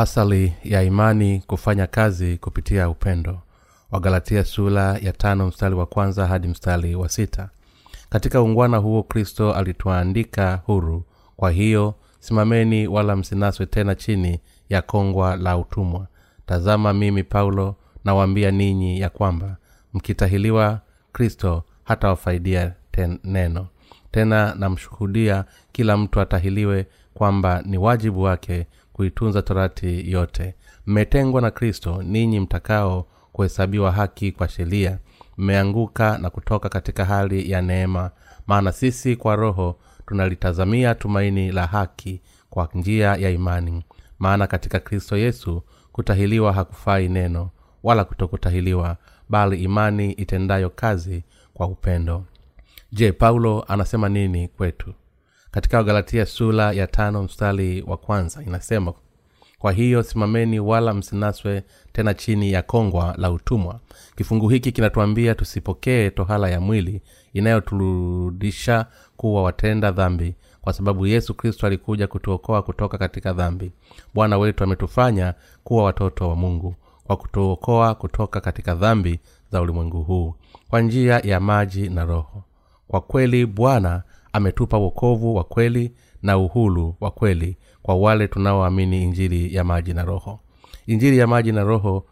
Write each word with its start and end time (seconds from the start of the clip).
asali 0.00 0.52
ya 0.64 0.82
imani 0.82 1.40
kufanya 1.46 1.86
kazi 1.86 2.36
kupitia 2.38 2.88
upendo. 2.88 3.42
Wagalatia 3.90 4.44
sula 4.44 4.98
ya 4.98 5.12
tano 5.12 5.46
mstari 5.46 5.74
wa 5.74 5.86
kwanza 5.86 6.26
hadi 6.26 6.48
mstari 6.48 6.94
wa 6.94 7.08
sita. 7.08 7.48
Katika 8.10 8.42
ungwana 8.42 8.76
huo 8.76 9.02
kristo 9.02 9.54
alituandika 9.54 10.60
huru. 10.66 11.04
Kwa 11.36 11.50
hiyo 11.50 11.94
simameni 12.20 12.86
wala 12.88 13.16
msinaswe 13.16 13.66
tena 13.66 13.94
chini 13.94 14.40
ya 14.68 14.82
kongwa 14.82 15.36
la 15.36 15.56
utumwa. 15.58 16.06
Tazama 16.46 16.92
mimi 16.92 17.22
paulo 17.24 17.76
nawaambia 18.04 18.50
ninyi 18.50 19.00
ya 19.00 19.08
kwamba 19.10 19.56
mkitahiliwa 19.94 20.80
kristo 21.12 21.64
hata 21.84 22.08
wafaidia 22.08 22.72
ten, 22.90 23.18
neno. 23.24 23.66
Tena 24.10 24.54
namshuhudia 24.58 25.44
kila 25.72 25.96
mtu 25.96 26.20
atahiliwe 26.20 26.86
kwamba 27.14 27.62
ni 27.66 27.78
wajibu 27.78 28.22
wake 28.22 28.66
kuitunza 29.02 29.42
torati 29.42 30.10
yote. 30.12 30.54
Mmetengwa 30.86 31.40
na 31.40 31.50
kristo 31.50 32.02
ninyi 32.02 32.40
mtakao 32.40 33.06
kuhesabiwa 33.32 33.92
haki 33.92 34.32
kwa 34.32 34.48
sheria. 34.48 34.98
Mmeanguka 35.36 36.18
na 36.18 36.30
kutoka 36.30 36.68
katika 36.68 37.04
hali 37.04 37.50
ya 37.50 37.62
neema. 37.62 38.10
Maana 38.46 38.72
sisi 38.72 39.16
kwa 39.16 39.36
roho 39.36 39.78
tunalitazamia 40.06 40.94
tumaini 40.94 41.52
la 41.52 41.66
haki 41.66 42.20
kwa 42.50 42.68
njia 42.74 43.14
ya 43.16 43.30
imani. 43.30 43.84
Maana 44.18 44.46
katika 44.46 44.80
kristo 44.80 45.16
yesu 45.16 45.62
kutahiliwa 45.92 46.52
hakufai 46.52 47.08
neno 47.08 47.50
wala 47.82 48.04
kutokutahiliwa 48.04 48.96
bali 49.28 49.62
imani 49.62 50.12
itendayo 50.12 50.70
kazi 50.70 51.24
kwa 51.54 51.66
upendo. 51.66 52.24
Je 52.92 53.12
paulo 53.12 53.64
anasema 53.68 54.08
nini 54.08 54.48
kwetu 54.48 54.94
katika 55.50 55.76
wagalatia 55.76 56.26
sula 56.26 56.72
ya 56.72 56.86
tano 56.86 57.22
mstari 57.22 57.82
wa 57.86 57.96
kwanza 57.96 58.42
inasema 58.42 58.92
kwa 59.58 59.72
hiyo 59.72 60.02
simameni 60.02 60.60
wala 60.60 60.94
msinaswe 60.94 61.62
tena 61.92 62.14
chini 62.14 62.52
ya 62.52 62.62
kongwa 62.62 63.14
la 63.16 63.30
utumwa. 63.30 63.80
Kifungu 64.16 64.48
hiki 64.48 64.72
kinatuambia 64.72 65.34
tusipokee 65.34 66.10
tohala 66.10 66.48
ya 66.50 66.60
mwili 66.60 67.02
inayoturudisha 67.32 68.86
kuwa 69.16 69.42
watenda 69.42 69.90
dhambi 69.90 70.34
kwa 70.60 70.72
sababu 70.72 71.06
yesu 71.06 71.34
kristo 71.34 71.66
alikuja 71.66 72.06
kutuokoa 72.06 72.62
kutoka 72.62 72.98
katika 72.98 73.32
dhambi. 73.32 73.72
Bwana 74.14 74.38
wetu 74.38 74.64
ametufanya 74.64 75.34
kuwa 75.64 75.84
watoto 75.84 76.28
wa 76.28 76.36
mungu 76.36 76.74
kwa 77.04 77.16
kutuokoa 77.16 77.94
kutoka 77.94 78.40
katika 78.40 78.74
dhambi 78.74 79.20
za 79.52 79.60
ulimwengu 79.60 80.02
huu 80.02 80.34
kwa 80.70 80.80
njia 80.80 81.18
ya 81.24 81.40
maji 81.40 81.88
na 81.88 82.04
roho. 82.04 82.44
Kwa 82.88 83.00
kweli 83.00 83.46
bwana 83.46 84.02
ametupa 84.32 84.76
wokovu 84.78 85.34
wa 85.34 85.44
kweli 85.44 85.92
na 86.22 86.38
uhulu 86.38 86.94
wa 87.00 87.10
kweli 87.10 87.56
kwa 87.82 87.94
wale 87.96 88.28
tunaoamini 88.28 89.02
injili 89.04 89.54
ya 89.54 89.64
maji 89.64 89.94
na 89.94 90.02
roho. 90.04 90.40
Injili 90.86 91.18
ya 91.18 91.26
maji 91.26 91.52
na 91.52 91.64
roho 91.64 92.04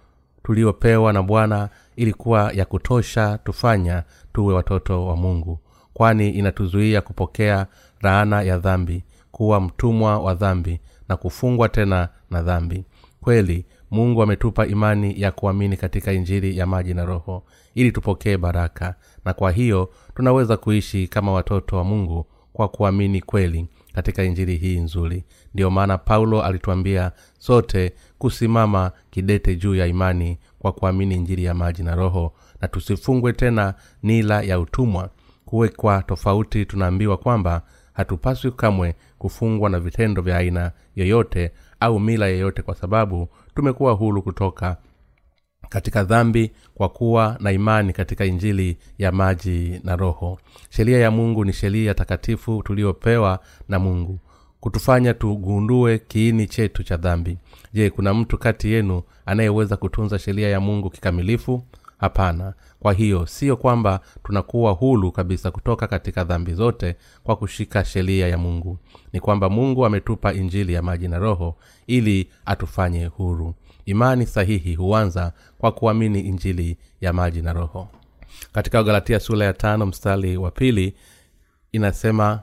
tuliyopewa 0.42 1.12
na 1.12 1.22
bwana 1.22 1.68
ilikuwa 1.96 2.52
ya 2.52 2.64
kutosha 2.64 3.38
tufanya 3.38 4.02
tuwe 4.32 4.54
watoto 4.54 5.06
wa 5.06 5.16
mungu 5.16 5.58
kwani 5.94 6.30
inatuzuia 6.30 7.00
kupokea 7.00 7.66
laana 8.02 8.42
ya 8.42 8.58
dhambi 8.58 9.04
kuwa 9.32 9.60
mtumwa 9.60 10.18
wa 10.18 10.34
dhambi 10.34 10.80
na 11.08 11.16
kufungwa 11.16 11.68
tena 11.68 12.08
na 12.30 12.42
dhambi. 12.42 12.84
Kweli 13.20 13.64
mungu 13.90 14.22
ametupa 14.22 14.66
imani 14.66 15.20
ya 15.20 15.32
kuamini 15.32 15.76
katika 15.76 16.12
injili 16.12 16.58
ya 16.58 16.66
maji 16.66 16.94
na 16.94 17.04
roho 17.04 17.42
ili 17.74 17.92
tupokee 17.92 18.36
baraka 18.36 18.94
na 19.26 19.34
kwa 19.34 19.50
hiyo 19.52 19.90
tunaweza 20.14 20.56
kuishi 20.56 21.08
kama 21.08 21.32
watoto 21.32 21.76
wa 21.76 21.84
mungu 21.84 22.26
kwa 22.52 22.68
kuamini 22.68 23.20
kweli 23.20 23.66
katika 23.94 24.24
injili 24.24 24.56
hii 24.56 24.78
nzuri. 24.78 25.24
Ndiyo 25.54 25.70
maana 25.70 25.98
paulo 25.98 26.42
alituambia 26.42 27.12
sote 27.38 27.92
kusimama 28.18 28.90
kidete 29.10 29.56
juu 29.56 29.74
ya 29.74 29.86
imani 29.86 30.38
kwa 30.58 30.72
kuamini 30.72 31.14
injili 31.14 31.44
ya 31.44 31.54
maji 31.54 31.82
na 31.82 31.94
roho 31.94 32.32
na 32.60 32.68
tusifungwe 32.68 33.32
tena 33.32 33.74
nila 34.02 34.42
ya 34.42 34.60
utumwa. 34.60 35.10
Kuwekwa 35.44 36.02
tofauti 36.02 36.64
tunaambiwa 36.66 37.16
kwamba 37.16 37.62
hatupaswi 37.92 38.50
kamwe 38.50 38.94
kufungwa 39.18 39.70
na 39.70 39.80
vitendo 39.80 40.22
vya 40.22 40.36
aina 40.36 40.72
yoyote 40.96 41.52
au 41.80 42.00
mila 42.00 42.26
yoyote 42.26 42.62
kwa 42.62 42.74
sababu 42.74 43.28
tumekuwa 43.54 43.92
hulu 43.92 44.22
kutoka 44.22 44.76
katika 45.68 46.04
dhambi 46.04 46.52
kwa 46.74 46.88
kuwa 46.88 47.36
na 47.40 47.52
imani 47.52 47.92
katika 47.92 48.24
injili 48.24 48.78
ya 48.98 49.12
maji 49.12 49.80
na 49.84 49.96
roho. 49.96 50.38
Sheria 50.70 50.98
ya 50.98 51.10
mungu 51.10 51.44
ni 51.44 51.52
sheria 51.52 51.94
takatifu 51.94 52.62
tuliyopewa 52.62 53.38
na 53.68 53.78
mungu 53.78 54.18
kutufanya 54.60 55.14
tugundue 55.14 55.98
kiini 55.98 56.46
chetu 56.46 56.82
cha 56.82 56.96
dhambi. 56.96 57.38
Je 57.72 57.90
kuna 57.90 58.14
mtu 58.14 58.38
kati 58.38 58.72
yenu 58.72 59.02
anayeweza 59.26 59.76
kutunza 59.76 60.18
sheria 60.18 60.48
ya 60.48 60.60
mungu 60.60 60.90
kikamilifu? 60.90 61.62
Hapana. 61.98 62.54
Kwa 62.80 62.92
hiyo 62.92 63.26
siyo 63.26 63.56
kwamba 63.56 64.00
tunakuwa 64.24 64.72
hulu 64.72 65.12
kabisa 65.12 65.50
kutoka 65.50 65.86
katika 65.86 66.24
dhambi 66.24 66.54
zote 66.54 66.96
kwa 67.24 67.36
kushika 67.36 67.84
sheria 67.84 68.28
ya 68.28 68.38
mungu. 68.38 68.78
Ni 69.12 69.20
kwamba 69.20 69.48
mungu 69.50 69.86
ametupa 69.86 70.32
injili 70.32 70.72
ya 70.72 70.82
maji 70.82 71.08
na 71.08 71.18
roho 71.18 71.56
ili 71.86 72.28
atufanye 72.46 73.06
huru 73.06 73.54
imani 73.86 74.26
sahihi 74.26 74.74
huanza 74.74 75.32
kwa 75.58 75.72
kuamini 75.72 76.20
injili 76.20 76.76
ya 77.00 77.12
maji 77.12 77.42
na 77.42 77.52
roho. 77.52 77.88
Katika 78.52 78.82
galatia 78.82 79.20
sura 79.20 79.46
ya 79.46 79.52
tano 79.52 79.86
mstari 79.86 80.36
wa 80.36 80.50
pili 80.50 80.94
inasema 81.72 82.40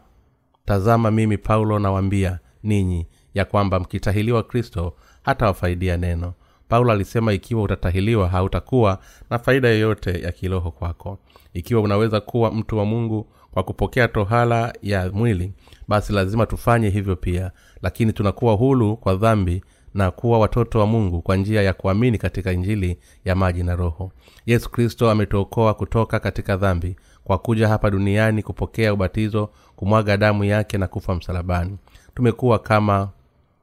tazama 0.65 1.11
mimi 1.11 1.37
paulo 1.37 1.79
nawambia 1.79 2.39
ninyi 2.63 3.07
ya 3.33 3.45
kwamba 3.45 3.79
mkitahiliwa 3.79 4.43
kristo 4.43 4.93
hatawafaidia 5.23 5.97
neno. 5.97 6.33
Paulo 6.67 6.91
alisema 6.91 7.33
ikiwa 7.33 7.63
utatahiliwa 7.63 8.29
hautakuwa 8.29 8.99
na 9.29 9.39
faida 9.39 9.67
yoyote 9.67 10.21
ya 10.21 10.31
kiroho 10.31 10.71
kwako. 10.71 11.19
Ikiwa 11.53 11.81
unaweza 11.81 12.21
kuwa 12.21 12.51
mtu 12.51 12.77
wa 12.77 12.85
mungu 12.85 13.27
kwa 13.51 13.63
kupokea 13.63 14.07
tohala 14.07 14.73
ya 14.81 15.11
mwili 15.11 15.53
basi 15.87 16.13
lazima 16.13 16.45
tufanye 16.45 16.89
hivyo 16.89 17.15
pia. 17.15 17.51
Lakini 17.81 18.13
tunakuwa 18.13 18.53
hulu 18.53 18.97
kwa 18.97 19.15
dhambi 19.15 19.63
na 19.93 20.11
kuwa 20.11 20.39
watoto 20.39 20.79
wa 20.79 20.85
mungu 20.87 21.21
kwa 21.21 21.35
njia 21.35 21.61
ya 21.61 21.73
kuamini 21.73 22.17
katika 22.17 22.51
injili 22.51 22.99
ya 23.25 23.35
maji 23.35 23.63
na 23.63 23.75
roho. 23.75 24.11
Yesu 24.45 24.69
kristo 24.71 25.11
ametuokoa 25.11 25.73
kutoka 25.73 26.19
katika 26.19 26.57
dhambi 26.57 26.95
kwa 27.23 27.37
kuja 27.37 27.67
hapa 27.67 27.89
duniani 27.91 28.43
kupokea 28.43 28.93
ubatizo 28.93 29.49
kumwaga 29.75 30.17
damu 30.17 30.43
yake 30.43 30.77
na 30.77 30.87
kufa 30.87 31.15
msalabani. 31.15 31.77
Tumekuwa 32.15 32.59
kama 32.59 33.09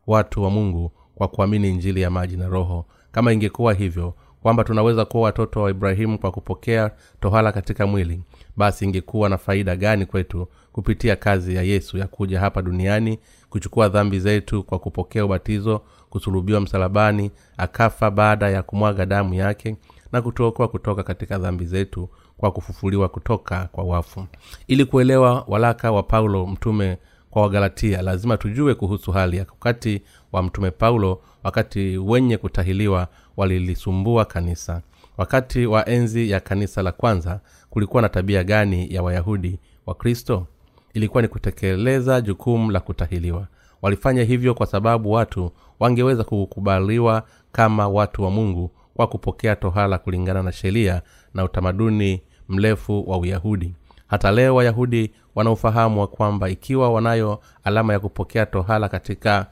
watu 0.07 0.43
wa 0.43 0.51
mungu 0.51 0.93
kwa 1.15 1.29
kuamini 1.29 1.69
injili 1.71 2.01
ya 2.01 2.11
maji 2.11 2.37
na 2.37 2.49
roho. 2.49 2.85
Kama 3.13 3.33
ingekuwa 3.33 3.75
hivyo 3.75 4.15
kwamba 4.43 4.65
tunaweza 4.65 5.05
kuwa 5.05 5.23
watoto 5.23 5.63
wa 5.63 5.71
ibrahimu 5.71 6.19
kwa 6.19 6.31
kupokea 6.31 6.91
tohala 7.21 7.53
katika 7.53 7.87
mwili 7.87 8.23
basi 8.57 8.85
ingekuwa 8.85 9.29
na 9.29 9.39
faida 9.39 9.77
gani 9.77 10.07
kwetu 10.07 10.49
kupitia 10.73 11.17
kazi 11.17 11.55
ya 11.55 11.63
yesu 11.63 11.99
ya 11.99 12.07
kuja 12.07 12.41
hapa 12.41 12.63
duniani 12.63 13.19
kuchukua 13.51 13.89
dhambi 13.89 14.21
zetu 14.21 14.63
kwa 14.63 14.79
kupokea 14.79 15.25
ubatizo 15.25 15.81
kusulubiwa 16.11 16.61
msalabani 16.61 17.31
akafa 17.57 18.11
baada 18.11 18.51
ya 18.51 18.63
kumwaga 18.63 19.07
damu 19.07 19.35
yake 19.35 19.77
na 20.13 20.23
kutuokoa 20.23 20.69
kutoka 20.69 21.03
katika 21.03 21.39
dhambi 21.39 21.65
zetu 21.65 22.09
kwa 22.37 22.51
kufufuliwa 22.51 23.09
kutoka 23.09 23.69
kwa 23.73 23.85
wafu. 23.85 24.27
Ili 24.67 24.85
kuelewa 24.85 25.45
walaka 25.49 25.93
wa 25.93 26.03
paulo 26.03 26.47
mtume 26.47 26.99
kwa 27.31 27.43
wagalatia 27.43 28.03
lazima 28.03 28.37
tujue 28.37 28.75
kuhusu 28.75 29.13
hali 29.13 29.37
ya 29.37 29.47
wakati 29.51 30.03
wa 30.33 30.43
mtume 30.43 30.71
paulo 30.71 31.21
wakati 31.45 31.99
wenye 31.99 32.37
kutahiliwa 32.37 33.09
walilisumbua 33.37 34.25
kanisa. 34.25 34.83
Wakati 35.17 35.67
wa 35.67 35.89
enzi 35.89 36.31
ya 36.31 36.41
kanisa 36.41 36.83
la 36.83 36.93
kwanza 36.93 37.41
kulikuwa 37.71 38.03
na 38.03 38.09
tabia 38.09 38.45
gani 38.45 38.95
ya 38.95 39.03
wayahudi 39.03 39.59
wa 39.87 39.95
kristo? 39.95 40.47
Ilikuwa 40.95 41.23
ni 41.23 41.29
kutekeleza 41.29 42.21
jukumu 42.21 42.71
la 42.71 42.81
kutahiliwa 42.81 43.47
walifanya 43.83 44.23
hivyo 44.23 44.55
kwa 44.55 44.67
sababu 44.67 45.13
watu 45.13 45.51
wangeweza 45.81 46.25
kukubaliwa 46.25 47.23
kama 47.53 47.89
watu 47.89 48.23
wa 48.23 48.31
mungu 48.31 48.71
kwa 48.95 49.07
kupokea 49.07 49.57
tohala 49.57 49.99
kulingana 49.99 50.43
na 50.43 50.53
sheria 50.53 51.03
na 51.35 51.45
utamaduni 51.45 52.23
mrefu 52.49 53.11
wa 53.11 53.19
uyahudi. 53.19 53.75
Hata 54.07 54.31
leo 54.31 54.55
wayahudi 54.55 55.11
wanaofahamu 55.35 56.01
wa 56.01 56.07
kwamba 56.07 56.49
ikiwa 56.51 56.91
wanayo 56.93 57.41
alama 57.65 57.93
ya 57.93 58.01
kupokea 58.01 58.47
tohala 58.47 58.89
katika 58.89 59.47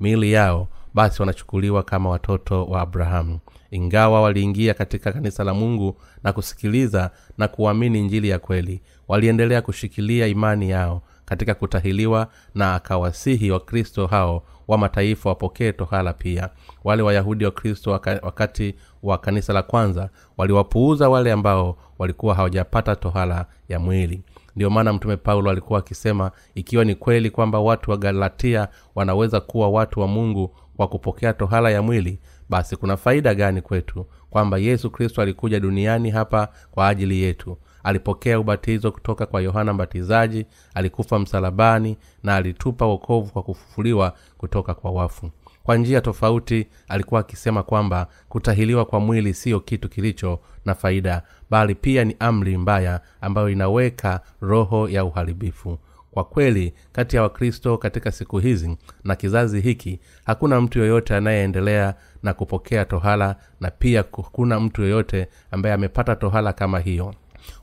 miili 0.00 0.32
yao 0.32 0.68
basi 0.94 1.22
wanachukuliwa 1.22 1.82
kama 1.82 2.10
watoto 2.10 2.64
wa 2.64 2.80
abrahamu. 2.80 3.38
Ingawa 3.70 4.22
waliingia 4.22 4.74
katika 4.74 5.12
kanisa 5.12 5.44
la 5.44 5.54
mungu 5.54 5.96
na 6.22 6.32
kusikiliza 6.32 7.10
na 7.38 7.48
kuamini 7.48 8.02
njili 8.02 8.28
ya 8.28 8.38
kweli 8.38 8.82
waliendelea 9.08 9.62
kushikilia 9.62 10.26
imani 10.26 10.70
yao 10.70 11.02
katika 11.24 11.54
kutahiliwa 11.54 12.28
na 12.54 12.74
akawasihi 12.74 13.50
wakristo 13.50 14.06
hao 14.06 14.42
wa 14.68 14.78
mataifa 14.78 15.28
wapokee 15.28 15.72
tohala 15.72 16.12
pia. 16.12 16.48
Wale 16.84 17.02
wayahudi 17.02 17.44
wa 17.44 17.50
kristo 17.50 17.90
wakati 18.22 18.74
wa 19.02 19.18
kanisa 19.18 19.52
la 19.52 19.62
kwanza 19.62 20.10
waliwapuuza 20.36 21.08
wale 21.08 21.32
ambao 21.32 21.76
walikuwa 21.98 22.34
hawajapata 22.34 22.96
tohala 22.96 23.46
ya 23.68 23.78
mwili. 23.78 24.22
Ndiyo 24.56 24.70
maana 24.70 24.92
mtume 24.92 25.16
paulo 25.16 25.50
alikuwa 25.50 25.78
akisema 25.78 26.30
ikiwa 26.54 26.84
ni 26.84 26.94
kweli 26.94 27.30
kwamba 27.30 27.60
watu 27.60 27.90
wa 27.90 27.96
galatia 27.96 28.68
wanaweza 28.94 29.40
kuwa 29.40 29.68
watu 29.70 30.00
wa 30.00 30.06
mungu 30.08 30.56
kwa 30.76 30.88
kupokea 30.88 31.32
tohala 31.32 31.70
ya 31.70 31.82
mwili 31.82 32.20
basi 32.48 32.76
kuna 32.76 32.96
faida 32.96 33.34
gani 33.34 33.62
kwetu 33.62 34.06
kwamba 34.30 34.58
yesu 34.58 34.90
kristo 34.90 35.22
alikuja 35.22 35.60
duniani 35.60 36.10
hapa 36.10 36.48
kwa 36.70 36.88
ajili 36.88 37.22
yetu 37.22 37.58
alipokea 37.84 38.40
ubatizo 38.40 38.92
kutoka 38.92 39.26
kwa 39.26 39.40
yohana 39.42 39.72
mbatizaji 39.72 40.46
alikufa 40.74 41.18
msalabani 41.18 41.96
na 42.22 42.36
alitupa 42.36 42.86
wokovu 42.86 43.32
kwa 43.32 43.42
kufufuliwa 43.42 44.14
kutoka 44.38 44.74
kwa 44.74 44.90
wafu. 44.90 45.30
Kwa 45.62 45.76
njia 45.76 46.00
tofauti 46.00 46.66
alikuwa 46.88 47.20
akisema 47.20 47.62
kwamba 47.62 48.06
kutahiliwa 48.28 48.84
kwa 48.84 49.00
mwili 49.00 49.34
siyo 49.34 49.60
kitu 49.60 49.88
kilicho 49.88 50.40
na 50.64 50.74
faida 50.74 51.22
bali 51.50 51.74
pia 51.74 52.04
ni 52.04 52.16
amri 52.18 52.56
mbaya 52.58 53.00
ambayo 53.20 53.48
inaweka 53.50 54.20
roho 54.40 54.88
ya 54.88 55.04
uharibifu. 55.04 55.78
Kwa 56.10 56.24
kweli 56.24 56.74
kati 56.92 57.16
ya 57.16 57.22
wakristo 57.22 57.78
katika 57.78 58.12
siku 58.12 58.38
hizi 58.38 58.76
na 59.04 59.16
kizazi 59.16 59.60
hiki 59.60 60.00
hakuna 60.24 60.60
mtu 60.60 60.78
yoyote 60.78 61.14
anayeendelea 61.16 61.94
na 62.22 62.34
kupokea 62.34 62.84
tohala 62.84 63.36
na 63.60 63.70
pia 63.70 63.98
hakuna 64.16 64.60
mtu 64.60 64.82
yoyote 64.82 65.28
ambaye 65.50 65.74
amepata 65.74 66.16
tohala 66.16 66.52
kama 66.52 66.78
hiyo 66.80 67.14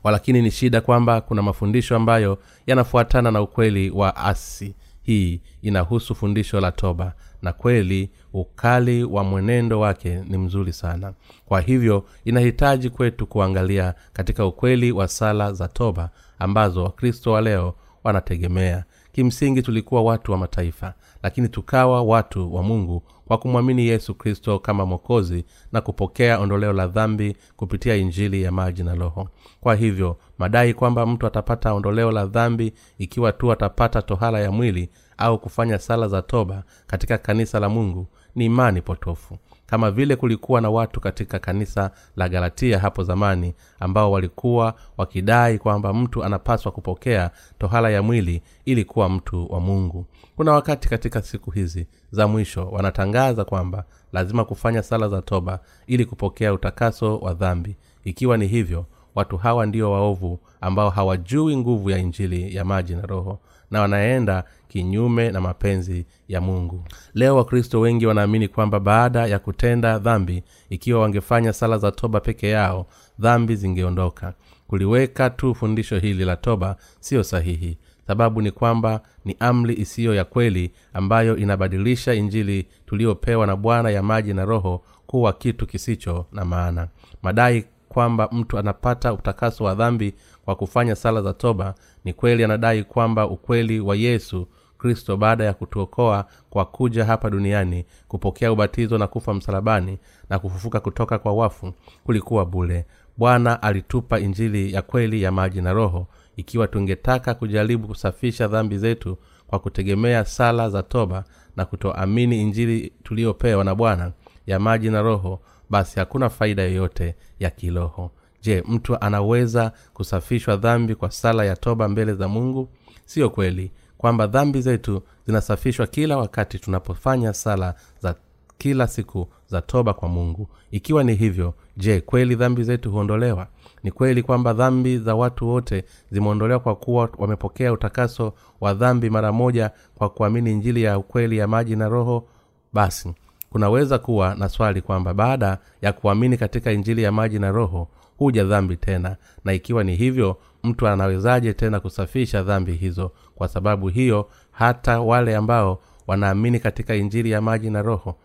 walakini 0.04 0.42
ni 0.42 0.50
shida 0.50 0.80
kwamba 0.80 1.20
kuna 1.20 1.42
mafundisho 1.42 1.96
ambayo 1.96 2.38
yanafuatana 2.66 3.30
na 3.30 3.42
ukweli 3.42 3.90
wa 3.90 4.16
asi 4.16 4.74
hii 5.02 5.40
inahusu 5.62 6.14
fundisho 6.14 6.60
la 6.60 6.72
toba. 6.72 7.12
Na 7.42 7.52
kweli 7.52 8.10
ukali 8.32 9.04
wa 9.04 9.24
mwenendo 9.24 9.80
wake 9.80 10.20
ni 10.28 10.38
mzuri 10.38 10.72
sana. 10.72 11.12
Kwa 11.46 11.60
hivyo 11.60 12.04
inahitaji 12.24 12.90
kwetu 12.90 13.26
kuangalia 13.26 13.94
katika 14.12 14.46
ukweli 14.46 14.92
wa 14.92 15.08
sala 15.08 15.52
za 15.52 15.68
toba 15.68 16.10
ambazo 16.38 16.84
wakristo 16.84 17.32
wa 17.32 17.40
leo 17.40 17.74
wanategemea. 18.04 18.84
Kimsingi 19.12 19.62
tulikuwa 19.62 20.02
watu 20.02 20.32
wa 20.32 20.38
mataifa 20.38 20.94
lakini 21.22 21.48
tukawa 21.48 22.02
watu 22.02 22.54
wa 22.54 22.62
mungu 22.62 23.02
kwa 23.32 23.38
kumwamini 23.38 23.86
yesu 23.86 24.14
kristo 24.14 24.58
kama 24.58 24.86
mwokozi 24.86 25.44
na 25.72 25.80
kupokea 25.80 26.38
ondoleo 26.38 26.72
la 26.72 26.86
dhambi 26.86 27.36
kupitia 27.56 27.96
injili 27.96 28.42
ya 28.42 28.52
maji 28.52 28.82
na 28.82 28.94
roho. 28.94 29.28
Kwa 29.60 29.74
hivyo 29.74 30.16
madai 30.38 30.74
kwamba 30.74 31.06
mtu 31.06 31.26
atapata 31.26 31.72
ondoleo 31.72 32.10
la 32.12 32.26
dhambi 32.26 32.72
ikiwa 32.98 33.32
tu 33.32 33.52
atapata 33.52 34.02
tohala 34.02 34.40
ya 34.40 34.50
mwili 34.50 34.90
au 35.18 35.38
kufanya 35.38 35.78
sala 35.78 36.08
za 36.08 36.22
toba 36.22 36.62
katika 36.86 37.18
kanisa 37.18 37.60
la 37.60 37.68
mungu 37.68 38.06
ni 38.34 38.44
imani 38.44 38.82
potofu 38.82 39.38
kama 39.72 39.90
vile 39.90 40.16
kulikuwa 40.16 40.60
na 40.60 40.70
watu 40.70 41.00
katika 41.00 41.38
kanisa 41.38 41.90
la 42.16 42.28
galatia 42.28 42.78
hapo 42.78 43.02
zamani 43.04 43.54
ambao 43.80 44.12
walikuwa 44.12 44.74
wakidai 44.96 45.58
kwamba 45.58 45.94
mtu 45.94 46.24
anapaswa 46.24 46.72
kupokea 46.72 47.30
tohala 47.58 47.90
ya 47.90 48.02
mwili 48.02 48.42
ili 48.64 48.84
kuwa 48.84 49.08
mtu 49.08 49.52
wa 49.52 49.60
mungu. 49.60 50.06
Kuna 50.36 50.52
wakati 50.52 50.88
katika 50.88 51.22
siku 51.22 51.50
hizi 51.50 51.86
za 52.10 52.28
mwisho 52.28 52.68
wanatangaza 52.68 53.44
kwamba 53.44 53.84
lazima 54.12 54.44
kufanya 54.44 54.82
sala 54.82 55.08
za 55.08 55.22
toba 55.22 55.60
ili 55.86 56.04
kupokea 56.04 56.52
utakaso 56.52 57.18
wa 57.18 57.34
dhambi. 57.34 57.76
Ikiwa 58.04 58.36
ni 58.36 58.46
hivyo 58.46 58.86
watu 59.14 59.36
hawa 59.36 59.66
ndio 59.66 59.90
waovu 59.92 60.40
ambao 60.60 60.90
hawajui 60.90 61.56
nguvu 61.56 61.90
ya 61.90 61.98
injili 61.98 62.56
ya 62.56 62.64
maji 62.64 62.94
na 62.94 63.02
roho 63.02 63.38
na 63.72 63.80
wanaenda 63.80 64.44
kinyume 64.68 65.30
na 65.30 65.40
mapenzi 65.40 66.06
ya 66.28 66.40
mungu. 66.40 66.84
Leo 67.14 67.36
wakristo 67.36 67.80
wengi 67.80 68.06
wanaamini 68.06 68.48
kwamba 68.48 68.80
baada 68.80 69.26
ya 69.26 69.38
kutenda 69.38 69.98
dhambi 69.98 70.42
ikiwa 70.70 71.00
wangefanya 71.00 71.52
sala 71.52 71.78
za 71.78 71.90
toba 71.92 72.20
peke 72.20 72.48
yao 72.48 72.86
dhambi 73.18 73.56
zingeondoka. 73.56 74.34
Kuliweka 74.66 75.30
tu 75.30 75.54
fundisho 75.54 75.98
hili 75.98 76.24
la 76.24 76.36
toba 76.36 76.76
siyo 77.00 77.22
sahihi. 77.22 77.78
Sababu 78.06 78.42
ni 78.42 78.50
kwamba 78.50 79.00
ni 79.24 79.36
amri 79.40 79.74
isiyo 79.74 80.14
ya 80.14 80.24
kweli 80.24 80.72
ambayo 80.94 81.36
inabadilisha 81.36 82.14
injili 82.14 82.66
tuliyopewa 82.86 83.46
na 83.46 83.56
bwana 83.56 83.90
ya 83.90 84.02
maji 84.02 84.34
na 84.34 84.44
roho 84.44 84.82
kuwa 85.06 85.32
kitu 85.32 85.66
kisicho 85.66 86.26
na 86.32 86.44
maana. 86.44 86.88
Madai 87.22 87.64
kwamba 87.92 88.28
mtu 88.32 88.58
anapata 88.58 89.12
utakaso 89.12 89.64
wa 89.64 89.74
dhambi 89.74 90.14
kwa 90.44 90.56
kufanya 90.56 90.94
sala 90.94 91.22
za 91.22 91.32
toba 91.32 91.74
ni 92.04 92.12
kweli 92.12 92.44
anadai 92.44 92.84
kwamba 92.84 93.26
ukweli 93.28 93.80
wa 93.80 93.96
yesu 93.96 94.46
kristo 94.78 95.16
baada 95.16 95.44
ya 95.44 95.54
kutuokoa 95.54 96.24
kwa 96.50 96.64
kuja 96.64 97.04
hapa 97.04 97.30
duniani 97.30 97.84
kupokea 98.08 98.52
ubatizo 98.52 98.98
na 98.98 99.06
kufa 99.06 99.34
msalabani 99.34 99.98
na 100.30 100.38
kufufuka 100.38 100.80
kutoka 100.80 101.18
kwa 101.18 101.32
wafu 101.32 101.72
kulikuwa 102.04 102.46
bule 102.46 102.86
bwana 103.16 103.62
alitupa 103.62 104.20
injili 104.20 104.72
ya 104.72 104.82
kweli 104.82 105.22
ya 105.22 105.32
maji 105.32 105.60
na 105.60 105.72
roho 105.72 106.06
ikiwa 106.36 106.68
tungetaka 106.68 107.34
kujaribu 107.34 107.88
kusafisha 107.88 108.48
dhambi 108.48 108.78
zetu 108.78 109.18
kwa 109.46 109.58
kutegemea 109.58 110.24
sala 110.24 110.70
za 110.70 110.82
toba 110.82 111.24
na 111.56 111.64
kutoamini 111.64 112.40
injili 112.42 112.92
tuliyopewa 113.02 113.64
na 113.64 113.74
bwana 113.74 114.12
ya 114.46 114.58
maji 114.60 114.90
na 114.90 115.02
roho 115.02 115.40
basi 115.72 115.98
hakuna 116.00 116.30
faida 116.30 116.62
yoyote 116.62 117.14
ya 117.40 117.50
kiroho. 117.50 118.10
Je 118.42 118.62
mtu 118.68 119.00
anaweza 119.00 119.72
kusafishwa 119.94 120.56
dhambi 120.56 120.94
kwa 120.94 121.10
sala 121.10 121.44
ya 121.44 121.56
toba 121.56 121.88
mbele 121.88 122.14
za 122.14 122.28
mungu? 122.28 122.68
Siyo 123.04 123.30
kweli 123.30 123.72
kwamba 123.98 124.26
dhambi 124.26 124.60
zetu 124.60 125.02
zinasafishwa 125.26 125.86
kila 125.86 126.16
wakati 126.16 126.58
tunapofanya 126.58 127.32
sala 127.32 127.74
za 128.00 128.14
kila 128.58 128.86
siku 128.86 129.28
za 129.46 129.60
toba 129.62 129.94
kwa 129.94 130.08
mungu. 130.08 130.48
Ikiwa 130.70 131.04
ni 131.04 131.14
hivyo 131.14 131.54
je 131.76 132.00
kweli 132.00 132.34
dhambi 132.34 132.64
zetu 132.64 132.90
huondolewa? 132.90 133.46
Ni 133.82 133.90
kweli 133.90 134.22
kwamba 134.22 134.52
dhambi 134.52 134.98
za 134.98 135.14
watu 135.14 135.48
wote 135.48 135.84
zimeondolewa 136.10 136.60
kwa 136.60 136.76
kuwa 136.76 137.08
wamepokea 137.18 137.72
utakaso 137.72 138.32
wa 138.60 138.74
dhambi 138.74 139.10
mara 139.10 139.32
moja 139.32 139.70
kwa 139.94 140.08
kuamini 140.10 140.50
injili 140.52 140.82
ya 140.82 140.98
ukweli 140.98 141.38
ya 141.38 141.46
maji 141.48 141.76
na 141.76 141.88
roho? 141.88 142.28
Basi 142.72 143.14
kunaweza 143.52 143.98
kuwa 143.98 144.34
na 144.34 144.48
swali 144.48 144.82
kwamba 144.82 145.14
baada 145.14 145.58
ya 145.82 145.92
kuamini 145.92 146.36
katika 146.36 146.72
injili 146.72 147.02
ya 147.02 147.12
maji 147.12 147.38
na 147.38 147.50
roho 147.50 147.88
huja 148.18 148.44
dhambi 148.44 148.76
tena. 148.76 149.16
Na 149.44 149.52
ikiwa 149.52 149.84
ni 149.84 149.96
hivyo 149.96 150.36
mtu 150.62 150.88
anawezaje 150.88 151.52
tena 151.52 151.80
kusafisha 151.80 152.42
dhambi 152.42 152.72
hizo? 152.72 153.12
Kwa 153.34 153.48
sababu 153.48 153.88
hiyo 153.88 154.28
hata 154.50 155.00
wale 155.00 155.36
ambao 155.36 155.78
wanaamini 156.06 156.60
katika 156.60 156.94
injili 156.94 157.30
ya 157.30 157.40
maji 157.40 157.70
na 157.70 157.82
roho 157.82 158.16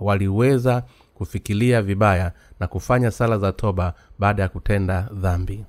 waliweza 0.00 0.82
kufikiria 1.14 1.82
vibaya 1.82 2.32
na 2.60 2.66
kufanya 2.66 3.10
sala 3.10 3.38
za 3.38 3.52
toba 3.52 3.94
baada 4.18 4.42
ya 4.42 4.48
kutenda 4.48 5.08
dhambi. 5.12 5.64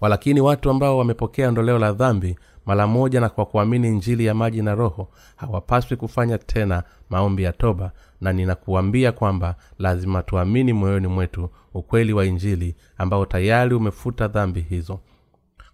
Walakini 0.00 0.40
watu 0.40 0.70
ambao 0.70 0.98
wamepokea 0.98 1.48
ondoleo 1.48 1.78
la 1.78 1.92
dhambi 1.92 2.36
mara 2.66 2.86
moja 2.86 3.20
na 3.20 3.28
kwa 3.28 3.46
kuamini 3.46 3.90
njili 3.90 4.24
ya 4.26 4.34
maji 4.34 4.62
na 4.62 4.74
roho 4.74 5.08
hawapaswi 5.36 5.96
kufanya 5.96 6.38
tena 6.38 6.82
maombi 7.10 7.42
ya 7.42 7.52
toba 7.52 7.92
na 8.20 8.32
ninakuambia 8.32 9.12
kwamba 9.12 9.56
lazima 9.78 10.22
tuamini 10.22 10.72
moyoni 10.72 11.06
mwetu 11.06 11.50
ukweli 11.74 12.12
wa 12.12 12.24
injili 12.26 12.76
ambao 12.98 13.26
tayari 13.26 13.74
umefuta 13.74 14.28
dhambi 14.28 14.60
hizo. 14.60 15.00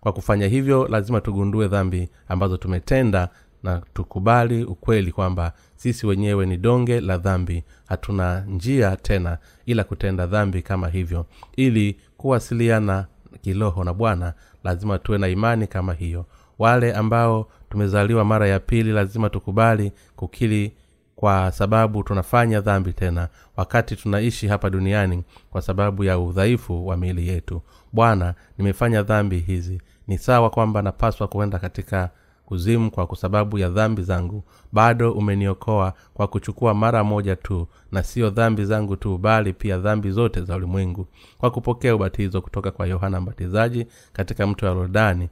Kwa 0.00 0.12
kufanya 0.12 0.46
hivyo 0.46 0.88
lazima 0.88 1.20
tugundue 1.20 1.68
dhambi 1.68 2.08
ambazo 2.28 2.56
tumetenda 2.56 3.28
na 3.62 3.82
tukubali 3.94 4.64
ukweli 4.64 5.12
kwamba 5.12 5.52
sisi 5.76 6.06
wenyewe 6.06 6.46
ni 6.46 6.56
donge 6.56 7.00
la 7.00 7.18
dhambi. 7.18 7.64
Hatuna 7.86 8.40
njia 8.40 8.96
tena 8.96 9.38
ila 9.66 9.84
kutenda 9.84 10.26
dhambi 10.26 10.62
kama 10.62 10.88
hivyo. 10.88 11.26
Ili 11.56 11.96
kuwasiliana 12.16 13.06
kiroho 13.42 13.84
na 13.84 13.94
bwana 13.94 14.34
lazima 14.64 14.98
tuwe 14.98 15.18
na 15.18 15.28
imani 15.28 15.66
kama 15.66 15.92
hiyo 15.94 16.26
wale 16.60 16.92
ambao 16.92 17.46
tumezaliwa 17.70 18.24
mara 18.24 18.48
ya 18.48 18.60
pili 18.60 18.92
lazima 18.92 19.30
tukubali 19.30 19.92
kukili 20.16 20.72
kwa 21.16 21.52
sababu 21.52 22.02
tunafanya 22.02 22.60
dhambi 22.60 22.92
tena 22.92 23.28
wakati 23.56 23.96
tunaishi 23.96 24.48
hapa 24.48 24.70
duniani 24.70 25.24
kwa 25.50 25.62
sababu 25.62 26.04
ya 26.04 26.18
udhaifu 26.18 26.86
wa 26.86 26.96
miili 26.96 27.28
yetu. 27.28 27.62
Bwana 27.92 28.34
nimefanya 28.58 29.02
dhambi 29.02 29.38
hizi. 29.38 29.80
Ni 30.08 30.18
sawa 30.18 30.50
kwamba 30.50 30.82
napaswa 30.82 31.28
kuenda 31.28 31.58
katika 31.58 32.10
kuzimu 32.46 32.90
kwa 32.90 33.16
sababu 33.16 33.58
ya 33.58 33.68
dhambi 33.68 34.02
zangu. 34.02 34.44
Bado 34.72 35.12
umeniokoa 35.12 35.92
kwa 36.14 36.28
kuchukua 36.28 36.74
mara 36.74 37.04
moja 37.04 37.36
tu 37.36 37.66
na 37.92 38.02
siyo 38.02 38.30
dhambi 38.30 38.64
zangu 38.64 38.96
tu 38.96 39.18
bali 39.18 39.52
pia 39.52 39.78
dhambi 39.78 40.10
zote 40.10 40.40
za 40.42 40.56
ulimwengu. 40.56 41.06
Kwa 41.38 41.50
kupokea 41.50 41.94
ubatizo 41.94 42.40
kutoka 42.42 42.70
kwa 42.70 42.86
yohana 42.86 43.20
mbatizaji 43.20 43.86
katika 44.12 44.46
mto 44.46 44.66
wa 44.66 44.72
yordani 44.72 45.28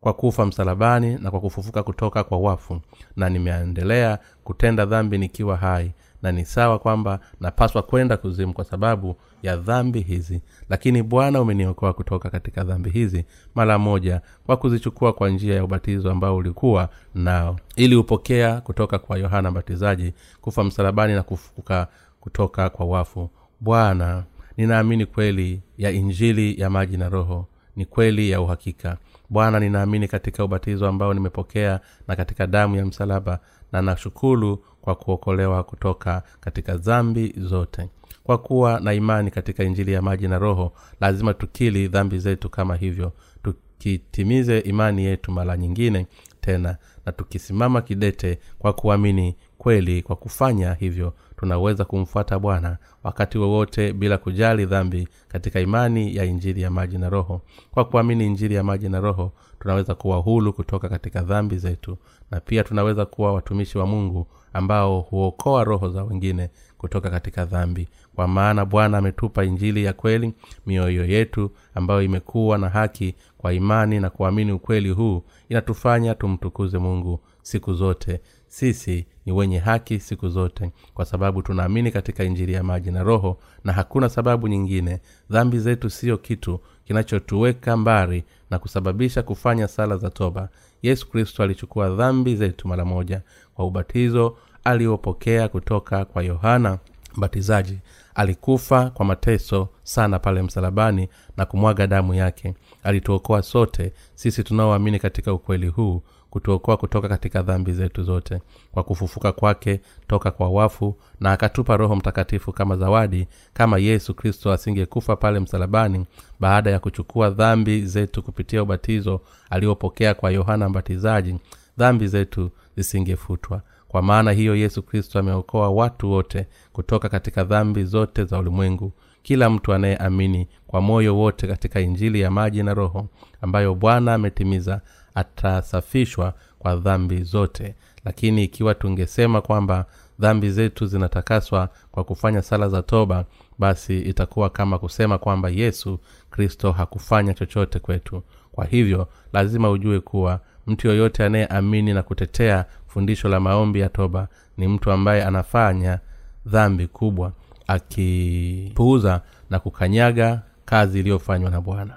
kwa 0.00 0.12
kufa 0.12 0.46
msalabani 0.46 1.18
na 1.18 1.30
kwa 1.30 1.40
kufufuka 1.40 1.82
kutoka 1.82 2.24
kwa 2.24 2.38
wafu 2.38 2.80
na 3.16 3.28
nimeendelea 3.28 4.18
kutenda 4.44 4.86
dhambi 4.86 5.18
nikiwa 5.18 5.56
hai 5.56 5.92
na 6.22 6.32
ni 6.32 6.44
sawa 6.44 6.78
kwamba 6.78 7.20
napaswa 7.40 7.82
kwenda 7.82 8.16
kuzimu 8.16 8.52
kwa 8.52 8.64
sababu 8.64 9.16
ya 9.42 9.56
dhambi 9.56 10.00
hizi. 10.00 10.42
Lakini 10.68 11.02
bwana 11.02 11.40
umeniokoa 11.40 11.92
kutoka 11.92 12.30
katika 12.30 12.64
dhambi 12.64 12.90
hizi 12.90 13.24
mara 13.54 13.78
moja 13.78 14.20
kwa 14.46 14.56
kuzichukua 14.56 15.12
kwa 15.12 15.30
njia 15.30 15.54
ya 15.54 15.64
ubatizo 15.64 16.10
ambao 16.10 16.36
ulikuwa 16.36 16.88
nao. 17.14 17.56
Ili 17.76 17.96
upokea 17.96 18.60
kutoka 18.60 18.98
kwa 18.98 19.18
yohana 19.18 19.50
mbatizaji 19.50 20.14
kufa 20.40 20.64
msalabani 20.64 21.14
na 21.14 21.22
kufufuka 21.22 21.86
kutoka 22.20 22.70
kwa 22.70 22.86
wafu. 22.86 23.30
Bwana 23.60 24.24
ninaamini 24.56 25.06
kweli 25.06 25.62
ya 25.78 25.90
injili 25.90 26.60
ya 26.60 26.70
maji 26.70 26.96
na 26.96 27.08
roho 27.08 27.46
ni 27.76 27.84
kweli 27.84 28.30
ya 28.30 28.40
uhakika 28.40 28.96
bwana 29.30 29.60
ninaamini 29.60 30.08
katika 30.08 30.44
ubatizo 30.44 30.88
ambao 30.88 31.14
nimepokea 31.14 31.80
na 32.08 32.16
katika 32.16 32.46
damu 32.46 32.76
ya 32.76 32.86
msalaba 32.86 33.38
na 33.72 33.82
nashukuru 33.82 34.64
kwa 34.80 34.94
kuokolewa 34.94 35.62
kutoka 35.64 36.22
katika 36.40 36.76
dhambi 36.76 37.34
zote. 37.36 37.88
Kwa 38.24 38.38
kuwa 38.38 38.80
na 38.80 38.92
imani 38.94 39.30
katika 39.30 39.64
injili 39.64 39.92
ya 39.92 40.02
maji 40.02 40.28
na 40.28 40.38
roho 40.38 40.72
lazima 41.00 41.34
tukili 41.34 41.88
dhambi 41.88 42.18
zetu 42.18 42.50
kama 42.50 42.76
hivyo 42.76 43.12
tukitimize 43.42 44.58
imani 44.58 45.04
yetu 45.04 45.32
mara 45.32 45.56
nyingine 45.56 46.06
tena 46.40 46.76
na 47.06 47.12
tukisimama 47.12 47.82
kidete 47.82 48.38
kwa 48.58 48.72
kuamini 48.72 49.36
kweli 49.58 50.02
kwa 50.02 50.16
kufanya 50.16 50.74
hivyo 50.74 51.14
tunaweza 51.40 51.84
kumfuata 51.84 52.38
bwana 52.38 52.76
wakati 53.04 53.38
wowote 53.38 53.92
bila 53.92 54.18
kujali 54.18 54.66
dhambi 54.66 55.08
katika 55.28 55.60
imani 55.60 56.16
ya 56.16 56.24
injili 56.24 56.62
ya 56.62 56.70
maji 56.70 56.98
na 56.98 57.08
roho. 57.10 57.40
Kwa 57.70 57.84
kuamini 57.84 58.26
injili 58.26 58.54
ya 58.54 58.62
maji 58.64 58.88
na 58.88 59.00
roho 59.00 59.32
tunaweza 59.60 59.94
kuwa 59.94 60.16
hulu 60.16 60.52
kutoka 60.52 60.88
katika 60.88 61.22
dhambi 61.22 61.56
zetu 61.58 61.96
na 62.30 62.40
pia 62.40 62.64
tunaweza 62.64 63.06
kuwa 63.06 63.32
watumishi 63.32 63.78
wa 63.78 63.86
mungu 63.86 64.26
ambao 64.52 65.00
huokoa 65.00 65.64
roho 65.64 65.88
za 65.88 66.04
wengine 66.04 66.50
kutoka 66.78 67.10
katika 67.10 67.44
dhambi. 67.44 67.88
Kwa 68.14 68.28
maana 68.28 68.64
bwana 68.64 68.98
ametupa 68.98 69.44
injili 69.44 69.84
ya 69.84 69.92
kweli 69.92 70.32
mioyo 70.66 71.04
yetu 71.06 71.50
ambayo 71.74 72.02
imekuwa 72.02 72.58
na 72.58 72.68
haki 72.68 73.14
kwa 73.38 73.52
imani 73.52 74.00
na 74.00 74.10
kuamini 74.10 74.52
ukweli 74.52 74.90
huu 74.90 75.22
inatufanya 75.48 76.14
tumtukuze 76.14 76.78
mungu 76.78 77.20
siku 77.42 77.74
zote 77.74 78.20
sisi 78.50 79.06
ni 79.26 79.32
wenye 79.32 79.58
haki 79.58 80.00
siku 80.00 80.28
zote 80.28 80.70
kwa 80.94 81.04
sababu 81.04 81.42
tunaamini 81.42 81.90
katika 81.90 82.24
injiri 82.24 82.52
ya 82.52 82.62
maji 82.62 82.90
na 82.90 83.02
roho 83.02 83.38
na 83.64 83.72
hakuna 83.72 84.08
sababu 84.08 84.48
nyingine. 84.48 85.00
Dhambi 85.30 85.58
zetu 85.58 85.90
siyo 85.90 86.18
kitu 86.18 86.60
kinachotuweka 86.84 87.76
mbari 87.76 88.24
na 88.50 88.58
kusababisha 88.58 89.22
kufanya 89.22 89.68
sala 89.68 89.96
za 89.96 90.10
toba. 90.10 90.48
Yesu 90.82 91.10
kristo 91.10 91.42
alichukua 91.42 91.90
dhambi 91.90 92.36
zetu 92.36 92.68
mara 92.68 92.84
moja 92.84 93.22
kwa 93.54 93.66
ubatizo 93.66 94.36
aliopokea 94.64 95.48
kutoka 95.48 96.04
kwa 96.04 96.22
yohana 96.22 96.78
mbatizaji. 97.16 97.78
Alikufa 98.14 98.90
kwa 98.90 99.04
mateso 99.06 99.68
sana 99.82 100.18
pale 100.18 100.42
msalabani 100.42 101.08
na 101.36 101.46
kumwaga 101.46 101.86
damu 101.86 102.14
yake. 102.14 102.54
Alituokoa 102.82 103.42
sote 103.42 103.92
sisi 104.14 104.44
tunaoamini 104.44 104.98
katika 104.98 105.32
ukweli 105.32 105.66
huu 105.68 106.02
kutuokoa 106.30 106.76
kutoka 106.76 107.08
katika 107.08 107.42
dhambi 107.42 107.72
zetu 107.72 108.02
zote. 108.02 108.40
Kwa 108.72 108.82
kufufuka 108.82 109.32
kwake 109.32 109.80
toka 110.06 110.30
kwa 110.30 110.48
wafu 110.48 110.96
na 111.20 111.32
akatupa 111.32 111.76
roho 111.76 111.96
mtakatifu 111.96 112.52
kama 112.52 112.76
zawadi 112.76 113.28
kama 113.52 113.78
yesu 113.78 114.14
kristo 114.14 114.52
asingekufa 114.52 115.16
pale 115.16 115.40
msalabani 115.40 116.06
baada 116.40 116.70
ya 116.70 116.78
kuchukua 116.78 117.30
dhambi 117.30 117.82
zetu 117.86 118.22
kupitia 118.22 118.62
ubatizo 118.62 119.20
aliopokea 119.50 120.14
kwa 120.14 120.30
yohana 120.30 120.68
mbatizaji 120.68 121.36
dhambi 121.78 122.06
zetu 122.06 122.50
zisingefutwa. 122.76 123.62
Kwa 123.88 124.02
maana 124.02 124.32
hiyo 124.32 124.56
yesu 124.56 124.82
kristo 124.82 125.18
ameokoa 125.18 125.70
watu 125.70 126.10
wote 126.10 126.46
kutoka 126.72 127.08
katika 127.08 127.44
dhambi 127.44 127.84
zote 127.84 128.24
za 128.24 128.38
ulimwengu. 128.38 128.92
Kila 129.22 129.50
mtu 129.50 129.72
anayeamini 129.72 130.48
kwa 130.66 130.80
moyo 130.80 131.16
wote 131.16 131.46
katika 131.46 131.80
injili 131.80 132.20
ya 132.20 132.30
maji 132.30 132.62
na 132.62 132.74
roho 132.74 133.06
ambayo 133.40 133.74
bwana 133.74 134.14
ametimiza 134.14 134.80
atasafishwa 135.20 136.34
kwa 136.58 136.76
dhambi 136.76 137.22
zote. 137.22 137.74
Lakini 138.04 138.44
ikiwa 138.44 138.74
tungesema 138.74 139.40
kwamba 139.40 139.84
dhambi 140.18 140.50
zetu 140.50 140.86
zinatakaswa 140.86 141.68
kwa 141.92 142.04
kufanya 142.04 142.42
sala 142.42 142.68
za 142.68 142.82
toba 142.82 143.24
basi 143.58 143.98
itakuwa 144.00 144.50
kama 144.50 144.78
kusema 144.78 145.18
kwamba 145.18 145.48
yesu 145.48 145.98
kristo 146.30 146.72
hakufanya 146.72 147.34
chochote 147.34 147.78
kwetu. 147.78 148.22
Kwa 148.52 148.64
hivyo 148.64 149.08
lazima 149.32 149.70
ujue 149.70 150.00
kuwa 150.00 150.40
mtu 150.66 150.86
yoyote 150.88 151.24
anayeamini 151.24 151.94
na 151.94 152.02
kutetea 152.02 152.64
fundisho 152.86 153.28
la 153.28 153.40
maombi 153.40 153.80
ya 153.80 153.88
toba 153.88 154.28
ni 154.56 154.68
mtu 154.68 154.90
ambaye 154.90 155.24
anafanya 155.24 155.98
dhambi 156.46 156.86
kubwa 156.86 157.32
akipuuza 157.66 159.20
na 159.50 159.58
kukanyaga 159.58 160.42
kazi 160.64 161.00
iliyofanywa 161.00 161.50
na 161.50 161.60
bwana 161.60 161.96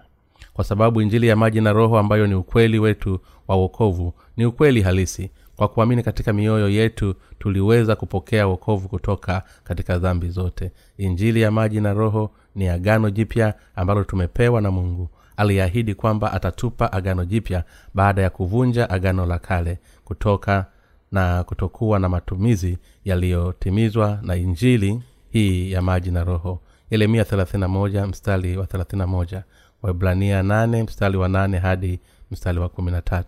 kwa 0.54 0.64
sababu 0.64 1.02
injili 1.02 1.28
ya 1.28 1.36
maji 1.36 1.62
na 1.62 1.74
roho 1.74 1.98
ambayo 2.00 2.28
ni 2.28 2.36
ukweli 2.36 2.80
wetu 2.80 3.20
wa 3.48 3.56
wokovu 3.56 4.14
ni 4.38 4.46
ukweli 4.46 4.82
halisi. 4.82 5.32
Kwa 5.56 5.68
kuamini 5.68 6.04
katika 6.04 6.34
mioyo 6.34 6.70
yetu 6.70 7.16
tuliweza 7.40 7.96
kupokea 7.96 8.48
wokovu 8.48 8.90
kutoka 8.90 9.44
katika 9.64 9.98
dhambi 10.00 10.30
zote. 10.30 10.72
Injili 10.98 11.42
ya 11.42 11.52
maji 11.52 11.82
na 11.82 11.94
roho 11.94 12.32
ni 12.56 12.68
agano 12.68 13.10
jipya 13.10 13.54
ambalo 13.76 14.04
tumepewa 14.04 14.62
na 14.62 14.72
mungu. 14.72 15.10
Aliahidi 15.38 15.96
kwamba 15.96 16.34
atatupa 16.34 16.92
agano 16.94 17.26
jipya 17.26 17.64
baada 17.94 18.22
ya 18.22 18.30
kuvunja 18.30 18.90
agano 18.90 19.26
la 19.26 19.40
kale 19.40 19.80
kutoka 20.06 20.66
na 21.12 21.44
kutokuwa 21.44 22.00
na 22.00 22.10
matumizi 22.10 22.78
yaliyotimizwa 23.06 24.20
na 24.22 24.36
injili 24.36 25.02
hii 25.30 25.72
ya 25.72 25.82
maji 25.82 26.12
na 26.12 26.24
roho. 26.24 26.60
Yeremia 26.92 27.24
31 27.24 28.08
mstari 28.08 28.58
wa 28.58 28.66
31 28.66 29.42
waibrania 29.84 30.42
8 30.42 30.84
mstari 30.84 31.18
wa 31.18 31.28
8 31.28 31.60
hadi 31.60 32.00
mstari 32.32 32.60
wa 32.60 32.68
13 32.68 33.24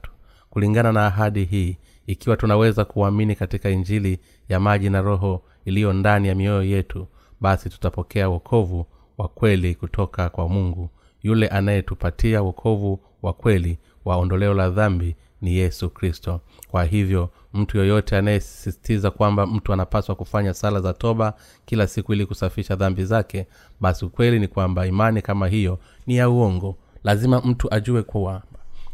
kulingana 0.49 0.91
na 0.91 1.05
ahadi 1.07 1.43
hii 1.45 1.77
ikiwa 2.07 2.37
tunaweza 2.37 2.85
kuamini 2.85 3.35
katika 3.35 3.69
injili 3.69 4.19
ya 4.49 4.59
maji 4.59 4.89
na 4.89 5.01
roho 5.01 5.41
iliyo 5.65 5.93
ndani 5.93 6.27
ya 6.27 6.35
mioyo 6.35 6.63
yetu 6.63 7.07
basi 7.41 7.69
tutapokea 7.69 8.29
wokovu 8.29 8.85
wa 9.17 9.27
kweli 9.27 9.75
kutoka 9.75 10.29
kwa 10.29 10.49
mungu. 10.49 10.89
Yule 11.23 11.47
anayetupatia 11.47 12.41
wokovu 12.41 12.99
wa 13.21 13.33
kweli 13.33 13.77
wa 14.05 14.15
ondoleo 14.17 14.53
la 14.53 14.69
dhambi 14.69 15.15
ni 15.41 15.55
yesu 15.55 15.89
kristo. 15.89 16.41
Kwa 16.67 16.83
hivyo 16.83 17.29
mtu 17.53 17.77
yoyote 17.77 18.17
anayesisitiza 18.17 19.11
kwamba 19.11 19.47
mtu 19.47 19.73
anapaswa 19.73 20.15
kufanya 20.15 20.53
sala 20.53 20.81
za 20.81 20.93
toba 20.93 21.33
kila 21.65 21.87
siku 21.87 22.13
ili 22.13 22.25
kusafisha 22.25 22.75
dhambi 22.75 23.05
zake 23.05 23.47
basi 23.81 24.05
ukweli 24.05 24.39
ni 24.39 24.47
kwamba 24.47 24.85
imani 24.87 25.21
kama 25.21 25.47
hiyo 25.47 25.79
ni 26.07 26.15
ya 26.17 26.29
uongo. 26.29 26.77
Lazima 27.03 27.41
mtu 27.41 27.73
ajue 27.73 28.03
kuwa 28.03 28.41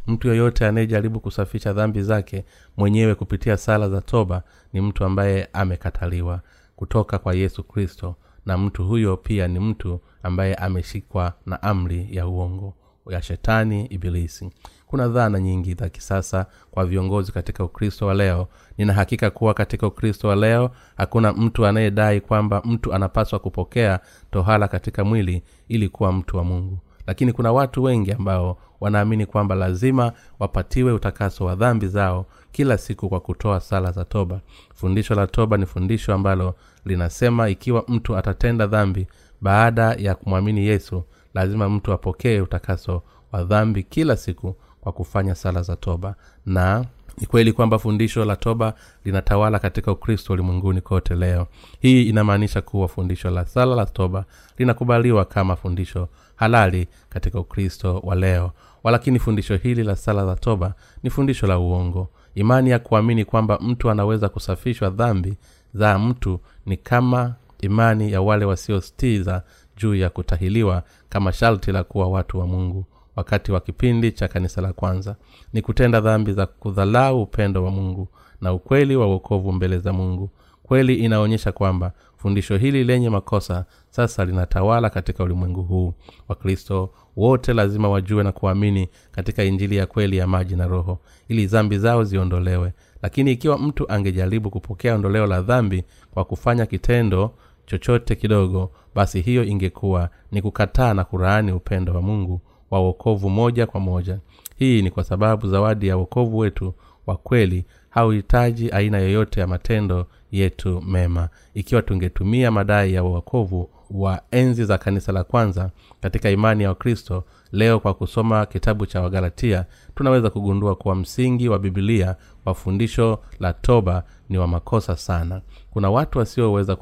mtu 0.08 0.28
yoyote 0.28 0.66
anayejaribu 0.68 1.20
kusafisha 1.20 1.74
dhambi 1.74 2.02
zake 2.04 2.46
mwenyewe 2.78 3.16
kupitia 3.16 3.58
sala 3.58 3.90
za 3.90 4.02
toba 4.02 4.44
ni 4.74 4.82
mtu 4.82 5.06
ambaye 5.06 5.48
amekataliwa 5.54 6.42
kutoka 6.76 7.18
kwa 7.20 7.34
yesu 7.36 7.64
kristo 7.64 8.16
na 8.46 8.58
mtu 8.58 8.84
huyo 8.88 9.18
pia 9.18 9.48
ni 9.48 9.60
mtu 9.60 10.00
ambaye 10.24 10.56
ameshikwa 10.56 11.34
na 11.46 11.62
amri 11.64 12.08
ya 12.12 12.28
uongo 12.28 12.74
ya 13.10 13.22
shetani 13.22 13.86
ibilisi 13.86 14.50
kuna 14.92 15.08
dhana 15.08 15.40
nyingi 15.40 15.74
za 15.74 15.90
kisasa 15.90 16.46
kwa 16.72 16.86
viongozi 16.86 17.32
katika 17.32 17.64
ukristo 17.64 18.06
wa 18.08 18.14
leo. 18.14 18.48
Nina 18.78 18.94
hakika 18.94 19.30
kuwa 19.30 19.54
katika 19.54 19.88
ukristo 19.88 20.28
wa 20.28 20.36
leo 20.36 20.70
hakuna 20.98 21.34
mtu 21.34 21.66
anayedai 21.66 22.22
kwamba 22.22 22.62
mtu 22.66 22.94
anapaswa 22.94 23.40
kupokea 23.40 24.00
tohala 24.32 24.68
katika 24.68 25.04
mwili 25.04 25.44
ili 25.68 25.90
kuwa 25.90 26.12
mtu 26.12 26.38
wa 26.38 26.44
mungu. 26.44 26.78
Lakini 27.08 27.34
kuna 27.34 27.52
watu 27.52 27.84
wengi 27.84 28.12
ambao 28.12 28.58
wanaamini 28.82 29.26
kwamba 29.26 29.56
lazima 29.56 30.12
wapatiwe 30.40 30.92
utakaso 30.92 31.46
wa 31.46 31.56
dhambi 31.56 31.88
zao 31.88 32.26
kila 32.52 32.78
siku 32.78 33.10
kwa 33.10 33.20
kutoa 33.20 33.60
sala 33.60 33.92
za 33.92 34.06
toba. 34.06 34.42
Fundisho 34.76 35.16
la 35.16 35.28
toba 35.28 35.58
ni 35.58 35.66
fundisho 35.66 36.14
ambalo 36.14 36.56
linasema 36.86 37.50
ikiwa 37.50 37.84
mtu 37.88 38.18
atatenda 38.18 38.68
dhambi 38.68 39.08
baada 39.42 39.94
ya 39.94 40.16
kumwamini 40.16 40.66
yesu 40.68 41.04
lazima 41.34 41.70
mtu 41.70 41.94
apokee 41.94 42.42
utakaso 42.42 43.04
wa 43.32 43.44
dhambi 43.44 43.84
kila 43.84 44.18
siku 44.18 44.56
kwa 44.82 44.92
kufanya 44.92 45.36
sala 45.36 45.62
za 45.62 45.76
toba. 45.76 46.16
Na 46.46 46.86
ni 47.18 47.28
kweli 47.28 47.54
kwamba 47.54 47.80
fundisho 47.80 48.26
la 48.26 48.36
toba 48.36 48.74
linatawala 49.06 49.60
katika 49.60 49.92
ukristo 49.92 50.34
ulimwenguni 50.34 50.82
kote 50.82 51.16
leo. 51.16 51.48
Hii 51.80 52.04
inamaanisha 52.04 52.62
kuwa 52.62 52.88
fundisho 52.88 53.30
la 53.32 53.46
sala 53.46 53.76
la 53.76 53.86
toba 53.86 54.26
linakubaliwa 54.58 55.26
kama 55.26 55.56
fundisho 55.56 56.08
halali 56.36 56.88
katika 57.10 57.40
ukristo 57.40 58.00
wa 58.04 58.16
leo. 58.16 58.52
Walakini 58.84 59.20
fundisho 59.20 59.56
hili 59.56 59.84
la 59.84 59.96
sala 59.96 60.26
za 60.26 60.36
toba 60.36 60.74
ni 61.04 61.10
fundisho 61.10 61.48
la 61.48 61.60
uongo. 61.60 62.10
Imani 62.36 62.70
ya 62.70 62.80
kuamini 62.80 63.26
kwamba 63.26 63.60
mtu 63.62 63.90
anaweza 63.90 64.30
kusafishwa 64.30 64.90
dhambi 64.90 65.38
za 65.74 66.00
mtu 66.00 66.40
ni 66.66 66.78
kama 66.78 67.36
imani 67.62 68.12
ya 68.12 68.22
wale 68.22 68.46
wasiostiza 68.46 69.44
juu 69.78 69.96
ya 69.96 70.10
kutahiliwa 70.10 70.84
kama 71.10 71.32
sharti 71.34 71.72
la 71.72 71.84
kuwa 71.84 72.08
watu 72.08 72.40
wa 72.40 72.48
mungu 72.48 72.86
wakati 73.16 73.52
wa 73.52 73.60
kipindi 73.60 74.12
cha 74.12 74.28
kanisa 74.28 74.62
la 74.62 74.74
kwanza 74.74 75.16
ni 75.54 75.62
kutenda 75.62 76.02
dhambi 76.02 76.34
za 76.34 76.46
kudhalau 76.46 77.22
upendo 77.22 77.64
wa 77.64 77.72
mungu 77.72 78.08
na 78.42 78.54
ukweli 78.54 78.96
wa 78.96 79.08
uokovu 79.08 79.52
mbele 79.52 79.78
za 79.80 79.94
mungu. 79.94 80.30
Kweli 80.64 80.96
inaonyesha 80.96 81.52
kwamba 81.52 81.92
fundisho 82.18 82.58
hili 82.58 82.84
lenye 82.84 83.10
makosa 83.10 83.66
sasa 83.90 84.26
linatawala 84.26 84.90
katika 84.90 85.24
ulimwengu 85.24 85.62
huu. 85.64 85.94
Wakristo 86.28 86.90
wote 87.16 87.54
lazima 87.54 87.90
wajue 87.90 88.24
na 88.24 88.32
kuamini 88.32 88.90
katika 89.12 89.44
injili 89.44 89.76
ya 89.76 89.86
kweli 89.86 90.18
ya 90.18 90.28
maji 90.28 90.56
na 90.56 90.68
roho 90.68 91.00
ili 91.28 91.46
dhambi 91.48 91.78
zao 91.78 92.04
ziondolewe. 92.04 92.74
Lakini 93.02 93.32
ikiwa 93.32 93.58
mtu 93.58 93.92
angejaribu 93.92 94.50
kupokea 94.50 94.96
ondoleo 94.96 95.28
la 95.28 95.42
dhambi 95.42 95.84
kwa 96.12 96.26
kufanya 96.26 96.66
kitendo 96.66 97.32
chochote 97.66 98.16
kidogo 98.16 98.72
basi 98.96 99.22
hiyo 99.22 99.44
ingekuwa 99.44 100.10
ni 100.32 100.42
kukataa 100.42 100.94
na 100.94 101.04
kuraani 101.04 101.52
upendo 101.52 101.94
wa 101.94 102.02
mungu 102.02 102.42
wa 102.72 102.80
wokovu 102.80 103.30
moja 103.30 103.66
kwa 103.68 103.80
moja. 103.80 104.20
Hii 104.56 104.82
ni 104.82 104.92
kwa 104.92 105.04
sababu 105.04 105.48
zawadi 105.48 105.88
ya 105.88 105.98
wokovu 105.98 106.38
wetu 106.38 106.74
wa 107.08 107.16
kweli 107.18 107.66
hauhitaji 107.90 108.70
aina 108.70 108.98
yoyote 109.00 109.40
ya 109.40 109.48
matendo 109.48 110.06
yetu 110.32 110.82
mema. 110.82 111.30
Ikiwa 111.54 111.82
tungetumia 111.82 112.52
madai 112.52 112.94
ya 112.94 113.04
wokovu 113.04 113.70
wa 113.92 114.22
enzi 114.32 114.66
za 114.66 114.78
kanisa 114.78 115.12
la 115.12 115.24
kwanza 115.24 115.70
katika 116.02 116.30
imani 116.30 116.64
ya 116.64 116.70
wakristo 116.70 117.24
leo 117.52 117.80
kwa 117.80 117.94
kusoma 117.94 118.46
kitabu 118.46 118.86
cha 118.86 119.02
wagalatia 119.02 119.66
tunaweza 119.96 120.30
kugundua 120.30 120.76
kuwa 120.76 120.96
msingi 120.96 121.50
wa 121.50 121.60
bibilia 121.60 122.16
wa 122.46 122.54
fundisho 122.54 123.20
la 123.40 123.54
toba 123.54 124.04
ni 124.30 124.38
wa 124.38 124.48
makosa 124.48 124.98
sana. 124.98 125.42
Kuna 125.72 125.90
watu 125.92 126.20
wasioweza 126.20 126.76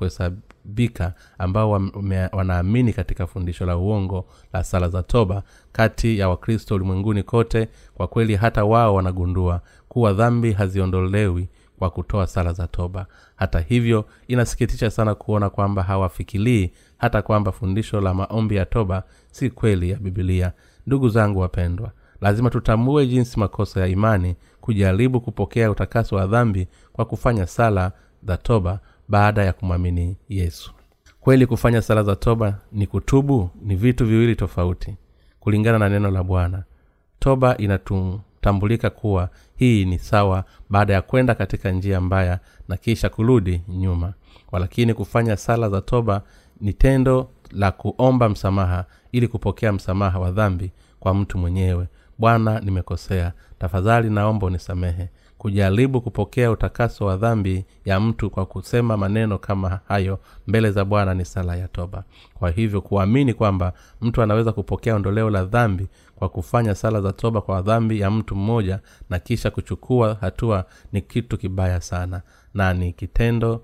kuhesabika 0.74 1.14
ambao 1.38 1.72
wanaamini 2.32 2.94
katika 2.94 3.28
fundisho 3.28 3.66
la 3.66 3.78
uongo 3.78 4.26
la 4.54 4.64
sala 4.64 4.90
za 4.90 5.04
toba 5.04 5.44
kati 5.72 6.20
ya 6.20 6.30
wakristo 6.30 6.76
ulimwenguni 6.76 7.24
kote. 7.24 7.70
Kwa 7.96 8.08
kweli 8.08 8.36
hata 8.36 8.66
wao 8.66 8.96
wanagundua 8.96 9.62
kuwa 9.90 10.14
dhambi 10.14 10.52
haziondolewi 10.54 11.50
kwa 11.80 11.90
kutoa 11.90 12.28
sala 12.28 12.54
za 12.54 12.68
toba. 12.68 13.06
Hata 13.36 13.60
hivyo 13.60 14.06
inasikitisha 14.28 14.90
sana 14.92 15.16
kuona 15.16 15.50
kwamba 15.50 15.84
hawafikilii 15.84 16.72
hata 16.98 17.22
kwamba 17.22 17.52
fundisho 17.52 18.02
la 18.02 18.14
maombi 18.14 18.56
ya 18.56 18.66
toba 18.66 19.04
si 19.32 19.50
kweli 19.50 19.90
ya 19.90 19.98
bibilia 19.98 20.52
ndugu 20.88 21.10
zangu 21.10 21.40
wapendwa 21.40 21.92
lazima 22.22 22.50
tutambue 22.50 23.08
jinsi 23.08 23.40
makosa 23.40 23.80
ya 23.80 23.88
imani 23.88 24.36
kujaribu 24.62 25.22
kupokea 25.22 25.72
utakaso 25.72 26.16
wa 26.16 26.28
dhambi 26.28 26.68
kwa 26.94 27.06
kufanya 27.06 27.48
sala 27.48 27.92
za 28.24 28.38
toba 28.38 28.80
baada 29.10 29.44
ya 29.46 29.54
kumwamini 29.54 30.18
yesu. 30.30 30.72
Kweli 31.20 31.46
kufanya 31.46 31.82
sala 31.82 32.04
za 32.04 32.16
toba 32.16 32.58
ni 32.72 32.88
kutubu 32.88 33.50
ni 33.62 33.76
vitu 33.76 34.06
viwili 34.06 34.36
tofauti 34.36 34.96
kulingana 35.40 35.80
na 35.80 35.90
neno 35.90 36.12
la 36.12 36.24
bwana. 36.24 36.64
Toba 37.20 37.58
inatutambulika 37.58 38.90
kuwa 38.90 39.30
hii 39.56 39.86
ni 39.86 40.00
sawa 40.00 40.44
baada 40.70 40.94
ya 40.94 41.02
kwenda 41.02 41.36
katika 41.36 41.72
njia 41.72 42.02
mbaya 42.02 42.40
na 42.68 42.78
kisha 42.78 43.10
kurudi 43.10 43.62
nyuma. 43.68 44.14
Walakini 44.52 44.94
kufanya 44.94 45.38
sala 45.38 45.70
za 45.70 45.82
toba 45.82 46.22
ni 46.62 46.74
tendo 46.74 47.30
la 47.52 47.72
kuomba 47.72 48.30
msamaha 48.30 48.86
ili 49.12 49.28
kupokea 49.28 49.72
msamaha 49.72 50.20
wa 50.20 50.32
dhambi 50.32 50.72
kwa 51.00 51.14
mtu 51.14 51.38
mwenyewe. 51.38 51.88
Bwana 52.18 52.60
nimekosea. 52.60 53.34
Tafadhali 53.60 54.10
naomba 54.10 54.48
unisamehe 54.48 55.10
kujaribu 55.40 56.02
kupokea 56.02 56.52
utakaso 56.52 57.06
wa 57.06 57.18
dhambi 57.18 57.66
ya 57.86 58.00
mtu 58.00 58.30
kwa 58.30 58.46
kusema 58.46 58.98
maneno 58.98 59.38
kama 59.38 59.80
hayo 59.88 60.20
mbele 60.48 60.72
za 60.72 60.86
bwana 60.86 61.14
ni 61.14 61.26
sala 61.26 61.56
ya 61.56 61.68
toba. 61.68 62.04
Kwa 62.34 62.50
hivyo 62.50 62.82
kuamini 62.82 63.34
kwamba 63.34 63.74
mtu 64.02 64.22
anaweza 64.22 64.52
kupokea 64.52 64.96
ondoleo 64.96 65.30
la 65.30 65.46
dhambi 65.46 65.88
kwa 66.16 66.30
kufanya 66.30 66.76
sala 66.76 67.02
za 67.02 67.14
toba 67.14 67.42
kwa 67.42 67.62
dhambi 67.62 68.00
ya 68.00 68.12
mtu 68.12 68.36
mmoja 68.36 68.80
na 69.10 69.20
kisha 69.20 69.52
kuchukua 69.52 70.18
hatua 70.22 70.66
ni 70.92 71.02
kitu 71.02 71.38
kibaya 71.38 71.82
sana 71.82 72.22
na 72.54 72.74
ni 72.74 72.94
kitendo 72.94 73.62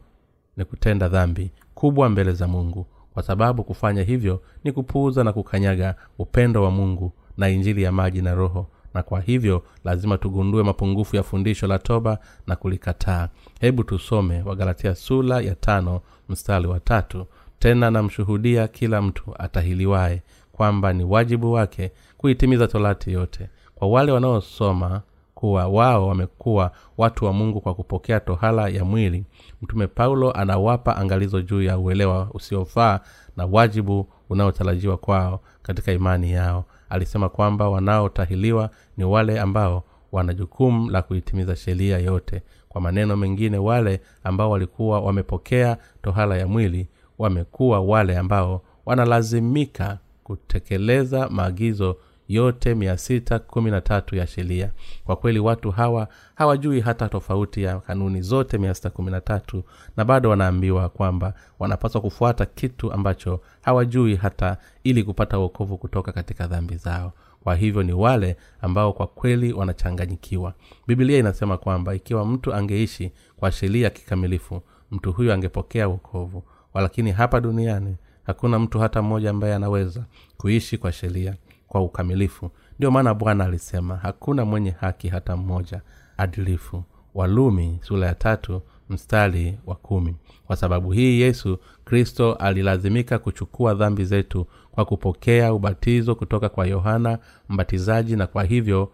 ni 0.58 0.66
kutenda 0.66 1.08
dhambi 1.10 1.52
kubwa 1.74 2.10
mbele 2.10 2.32
za 2.34 2.48
mungu. 2.48 2.86
Kwa 3.14 3.24
sababu 3.24 3.64
kufanya 3.64 4.04
hivyo 4.04 4.42
ni 4.64 4.72
kupuuza 4.72 5.24
na 5.24 5.34
kukanyaga 5.34 5.96
upendo 6.20 6.64
wa 6.64 6.72
mungu 6.72 7.14
na 7.38 7.50
injili 7.50 7.84
ya 7.84 7.92
maji 7.92 8.22
na 8.22 8.34
roho 8.36 8.68
na 8.96 9.04
kwa 9.04 9.22
hivyo 9.22 9.64
lazima 9.84 10.18
tugundue 10.18 10.64
mapungufu 10.64 11.16
ya 11.16 11.24
fundisho 11.24 11.68
la 11.68 11.80
toba 11.80 12.20
na 12.48 12.56
kulikataa. 12.56 13.30
Hebu 13.60 13.84
tusome 13.84 14.42
wagalatia 14.46 14.96
sula 14.96 15.42
ya 15.42 15.56
tano 15.56 16.02
mstari 16.30 16.68
wa 16.68 16.80
tatu. 16.80 17.26
Tena 17.60 17.92
namshuhudia 17.92 18.68
kila 18.68 19.02
mtu 19.02 19.24
atahiliwaye 19.40 20.22
kwamba 20.52 20.94
ni 20.94 21.04
wajibu 21.04 21.52
wake 21.54 21.92
kuitimiza 22.18 22.68
torati 22.68 23.12
yote. 23.12 23.50
Kwa 23.76 23.88
wale 23.88 24.12
wanaosoma 24.12 25.02
kuwa 25.36 25.68
wao 25.68 26.08
wamekuwa 26.08 26.72
watu 26.98 27.26
wa 27.26 27.34
mungu 27.34 27.62
kwa 27.62 27.74
kupokea 27.76 28.20
tohala 28.20 28.68
ya 28.70 28.86
mwili 28.86 29.26
mtume 29.62 29.88
paulo 29.88 30.32
anawapa 30.32 30.96
angalizo 30.98 31.42
juu 31.42 31.62
ya 31.62 31.78
uelewa 31.78 32.30
usiofaa 32.34 33.00
na 33.38 33.46
wajibu 33.46 34.08
unaotarajiwa 34.30 34.98
kwao 34.98 35.40
katika 35.64 35.92
imani 35.92 36.32
yao 36.32 36.66
alisema 36.90 37.30
kwamba 37.30 37.70
wanaotahiliwa 37.70 38.70
ni 38.98 39.04
wale 39.04 39.40
ambao 39.40 39.84
wana 40.12 40.34
jukumu 40.34 40.90
la 40.90 41.02
kuitimiza 41.02 41.56
sheria 41.56 41.98
yote. 41.98 42.42
Kwa 42.70 42.82
maneno 42.82 43.18
mengine 43.18 43.58
wale 43.58 44.02
ambao 44.24 44.50
walikuwa 44.52 45.00
wamepokea 45.00 45.78
tohala 46.02 46.38
ya 46.38 46.48
mwili 46.48 46.88
wamekuwa 47.20 47.80
wale 47.80 48.18
ambao 48.18 48.62
wanalazimika 48.86 49.98
kutekeleza 50.24 51.30
maagizo 51.30 51.98
yote 52.28 52.76
mia 52.76 52.98
sita 52.98 53.40
kumi 53.40 53.72
na 53.72 53.82
tatu 53.82 54.16
ya 54.16 54.28
sheria. 54.28 54.72
Kwa 55.06 55.16
kweli 55.16 55.40
watu 55.40 55.72
hawa 55.72 56.08
hawajui 56.36 56.80
hata 56.82 57.10
tofauti 57.10 57.64
ya 57.64 57.80
kanuni 57.80 58.22
zote 58.22 58.58
mia 58.58 58.74
sita 58.74 58.90
kumi 58.90 59.12
na 59.12 59.22
tatu 59.22 59.64
na 59.98 60.06
bado 60.06 60.30
wanaambiwa 60.30 60.90
kwamba 60.90 61.34
wanapaswa 61.60 62.02
kufuata 62.02 62.46
kitu 62.46 62.94
ambacho 62.94 63.42
hawajui 63.62 64.16
hata 64.16 64.58
ili 64.84 65.04
kupata 65.04 65.40
uokovu 65.40 65.78
kutoka 65.78 66.12
katika 66.12 66.48
dhambi 66.48 66.76
zao. 66.76 67.14
Kwa 67.44 67.56
hivyo 67.56 67.84
ni 67.84 67.94
wale 67.94 68.38
ambao 68.62 68.94
kwa 68.94 69.08
kweli 69.08 69.54
wanachanganyikiwa. 69.54 70.54
Bibilia 70.88 71.20
inasema 71.20 71.58
kwamba 71.58 71.96
ikiwa 71.96 72.26
mtu 72.26 72.54
angeishi 72.54 73.12
kwa 73.38 73.52
sheria 73.52 73.90
kikamilifu 73.90 74.62
mtu 74.92 75.12
huyo 75.12 75.34
angepokea 75.34 75.90
uokovu 75.90 76.44
walakini 76.74 77.12
hapa 77.12 77.40
duniani 77.42 77.96
hakuna 78.24 78.60
mtu 78.60 78.80
hata 78.80 79.02
mmoja 79.02 79.30
ambaye 79.30 79.56
anaweza 79.56 80.06
kuishi 80.38 80.78
kwa 80.78 80.92
sheria 80.92 81.36
kwa 81.68 81.82
ukamilifu. 81.82 82.50
Ndio 82.80 82.92
maana 82.92 83.14
bwana 83.14 83.46
alisema 83.46 83.96
hakuna 83.96 84.46
mwenye 84.46 84.70
haki 84.72 85.08
hata 85.08 85.38
mmoja 85.38 85.82
adilifu. 86.18 86.84
Walumi 87.16 87.80
sura 87.82 88.08
ya 88.08 88.16
tatu 88.16 88.62
mstari 88.90 89.58
wa 89.66 89.76
kumi. 89.76 90.16
Kwa 90.48 90.56
sababu 90.56 90.92
hii 90.92 91.22
yesu 91.22 91.58
kristo 91.86 92.34
alilazimika 92.34 93.20
kuchukua 93.20 93.74
dhambi 93.74 94.06
zetu 94.06 94.48
kwa 94.72 94.86
kupokea 94.86 95.54
ubatizo 95.54 96.16
kutoka 96.16 96.50
kwa 96.50 96.68
yohana 96.68 97.20
mbatizaji 97.50 98.16
na 98.16 98.28
kwa 98.28 98.44
hivyo 98.44 98.92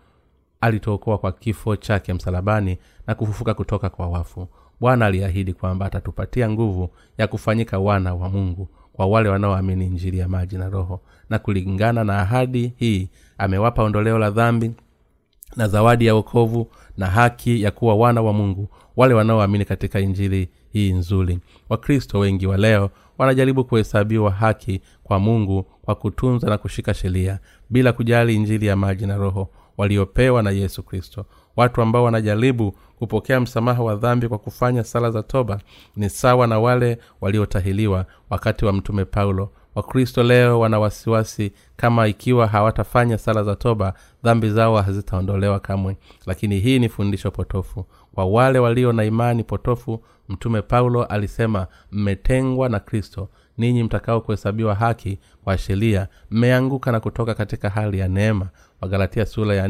alituokoa 0.61 1.17
kwa 1.17 1.31
kifo 1.31 1.75
chake 1.75 2.13
msalabani 2.13 2.77
na 3.07 3.15
kufufuka 3.15 3.53
kutoka 3.53 3.89
kwa 3.89 4.07
wafu. 4.07 4.47
Bwana 4.79 5.05
aliahidi 5.05 5.53
kwamba 5.53 5.85
atatupatia 5.85 6.49
nguvu 6.49 6.89
ya 7.17 7.27
kufanyika 7.27 7.79
wana 7.79 8.13
wa 8.15 8.29
mungu 8.29 8.69
kwa 8.93 9.05
wale 9.05 9.29
wanaoamini 9.29 9.85
injili 9.85 10.17
ya 10.17 10.27
maji 10.27 10.57
na 10.57 10.69
roho 10.69 11.01
na 11.31 11.39
kulingana 11.39 12.03
na 12.03 12.19
ahadi 12.19 12.73
hii 12.77 13.09
amewapa 13.37 13.83
ondoleo 13.83 14.19
la 14.19 14.29
dhambi 14.31 14.71
na 15.55 15.67
zawadi 15.67 16.05
ya 16.05 16.15
wokovu 16.15 16.67
na 16.97 17.07
haki 17.07 17.61
ya 17.61 17.71
kuwa 17.71 17.95
wana 17.95 18.21
wa 18.21 18.33
mungu 18.33 18.67
wale 18.97 19.13
wanaoamini 19.13 19.65
katika 19.65 19.99
injili 19.99 20.49
hii 20.73 20.93
nzuri. 20.93 21.39
Wakristo 21.69 22.19
wengi 22.19 22.47
wa 22.47 22.57
leo 22.57 22.89
wanajaribu 23.17 23.63
kuhesabiwa 23.65 24.31
haki 24.31 24.81
kwa 25.03 25.19
mungu 25.19 25.63
kwa 25.81 25.95
kutunza 25.95 26.49
na 26.49 26.57
kushika 26.57 26.93
sheria 26.93 27.39
bila 27.69 27.93
kujali 27.93 28.35
injili 28.35 28.65
ya 28.65 28.75
maji 28.75 29.05
na 29.05 29.17
roho 29.17 29.49
waliopewa 29.77 30.43
na 30.43 30.51
yesu 30.51 30.83
kristo. 30.83 31.25
Watu 31.55 31.81
ambao 31.81 32.03
wanajaribu 32.03 32.71
kupokea 32.99 33.39
msamaha 33.39 33.83
wa 33.83 33.95
dhambi 33.95 34.27
kwa 34.27 34.37
kufanya 34.37 34.83
sala 34.83 35.11
za 35.11 35.23
toba 35.23 35.59
ni 35.95 36.09
sawa 36.09 36.47
na 36.47 36.59
wale 36.59 36.97
waliotahiliwa 37.21 38.05
wakati 38.29 38.65
wa 38.65 38.73
mtume 38.73 39.05
paulo 39.05 39.51
wakristo 39.75 40.23
leo 40.23 40.59
wana 40.59 40.79
wasiwasi 40.79 41.51
kama 41.75 42.07
ikiwa 42.07 42.47
hawatafanya 42.47 43.17
sala 43.17 43.43
za 43.43 43.55
toba 43.55 43.93
dhambi 44.23 44.49
zao 44.49 44.81
hazitaondolewa 44.81 45.59
kamwe. 45.59 45.97
Lakini 46.25 46.59
hii 46.59 46.79
ni 46.79 46.89
fundisho 46.89 47.31
potofu. 47.31 47.85
Kwa 48.15 48.25
wale 48.25 48.59
walio 48.59 48.93
na 48.93 49.03
imani 49.03 49.43
potofu 49.43 50.03
mtume 50.29 50.61
paulo 50.61 51.03
alisema 51.05 51.67
mmetengwa 51.91 52.69
na 52.69 52.79
kristo 52.79 53.29
ninyi 53.57 53.83
mtakao 53.83 54.21
kuhesabiwa 54.21 54.75
haki 54.75 55.19
kwa 55.43 55.57
sheria 55.57 56.07
mmeanguka 56.31 56.91
na 56.91 56.99
kutoka 56.99 57.33
katika 57.33 57.69
hali 57.69 57.99
ya 57.99 58.07
neema. 58.07 58.49
Wagalatia 58.81 59.25
sura 59.25 59.55
ya 59.55 59.67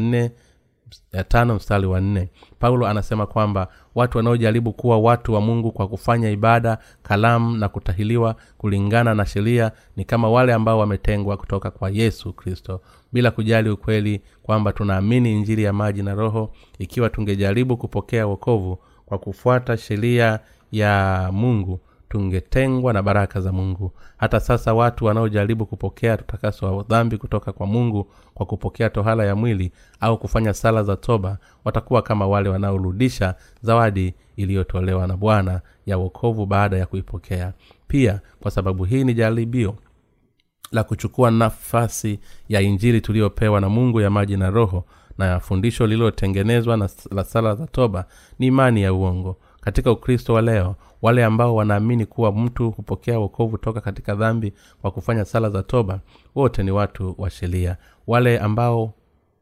ya 1.12 1.24
tano 1.24 1.54
mstari 1.54 1.86
wa 1.86 2.00
nne 2.00 2.28
paulo 2.58 2.86
anasema 2.86 3.26
kwamba 3.26 3.68
watu 3.94 4.18
wanaojaribu 4.18 4.72
kuwa 4.72 4.98
watu 4.98 5.32
wa 5.34 5.40
mungu 5.40 5.72
kwa 5.72 5.88
kufanya 5.88 6.30
ibada 6.30 6.78
kalamu 7.02 7.56
na 7.56 7.68
kutahiliwa 7.68 8.36
kulingana 8.58 9.14
na 9.14 9.26
sheria 9.26 9.72
ni 9.96 10.04
kama 10.04 10.30
wale 10.30 10.52
ambao 10.52 10.78
wametengwa 10.78 11.36
kutoka 11.36 11.70
kwa 11.70 11.90
yesu 11.90 12.32
kristo 12.32 12.80
bila 13.12 13.30
kujali 13.30 13.70
ukweli 13.70 14.22
kwamba 14.42 14.72
tunaamini 14.72 15.32
injili 15.32 15.62
ya 15.62 15.72
maji 15.72 16.02
na 16.02 16.14
roho 16.14 16.52
ikiwa 16.78 17.10
tungejaribu 17.10 17.76
kupokea 17.76 18.26
wokovu 18.26 18.78
kwa 19.06 19.18
kufuata 19.18 19.76
sheria 19.76 20.40
ya 20.72 21.28
mungu 21.32 21.80
tungetengwa 22.12 22.92
na 22.92 23.02
baraka 23.02 23.40
za 23.40 23.52
mungu. 23.52 23.92
Hata 24.16 24.40
sasa 24.40 24.74
watu 24.74 25.04
wanaojaribu 25.04 25.66
kupokea 25.66 26.14
utakaso 26.14 26.76
wa 26.76 26.82
dhambi 26.82 27.16
kutoka 27.18 27.52
kwa 27.52 27.66
mungu 27.66 28.10
kwa 28.34 28.46
kupokea 28.46 28.90
tohala 28.90 29.24
ya 29.24 29.36
mwili 29.36 29.72
au 30.00 30.18
kufanya 30.18 30.54
sala 30.54 30.82
za 30.82 30.96
toba 30.96 31.38
watakuwa 31.64 32.02
kama 32.02 32.26
wale 32.26 32.48
wanaorudisha 32.48 33.34
zawadi 33.62 34.14
iliyotolewa 34.36 35.06
na 35.06 35.16
bwana 35.16 35.60
ya 35.86 35.98
wokovu 35.98 36.46
baada 36.46 36.76
ya 36.76 36.86
kuipokea. 36.86 37.52
Pia 37.88 38.20
kwa 38.40 38.50
sababu 38.50 38.84
hii 38.84 39.04
ni 39.04 39.14
jaribio 39.14 39.74
la 40.72 40.84
kuchukua 40.84 41.30
nafasi 41.30 42.20
ya 42.48 42.60
injili 42.60 43.00
tuliyopewa 43.00 43.60
na 43.60 43.68
mungu 43.68 44.00
ya 44.00 44.10
maji 44.10 44.36
na 44.36 44.50
roho 44.50 44.84
na 45.18 45.40
fundisho 45.40 45.86
lililotengenezwa 45.86 46.76
na 46.76 46.88
la 47.10 47.24
sala 47.24 47.54
za 47.54 47.66
toba 47.66 48.04
ni 48.38 48.46
imani 48.46 48.82
ya 48.82 48.92
uongo. 48.92 49.36
Katika 49.60 49.90
ukristo 49.92 50.34
wa 50.34 50.42
leo 50.42 50.76
wale 51.02 51.24
ambao 51.24 51.54
wanaamini 51.54 52.06
kuwa 52.06 52.32
mtu 52.32 52.70
hupokea 52.70 53.18
wokovu 53.18 53.58
toka 53.58 53.80
katika 53.80 54.14
dhambi 54.14 54.52
kwa 54.82 54.90
kufanya 54.90 55.24
sala 55.24 55.50
za 55.50 55.62
toba 55.62 56.00
wote 56.34 56.62
ni 56.62 56.70
watu 56.70 57.14
wa 57.18 57.30
sheria. 57.30 57.76
Wale 58.06 58.38
ambao 58.38 58.94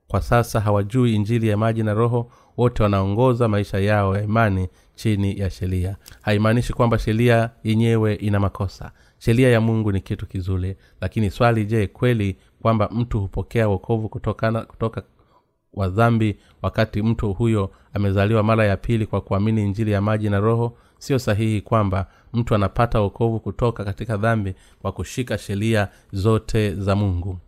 kwa 0.09 0.20
sasa 0.23 0.61
hawajui 0.61 1.14
injili 1.14 1.49
ya 1.49 1.57
maji 1.57 1.83
na 1.83 1.94
roho 1.94 2.31
wote 2.57 2.83
wanaongoza 2.83 3.49
maisha 3.49 3.79
yao 3.79 4.16
ya 4.16 4.23
imani 4.23 4.68
chini 4.94 5.38
ya 5.38 5.51
sheria. 5.51 5.96
Haimaanishi 6.23 6.73
kwamba 6.73 6.99
sheria 6.99 7.51
yenyewe 7.64 8.14
ina 8.14 8.40
makosa. 8.40 8.92
Sheria 9.18 9.51
ya 9.51 9.61
mungu 9.61 9.92
ni 9.92 10.01
kitu 10.01 10.27
kizuri 10.27 10.77
lakini 11.01 11.31
swali 11.31 11.64
je 11.64 11.87
kweli 11.87 12.37
kwamba 12.62 12.88
mtu 12.92 13.20
hupokea 13.20 13.68
wokovu 13.68 14.09
kutokana 14.09 14.61
kutoka 14.62 15.03
wa 15.75 15.88
dhambi 15.88 16.37
wakati 16.62 17.03
mtu 17.03 17.33
huyo 17.33 17.70
amezaliwa 17.94 18.42
mara 18.42 18.64
ya 18.66 18.77
pili 18.77 19.07
kwa 19.07 19.20
kuamini 19.20 19.62
injili 19.62 19.90
ya 19.90 20.01
maji 20.01 20.31
na 20.31 20.40
roho 20.40 20.77
sio 21.01 21.19
sahihi 21.19 21.61
kwamba 21.61 22.07
mtu 22.33 22.55
anapata 22.55 23.01
wokovu 23.01 23.41
kutoka 23.41 23.85
katika 23.85 24.17
dhambi 24.17 24.55
kwa 24.83 24.93
kushika 24.93 25.39
sheria 25.39 25.89
zote 26.13 26.75
za 26.75 26.97
mungu. 26.97 27.39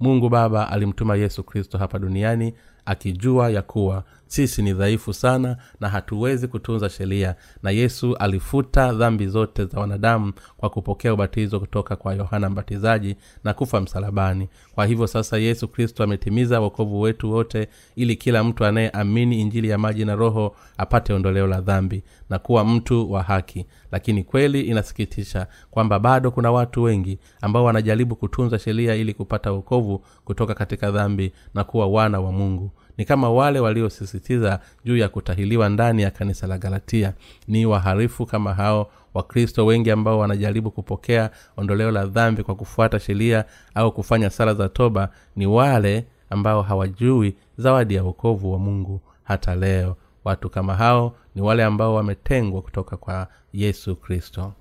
Mungu 0.00 0.28
baba 0.28 0.70
alimtuma 0.70 1.16
yesu 1.16 1.42
kristo 1.42 1.78
hapa 1.78 1.98
duniani 1.98 2.54
akijua 2.86 3.50
ya 3.50 3.62
kuwa 3.62 4.04
sisi 4.34 4.62
ni 4.62 4.72
dhaifu 4.72 5.12
sana 5.12 5.56
na 5.80 5.88
hatuwezi 5.88 6.48
kutunza 6.48 6.88
sheria. 6.90 7.34
Na 7.62 7.70
yesu 7.70 8.16
alifuta 8.16 8.92
dhambi 8.92 9.26
zote 9.26 9.64
za 9.64 9.80
wanadamu 9.80 10.32
kwa 10.56 10.70
kupokea 10.70 11.14
ubatizo 11.14 11.60
kutoka 11.60 11.96
kwa 11.96 12.14
yohana 12.14 12.50
mbatizaji 12.50 13.16
na 13.44 13.54
kufa 13.54 13.80
msalabani. 13.80 14.48
Kwa 14.74 14.86
hivyo 14.86 15.06
sasa 15.06 15.38
yesu 15.38 15.68
kristo 15.68 16.04
ametimiza 16.04 16.60
wokovu 16.60 17.00
wetu 17.00 17.32
wote 17.32 17.68
ili 17.96 18.16
kila 18.16 18.44
mtu 18.44 18.64
anayeamini 18.64 19.40
injili 19.40 19.68
ya 19.68 19.78
maji 19.78 20.04
na 20.04 20.14
roho 20.14 20.56
apate 20.78 21.12
ondoleo 21.12 21.46
la 21.46 21.60
dhambi 21.60 22.02
na 22.30 22.38
kuwa 22.38 22.64
mtu 22.64 23.12
wa 23.12 23.22
haki. 23.22 23.66
Lakini 23.92 24.24
kweli 24.24 24.60
inasikitisha 24.60 25.46
kwamba 25.70 25.98
bado 25.98 26.30
kuna 26.30 26.52
watu 26.52 26.82
wengi 26.82 27.18
ambao 27.40 27.64
wanajaribu 27.64 28.16
kutunza 28.16 28.58
sheria 28.58 28.94
ili 28.94 29.14
kupata 29.14 29.52
wokovu 29.52 30.04
kutoka 30.24 30.54
katika 30.54 30.90
dhambi 30.90 31.32
na 31.54 31.64
kuwa 31.64 31.86
wana 31.86 32.20
wa 32.20 32.32
mungu 32.32 32.70
ni 32.98 33.04
kama 33.04 33.30
wale 33.30 33.60
waliosisitiza 33.60 34.60
juu 34.84 34.96
ya 34.96 35.08
kutahiliwa 35.08 35.68
ndani 35.68 36.02
ya 36.02 36.10
kanisa 36.10 36.46
la 36.46 36.58
galatia. 36.58 37.12
Ni 37.48 37.66
waharifu 37.66 38.26
kama 38.26 38.54
hao 38.54 38.90
wakristo 39.14 39.66
wengi 39.66 39.90
ambao 39.90 40.18
wanajaribu 40.18 40.70
kupokea 40.70 41.30
ondoleo 41.56 41.90
la 41.90 42.06
dhambi 42.06 42.42
kwa 42.42 42.54
kufuata 42.54 43.00
sheria 43.00 43.44
au 43.74 43.92
kufanya 43.92 44.30
sala 44.30 44.54
za 44.54 44.68
toba. 44.68 45.08
Ni 45.36 45.46
wale 45.46 46.04
ambao 46.30 46.62
hawajui 46.62 47.36
zawadi 47.58 47.94
ya 47.94 48.02
wokovu 48.04 48.52
wa 48.52 48.58
mungu 48.58 49.00
hata 49.24 49.54
leo. 49.54 49.96
Watu 50.24 50.50
kama 50.50 50.74
hao 50.74 51.14
ni 51.34 51.42
wale 51.42 51.64
ambao 51.64 51.94
wametengwa 51.94 52.62
kutoka 52.62 52.96
kwa 52.96 53.28
yesu 53.52 53.96
kristo 53.96 54.52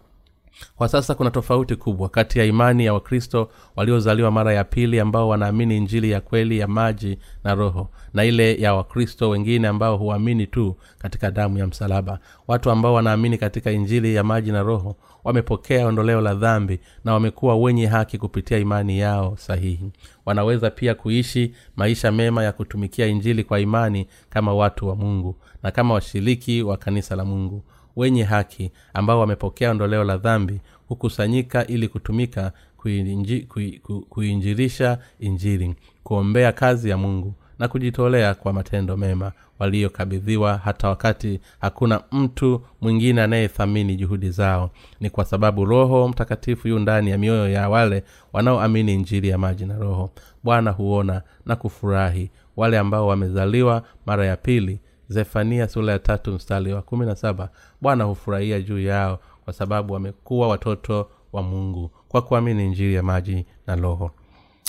kwa 0.76 0.88
sasa 0.88 1.16
kuna 1.16 1.32
tofauti 1.32 1.76
kubwa 1.76 2.10
kati 2.10 2.40
ya 2.40 2.46
imani 2.46 2.86
ya 2.86 2.94
wakristo 2.94 3.50
waliozaliwa 3.76 4.32
mara 4.32 4.54
ya 4.54 4.64
pili 4.64 5.00
ambao 5.00 5.30
wanaamini 5.30 5.78
injili 5.78 6.12
ya 6.12 6.22
kweli 6.22 6.60
ya 6.60 6.68
maji 6.68 7.18
na 7.44 7.56
roho 7.56 7.90
na 8.14 8.24
ile 8.26 8.56
ya 8.62 8.74
wakristo 8.74 9.30
wengine 9.30 9.68
ambao 9.68 9.98
huamini 9.98 10.48
tu 10.48 10.76
katika 10.98 11.32
damu 11.32 11.58
ya 11.58 11.68
msalaba. 11.68 12.20
Watu 12.48 12.72
ambao 12.72 12.94
wanaamini 12.94 13.38
katika 13.38 13.72
injili 13.72 14.16
ya 14.16 14.24
maji 14.24 14.52
na 14.52 14.64
roho 14.64 14.96
wamepokea 15.24 15.88
ondoleo 15.88 16.22
la 16.22 16.34
dhambi 16.36 16.80
na 17.06 17.14
wamekuwa 17.14 17.56
wenye 17.56 17.86
haki 17.88 18.18
kupitia 18.18 18.58
imani 18.58 19.00
yao 19.00 19.38
sahihi. 19.38 19.92
Wanaweza 20.26 20.70
pia 20.70 20.96
kuishi 20.96 21.54
maisha 21.76 22.12
mema 22.12 22.44
ya 22.44 22.52
kutumikia 22.52 23.08
injili 23.08 23.44
kwa 23.44 23.60
imani 23.60 24.08
kama 24.30 24.54
watu 24.54 24.88
wa 24.88 24.96
mungu 24.96 25.36
na 25.64 25.72
kama 25.72 25.94
washiriki 25.94 26.62
wa 26.64 26.78
kanisa 26.78 27.16
la 27.16 27.26
mungu 27.26 27.64
wenye 27.96 28.24
haki 28.24 28.72
ambao 28.94 29.20
wamepokea 29.20 29.72
ondoleo 29.72 30.04
la 30.04 30.18
dhambi 30.18 30.60
hukusanyika 30.88 31.68
ili 31.68 31.88
kutumika 31.88 32.52
kuinji, 32.78 33.42
kui, 33.42 33.72
ku, 33.84 34.02
kuinjirisha 34.10 34.98
injiri 35.20 35.76
kuombea 36.04 36.52
kazi 36.52 36.90
ya 36.90 36.98
mungu 36.98 37.34
na 37.60 37.68
kujitolea 37.68 38.34
kwa 38.36 38.54
matendo 38.54 38.98
mema 38.98 39.32
waliokabidhiwa 39.60 40.58
hata 40.58 40.88
wakati 40.90 41.40
hakuna 41.62 42.02
mtu 42.12 42.62
mwingine 42.82 43.22
anayethamini 43.22 43.96
juhudi 43.96 44.30
zao. 44.30 44.70
Ni 45.00 45.10
kwa 45.10 45.26
sababu 45.26 45.66
roho 45.66 46.08
mtakatifu 46.08 46.68
yu 46.68 46.80
ndani 46.80 47.10
ya 47.12 47.18
mioyo 47.18 47.50
ya 47.50 47.70
wale 47.70 48.04
wanaoamini 48.34 48.94
injili 48.94 49.28
ya 49.30 49.38
maji 49.38 49.66
na 49.66 49.78
roho. 49.78 50.10
Bwana 50.44 50.72
huona 50.72 51.22
na 51.46 51.56
kufurahi 51.56 52.30
wale 52.58 52.78
ambao 52.80 53.08
wamezaliwa 53.08 53.84
mara 54.06 54.26
ya 54.26 54.38
pili 54.38 54.80
zefania 55.14 55.68
sura 55.68 55.94
ya 55.94 56.00
tatu 56.00 56.32
mstari 56.32 56.74
wa 56.74 56.82
kumi 56.82 57.06
na 57.06 57.16
saba 57.16 57.50
bwana 57.82 58.04
hufurahia 58.04 58.62
juu 58.62 58.80
yao 58.80 59.20
kwa 59.46 59.54
sababu 59.54 59.94
wamekuwa 59.94 60.48
watoto 60.48 61.08
wa 61.34 61.42
mungu 61.44 61.92
kwa 62.08 62.22
kuamini 62.22 62.68
njiri 62.68 62.94
ya 62.94 63.04
maji 63.04 63.46
na 63.68 63.76
roho. 63.76 64.12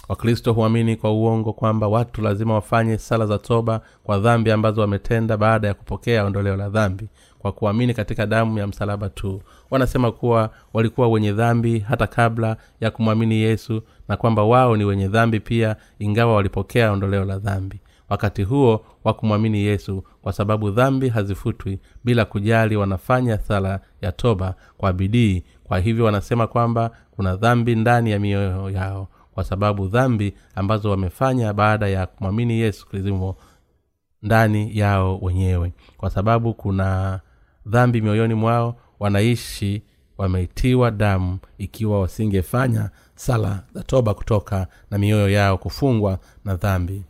Wakristo 0.08 0.52
huamini 0.52 0.96
kwa 0.96 1.12
uongo 1.12 1.52
kwamba 1.52 1.88
watu 1.88 2.22
lazima 2.22 2.54
wafanye 2.54 2.98
sala 2.98 3.26
za 3.26 3.38
toba 3.38 3.80
kwa 4.04 4.18
dhambi 4.18 4.50
ambazo 4.50 4.80
wametenda 4.80 5.36
baada 5.36 5.68
ya 5.68 5.74
kupokea 5.74 6.24
ondoleo 6.24 6.56
la 6.56 6.68
dhambi 6.68 7.08
kwa 7.38 7.52
kuamini 7.52 7.94
katika 7.94 8.26
damu 8.26 8.58
ya 8.58 8.66
msalaba 8.66 9.08
tu. 9.08 9.42
Wanasema 9.70 10.12
kuwa 10.12 10.50
walikuwa 10.72 11.08
wenye 11.08 11.32
dhambi 11.32 11.78
hata 11.78 12.06
kabla 12.06 12.56
ya 12.80 12.90
kumwamini 12.90 13.34
yesu 13.34 13.82
na 14.08 14.16
kwamba 14.16 14.44
wao 14.44 14.76
ni 14.76 14.84
wenye 14.84 15.08
dhambi 15.08 15.40
pia 15.40 15.76
ingawa 15.98 16.34
walipokea 16.34 16.92
ondoleo 16.92 17.24
la 17.24 17.38
dhambi 17.38 17.80
wakati 18.08 18.42
huo 18.42 18.84
wa 19.04 19.14
kumwamini 19.14 19.58
yesu 19.58 20.04
kwa 20.22 20.32
sababu 20.32 20.70
dhambi 20.70 21.08
hazifutwi 21.08 21.78
bila 22.04 22.24
kujali 22.24 22.76
wanafanya 22.76 23.38
sala 23.38 23.80
ya 24.02 24.12
toba 24.12 24.54
kwa 24.78 24.92
bidii. 24.92 25.42
Kwa 25.64 25.78
hivyo 25.78 26.04
wanasema 26.04 26.46
kwamba 26.46 26.90
kuna 27.10 27.36
dhambi 27.36 27.74
ndani 27.76 28.10
ya 28.10 28.18
mioyo 28.18 28.70
yao 28.70 29.08
kwa 29.34 29.44
sababu 29.44 29.88
dhambi 29.88 30.34
ambazo 30.54 30.90
wamefanya 30.90 31.52
baada 31.52 31.88
ya 31.88 32.06
kumwamini 32.06 32.58
yesu 32.60 32.86
zimo 32.92 33.36
ndani 34.22 34.78
yao 34.78 35.18
wenyewe. 35.18 35.72
Kwa 35.96 36.10
sababu 36.10 36.54
kuna 36.54 37.20
dhambi 37.66 38.00
mioyoni 38.00 38.34
mwao 38.34 38.76
wanaishi 39.00 39.82
wameitiwa 40.18 40.90
damu 40.90 41.38
ikiwa 41.58 42.00
wasingefanya 42.00 42.90
sala 43.14 43.62
za 43.74 43.82
toba 43.82 44.14
kutoka 44.14 44.66
na 44.90 44.98
mioyo 44.98 45.28
yao 45.30 45.58
kufungwa 45.58 46.18
na 46.44 46.56
dhambi 46.56 47.02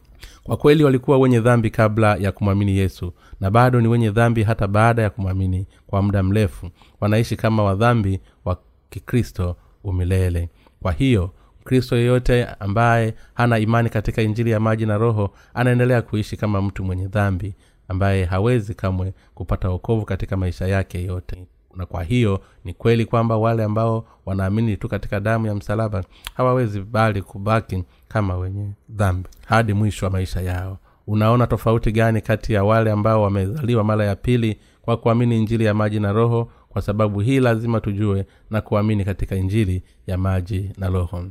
kwa 0.42 0.56
kweli 0.56 0.84
walikuwa 0.84 1.18
wenye 1.18 1.40
dhambi 1.40 1.70
kabla 1.70 2.16
ya 2.16 2.32
kumwamini 2.32 2.76
yesu 2.76 3.12
na 3.40 3.50
bado 3.50 3.80
ni 3.80 3.88
wenye 3.88 4.10
dhambi 4.10 4.42
hata 4.42 4.68
baada 4.68 5.02
ya 5.02 5.10
kumwamini 5.10 5.66
kwa 5.87 6.02
muda 6.02 6.22
mrefu. 6.22 6.70
Wanaishi 7.00 7.37
kama 7.37 7.62
wadhambi 7.62 8.20
wa 8.44 8.58
kikristo 8.90 9.56
umilele. 9.84 10.48
Kwa 10.82 10.92
hiyo 10.92 11.30
mkristo 11.60 11.96
yeyote 11.96 12.44
ambaye 12.60 13.14
hana 13.34 13.58
imani 13.58 13.90
katika 13.90 14.22
injili 14.22 14.50
ya 14.50 14.60
maji 14.60 14.87
na 14.87 14.98
roho 14.98 15.30
anaendelea 15.54 16.02
kuishi 16.02 16.37
kama 16.37 16.62
mtu 16.62 16.84
mwenye 16.84 17.06
dhambi 17.06 17.54
ambaye 17.88 18.24
hawezi 18.24 18.74
kamwe 18.74 19.14
kupata 19.34 19.68
wokovu 19.70 20.04
katika 20.04 20.37
maisha 20.37 20.66
yake 20.66 21.04
yote. 21.04 21.46
Na 21.76 21.87
kwa 21.87 22.02
hiyo 22.04 22.40
ni 22.64 22.74
kweli 22.74 23.04
kwamba 23.04 23.37
wale 23.37 23.64
ambao 23.64 24.06
wanaamini 24.26 24.76
tu 24.76 24.88
katika 24.88 25.20
damu 25.20 25.46
ya 25.46 25.54
msalaba 25.54 26.04
hawawezi 26.34 26.80
bali 26.80 27.22
kubaki 27.22 27.84
kama 28.14 28.37
wenye 28.37 28.68
dhambi. 28.88 29.29
Hadi 29.46 29.72
mwisho 29.72 30.07
wa 30.07 30.12
maisha 30.12 30.40
yao. 30.40 30.79
Unaona 31.07 31.46
tofauti 31.46 31.92
gani 31.92 32.20
kati 32.20 32.53
ya 32.53 32.64
wale 32.64 32.90
ambao 32.90 33.22
wamezaliwa 33.22 33.85
mara 33.85 34.05
ya 34.05 34.16
pili 34.16 34.59
kwa 34.83 34.96
kuamini 34.96 35.38
injili 35.38 35.64
ya 35.64 35.74
maji 35.74 36.00
na 36.00 36.12
roho? 36.12 36.50
Kwa 36.68 36.83
sababu 36.83 37.20
hii 37.20 37.40
lazima 37.40 37.81
tujue 37.81 38.27
na 38.50 38.61
kuamini 38.61 39.05
katika 39.05 39.37
injili 39.37 39.83
ya 40.07 40.18
maji 40.18 40.70
na 40.79 40.88
roho. 40.88 41.24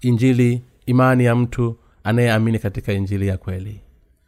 Injili 0.00 0.62
imani 0.86 1.24
ya 1.24 1.34
mtu 1.34 1.76
anayeamini 2.04 2.58
katika 2.58 2.92
injili 2.92 3.26
ya 3.28 3.36
kweli. 3.38 3.80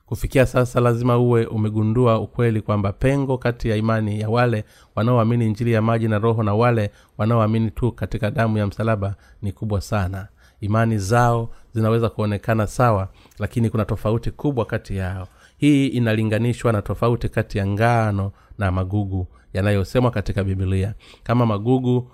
Kufikia 0.07 0.47
sasa 0.47 0.81
lazima 0.81 1.19
uwe 1.19 1.47
umegundua 1.47 2.21
ukweli 2.21 2.61
kwamba 2.61 2.93
pengo 2.93 3.39
kati 3.39 3.69
ya 3.69 3.77
imani 3.77 4.21
ya 4.21 4.29
wale 4.29 4.65
wanaoamini 4.95 5.47
injili 5.47 5.73
ya 5.73 5.83
maji 5.83 6.09
na 6.09 6.19
roho 6.19 6.43
na 6.43 6.55
wale 6.55 6.91
wanaoamini 7.19 7.71
tu 7.71 7.93
katika 7.93 8.31
damu 8.31 8.59
ya 8.59 8.67
msalaba 8.67 9.15
ni 9.43 9.53
kubwa 9.53 9.81
sana 9.81 10.29
imani 10.61 10.99
zao 10.99 11.51
zinaweza 11.75 12.09
kuonekana 12.09 12.67
sawa 12.67 13.09
lakini 13.39 13.71
kuna 13.71 13.85
tofauti 13.85 14.31
kubwa 14.31 14.65
kati 14.65 14.97
yao. 14.97 15.29
Hii 15.57 15.87
inalinganishwa 15.87 16.73
na 16.73 16.83
tofauti 16.83 17.29
kati 17.29 17.59
ya 17.59 17.67
ngano 17.67 18.33
na 18.59 18.71
magugu 18.71 19.27
yanayosemwa 19.53 20.11
katika 20.11 20.45
bibilia 20.45 20.95
kama 21.23 21.47
magugu 21.47 22.11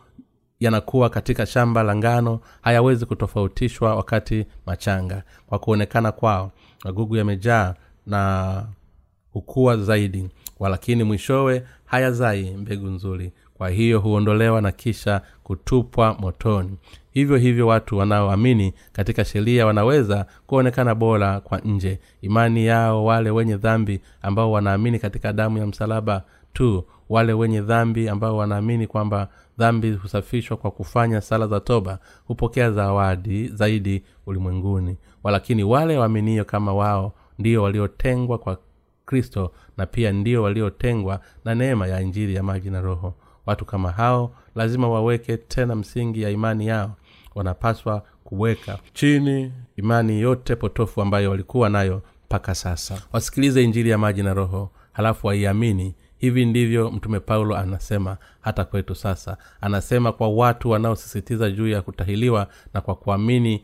yanakuwa 0.60 1.10
katika 1.10 1.46
shamba 1.46 1.82
la 1.82 1.96
ngano 1.96 2.40
hayawezi 2.62 3.06
kutofautishwa 3.06 3.94
wakati 3.96 4.46
machanga. 4.66 5.22
Kwa 5.46 5.58
kuonekana 5.58 6.12
kwao 6.12 6.52
magugu 6.84 7.16
yamejaa 7.16 7.74
na 8.06 8.62
hukua 9.32 9.76
zaidi 9.76 10.28
walakini 10.58 11.04
mwishowe 11.04 11.66
hayazai 11.84 12.50
mbegu 12.56 12.86
nzuri 12.86 13.32
kwa 13.58 13.68
hiyo 13.70 14.00
huondolewa 14.00 14.60
na 14.60 14.72
kisha 14.72 15.22
kutupwa 15.42 16.14
motoni. 16.20 16.76
Hivyo 17.10 17.36
hivyo 17.36 17.66
watu 17.66 17.98
wanaoamini 17.98 18.74
katika 18.92 19.24
sheria 19.24 19.66
wanaweza 19.66 20.26
kuonekana 20.46 20.94
bora 20.94 21.40
kwa 21.40 21.58
nje. 21.58 22.00
Imani 22.22 22.66
yao 22.66 23.04
wale 23.04 23.30
wenye 23.30 23.56
dhambi 23.56 24.00
ambao 24.22 24.52
wanaamini 24.52 24.98
katika 24.98 25.32
damu 25.32 25.58
ya 25.58 25.66
msalaba 25.66 26.22
tu 26.52 26.84
wale 27.08 27.32
wenye 27.32 27.60
dhambi 27.60 28.08
ambao 28.08 28.36
wanaamini 28.36 28.86
kwamba 28.86 29.28
dhambi 29.58 29.92
husafishwa 29.92 30.56
kwa 30.56 30.70
kufanya 30.70 31.20
sala 31.20 31.46
za 31.46 31.60
toba 31.60 31.98
hupokea 32.26 32.70
zawadi 32.70 33.48
zaidi 33.48 34.02
ulimwenguni. 34.26 34.96
Walakini 35.22 35.64
wale 35.64 35.98
waaminio 35.98 36.44
kama 36.44 36.74
wao 36.74 37.12
ndio 37.38 37.62
waliotengwa 37.62 38.38
kwa 38.38 38.58
kristo 39.06 39.52
na 39.76 39.86
pia 39.86 40.12
ndio 40.12 40.42
waliotengwa 40.42 41.20
na 41.44 41.54
neema 41.54 41.86
ya 41.86 42.00
injili 42.00 42.34
ya 42.34 42.42
maji 42.42 42.70
na 42.70 42.80
roho 42.80 43.14
watu 43.46 43.64
kama 43.64 43.90
hao 43.90 44.32
lazima 44.54 44.88
waweke 44.88 45.36
tena 45.36 45.74
msingi 45.74 46.22
ya 46.22 46.30
imani 46.30 46.66
yao. 46.66 46.96
Wanapaswa 47.34 48.02
kuweka 48.24 48.78
chini. 48.92 49.52
imani 49.76 50.20
yote 50.20 50.56
potofu 50.56 51.02
ambayo 51.02 51.30
walikuwa 51.30 51.68
nayo 51.68 52.02
mpaka 52.26 52.54
sasa. 52.54 53.02
Wasikilize 53.12 53.64
injili 53.64 53.90
ya 53.90 53.98
maji 53.98 54.22
na 54.22 54.34
roho 54.34 54.70
halafu 54.92 55.26
waiamini. 55.26 55.94
Hivi 56.18 56.46
ndivyo 56.46 56.90
mtume 56.90 57.20
paulo 57.20 57.56
anasema 57.56 58.16
hata 58.40 58.64
kwetu 58.64 58.94
sasa. 58.94 59.36
Anasema 59.60 60.12
kwa 60.12 60.28
watu 60.28 60.70
wanaosisitiza 60.70 61.50
juu 61.50 61.68
ya 61.68 61.82
kutahiliwa 61.82 62.48
na 62.74 62.80
kwa 62.80 62.94
kuamini 62.94 63.62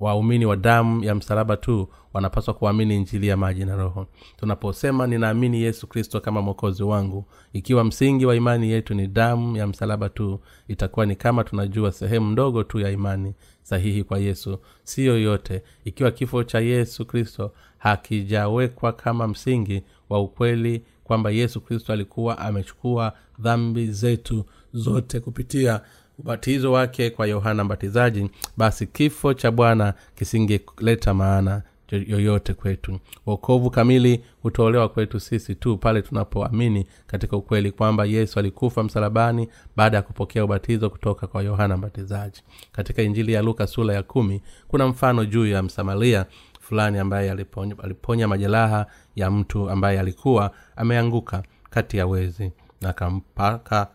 waumini 0.00 0.46
wa 0.46 0.56
damu 0.56 1.04
ya 1.04 1.14
msalaba 1.14 1.56
tu 1.56 1.88
wanapaswa 2.12 2.54
kuamini 2.54 2.96
injili 2.96 3.26
ya 3.28 3.36
maji 3.36 3.64
na 3.64 3.76
roho. 3.76 4.06
Tunaposema 4.36 5.06
ninaamini 5.06 5.62
yesu 5.62 5.86
kristo 5.86 6.20
kama 6.20 6.42
mwokozi 6.42 6.82
wangu 6.82 7.24
ikiwa 7.52 7.84
msingi 7.84 8.26
wa 8.26 8.36
imani 8.36 8.70
yetu 8.70 8.94
ni 8.94 9.06
damu 9.06 9.56
ya 9.56 9.66
msalaba 9.66 10.08
tu 10.08 10.40
itakuwa 10.68 11.06
ni 11.06 11.16
kama 11.16 11.44
tunajua 11.44 11.92
sehemu 11.92 12.30
ndogo 12.30 12.62
tu 12.64 12.80
ya 12.80 12.90
imani 12.90 13.34
sahihi 13.62 14.04
kwa 14.04 14.18
yesu 14.18 14.58
siyo 14.82 15.18
yote. 15.20 15.62
Ikiwa 15.84 16.10
kifo 16.10 16.44
cha 16.44 16.60
yesu 16.60 17.06
kristo 17.06 17.52
hakijawekwa 17.78 18.92
kama 18.92 19.28
msingi 19.28 19.82
wa 20.10 20.20
ukweli 20.20 20.82
kwamba 21.04 21.30
yesu 21.30 21.60
kristo 21.60 21.92
alikuwa 21.92 22.38
amechukua 22.38 23.12
dhambi 23.38 23.86
zetu 23.86 24.44
zote 24.72 25.20
kupitia 25.20 25.80
ubatizo 26.18 26.72
wake 26.72 27.10
kwa 27.10 27.26
yohana 27.26 27.64
mbatizaji 27.64 28.30
basi 28.56 28.86
kifo 28.86 29.34
cha 29.34 29.50
bwana 29.50 29.94
kisingeleta 30.14 31.14
maana 31.14 31.62
yoyote 31.90 32.54
kwetu. 32.54 33.00
Wokovu 33.26 33.70
kamili 33.70 34.24
hutolewa 34.42 34.88
kwetu 34.88 35.20
sisi 35.20 35.54
tu 35.54 35.76
pale 35.78 36.02
tunapoamini 36.02 36.86
katika 37.06 37.36
ukweli 37.36 37.72
kwamba 37.72 38.04
yesu 38.04 38.38
alikufa 38.38 38.82
msalabani 38.82 39.48
baada 39.76 39.96
ya 39.96 40.02
kupokea 40.02 40.44
ubatizo 40.44 40.90
kutoka 40.90 41.26
kwa 41.26 41.42
yohana 41.42 41.76
mbatizaji. 41.76 42.42
Katika 42.72 43.02
injili 43.02 43.32
ya 43.32 43.42
luka 43.42 43.66
sura 43.66 43.94
ya 43.94 44.02
kumi 44.02 44.42
kuna 44.68 44.86
mfano 44.86 45.24
juu 45.24 45.46
ya 45.46 45.62
msamaria 45.62 46.26
fulani 46.60 46.98
ambaye 46.98 47.30
aliponya, 47.30 47.74
aliponya 47.82 48.28
majeraha 48.28 48.86
ya 49.16 49.30
mtu 49.30 49.70
ambaye 49.70 50.00
alikuwa 50.00 50.50
ameanguka 50.76 51.42
kati 51.70 51.96
ya 51.96 52.06
wezi 52.06 52.52
na 52.80 52.88
akampaka 52.88 53.88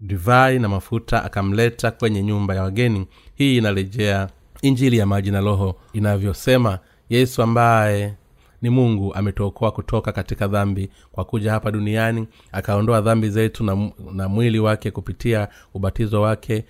divai 0.00 0.58
na 0.58 0.68
mafuta 0.68 1.24
akamleta 1.24 1.90
kwenye 1.90 2.22
nyumba 2.22 2.54
ya 2.54 2.62
wageni. 2.62 3.06
Hii 3.34 3.56
inarejea 3.56 4.28
injili 4.62 4.98
ya 4.98 5.06
maji 5.06 5.30
na 5.30 5.40
roho 5.40 5.76
inavyosema 5.92 6.78
yesu 7.10 7.42
ambaye 7.42 8.14
ni 8.62 8.70
mungu 8.70 9.14
ametuokoa 9.14 9.70
kutoka 9.72 10.12
katika 10.12 10.48
dhambi 10.48 10.90
kwa 11.12 11.24
kuja 11.24 11.52
hapa 11.52 11.70
duniani 11.70 12.26
akaondoa 12.52 13.00
dhambi 13.00 13.28
zetu 13.30 13.64
na, 13.64 13.90
na 14.12 14.28
mwili 14.28 14.58
wake 14.58 14.90
kupitia 14.90 15.48
ubatizo 15.74 16.22
wake 16.22 16.64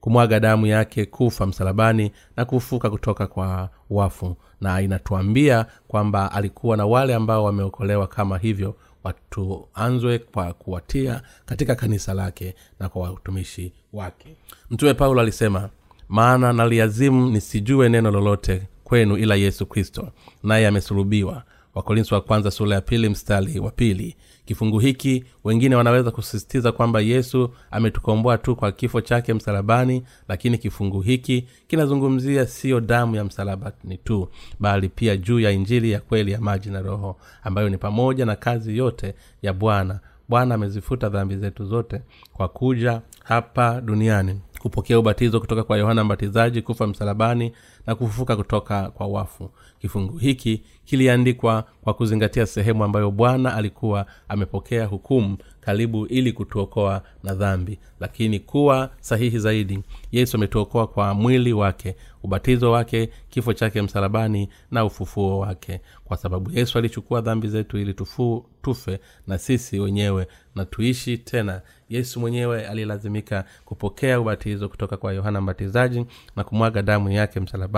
kumwaga 0.00 0.40
damu 0.40 0.66
yake 0.66 1.06
kufa 1.06 1.46
msalabani 1.46 2.12
na 2.36 2.44
kufuka 2.44 2.90
kutoka 2.90 3.26
kwa 3.26 3.70
wafu. 3.90 4.36
Na 4.60 4.80
inatuambia 4.80 5.66
kwamba 5.88 6.32
alikuwa 6.32 6.76
na 6.76 6.86
wale 6.86 7.14
ambao 7.14 7.44
wameokolewa 7.44 8.06
kama 8.06 8.38
hivyo 8.38 8.76
watuanzwe 9.04 10.18
kwa 10.18 10.52
kuwatia 10.52 11.22
katika 11.46 11.74
kanisa 11.74 12.14
lake 12.14 12.54
na 12.80 12.88
kwa 12.88 13.02
watumishi 13.02 13.72
wake. 13.92 14.36
Mtume 14.70 14.94
paulo 14.94 15.20
alisema 15.20 15.68
maana 16.08 16.52
naliazimu 16.52 17.30
nisijue 17.30 17.88
neno 17.88 18.10
lolote 18.10 18.62
kwenu 18.84 19.16
ila 19.16 19.34
yesu 19.34 19.66
kristo 19.66 20.12
naye 20.42 20.66
amesulubiwa. 20.66 21.42
Wa 21.74 21.82
kwanza 22.20 22.50
sura 22.50 22.74
ya 22.74 22.80
pili 22.80 23.08
mstari 23.08 23.58
wa 23.60 23.70
pili 23.70 24.16
kifungu 24.44 24.78
hiki 24.78 25.24
wengine 25.44 25.76
wanaweza 25.76 26.10
kusisitiza 26.10 26.72
kwamba 26.72 27.00
yesu 27.00 27.50
ametukomboa 27.70 28.38
tu 28.38 28.56
kwa 28.56 28.72
kifo 28.72 29.00
chake 29.00 29.34
msalabani 29.34 30.02
lakini 30.28 30.58
kifungu 30.58 31.00
hiki 31.00 31.48
kinazungumzia 31.66 32.46
siyo 32.46 32.80
damu 32.80 33.16
ya 33.16 33.24
msalabani 33.24 33.98
tu 34.04 34.28
bali 34.60 34.88
pia 34.88 35.16
juu 35.16 35.40
ya 35.40 35.50
injili 35.50 35.90
ya 35.90 36.00
kweli 36.00 36.32
ya 36.32 36.40
maji 36.40 36.70
na 36.70 36.82
roho 36.82 37.16
ambayo 37.42 37.68
ni 37.68 37.78
pamoja 37.78 38.26
na 38.26 38.36
kazi 38.36 38.76
yote 38.78 39.14
ya 39.42 39.52
bwana. 39.52 40.00
Bwana 40.28 40.54
amezifuta 40.54 41.08
dhambi 41.08 41.36
zetu 41.36 41.64
zote 41.64 42.02
kwa 42.32 42.48
kuja 42.48 43.00
hapa 43.24 43.80
duniani 43.80 44.40
kupokea 44.58 44.98
ubatizo 44.98 45.40
kutoka 45.40 45.62
kwa 45.64 45.78
yohana 45.78 46.04
mbatizaji 46.04 46.62
kufa 46.62 46.86
msalabani 46.86 47.52
na 47.86 47.94
kufufuka 47.94 48.36
kutoka 48.36 48.90
kwa 48.90 49.06
wafu. 49.06 49.50
Kifungu 49.78 50.18
hiki 50.18 50.62
kiliandikwa 50.84 51.64
kwa 51.80 51.94
kuzingatia 51.94 52.46
sehemu 52.46 52.84
ambayo 52.84 53.10
bwana 53.10 53.54
alikuwa 53.54 54.06
amepokea 54.28 54.86
hukumu 54.86 55.36
karibu 55.60 56.06
ili 56.06 56.32
kutuokoa 56.32 57.02
na 57.22 57.34
dhambi. 57.34 57.78
Lakini 58.00 58.40
kuwa 58.40 58.90
sahihi 59.00 59.38
zaidi 59.38 59.80
yesu 60.12 60.36
ametuokoa 60.36 60.86
kwa 60.86 61.14
mwili 61.14 61.52
wake 61.52 61.96
ubatizo 62.22 62.70
wake 62.72 63.10
kifo 63.30 63.52
chake 63.52 63.82
msalabani 63.82 64.48
na 64.70 64.84
ufufuo 64.84 65.38
wake. 65.38 65.80
Kwa 66.04 66.16
sababu 66.16 66.50
yesu 66.52 66.78
alichukua 66.78 67.20
dhambi 67.20 67.48
zetu 67.48 67.78
ili 67.78 67.94
tufu, 67.94 68.46
tufe 68.62 69.00
na 69.26 69.38
sisi 69.38 69.80
wenyewe 69.80 70.26
na 70.54 70.64
tuishi 70.64 71.18
tena. 71.18 71.62
Yesu 71.88 72.20
mwenyewe 72.20 72.66
alilazimika 72.66 73.44
kupokea 73.64 74.20
ubatizo 74.20 74.68
kutoka 74.68 74.96
kwa 74.96 75.12
yohana 75.12 75.40
mbatizaji 75.40 76.06
na 76.36 76.44
kumwaga 76.44 76.82
damu 76.82 77.10
yake 77.10 77.40
msalabani 77.40 77.73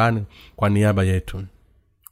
kwa 0.57 0.69
niaba 0.69 1.05
yetu. 1.05 1.43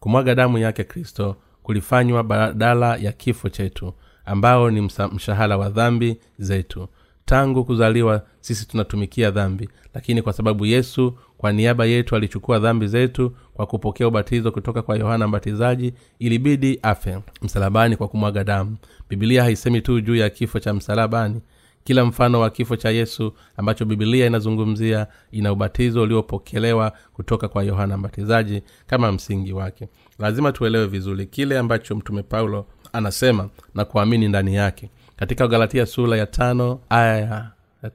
Kumwaga 0.00 0.34
damu 0.34 0.58
yake 0.58 0.84
kristo 0.84 1.36
kulifanywa 1.62 2.22
badala 2.22 2.96
ya 2.96 3.12
kifo 3.12 3.48
chetu 3.48 3.92
ambao 4.24 4.70
ni 4.70 4.80
mshahara 5.12 5.56
wa 5.56 5.68
dhambi 5.70 6.16
zetu. 6.38 6.88
Tangu 7.24 7.64
kuzaliwa 7.64 8.22
sisi 8.40 8.68
tunatumikia 8.68 9.30
dhambi 9.30 9.68
lakini 9.94 10.22
kwa 10.22 10.32
sababu 10.32 10.66
yesu 10.66 11.18
kwa 11.38 11.52
niaba 11.52 11.84
yetu 11.86 12.16
alichukua 12.16 12.58
dhambi 12.58 12.86
zetu 12.86 13.36
kwa 13.54 13.66
kupokea 13.66 14.08
ubatizo 14.08 14.52
kutoka 14.52 14.82
kwa 14.82 14.96
yohana 14.96 15.28
mbatizaji 15.28 15.94
ilibidi 16.18 16.78
afe 16.82 17.18
msalabani 17.42 17.96
kwa 17.96 18.08
kumwaga 18.08 18.44
damu. 18.44 18.76
Bibilia 19.10 19.42
haisemi 19.42 19.80
tu 19.80 20.00
juu 20.00 20.16
ya 20.16 20.30
kifo 20.30 20.60
cha 20.60 20.74
msalabani 20.74 21.40
kila 21.84 22.04
mfano 22.04 22.40
wa 22.40 22.50
kifo 22.50 22.76
cha 22.76 22.90
yesu 22.90 23.32
ambacho 23.56 23.84
bibilia 23.84 24.26
inazungumzia 24.26 25.06
ina 25.32 25.52
ubatizo 25.52 26.02
uliopokelewa 26.02 26.92
kutoka 27.12 27.48
kwa 27.48 27.62
yohana 27.62 27.96
mbatizaji 27.96 28.62
kama 28.86 29.12
msingi 29.12 29.52
wake. 29.52 29.88
Lazima 30.18 30.52
tuelewe 30.52 30.86
vizuri 30.86 31.26
kile 31.26 31.58
ambacho 31.58 31.96
mtume 31.96 32.22
paulo 32.22 32.66
anasema 32.92 33.48
na 33.74 33.84
kuamini 33.84 34.28
ndani 34.28 34.54
yake. 34.54 34.90
Katika 35.16 35.48
galatia 35.48 35.86
sura 35.86 36.16
ya 36.16 36.26
tano 36.26 36.80
aya 36.88 37.18
ya 37.18 37.50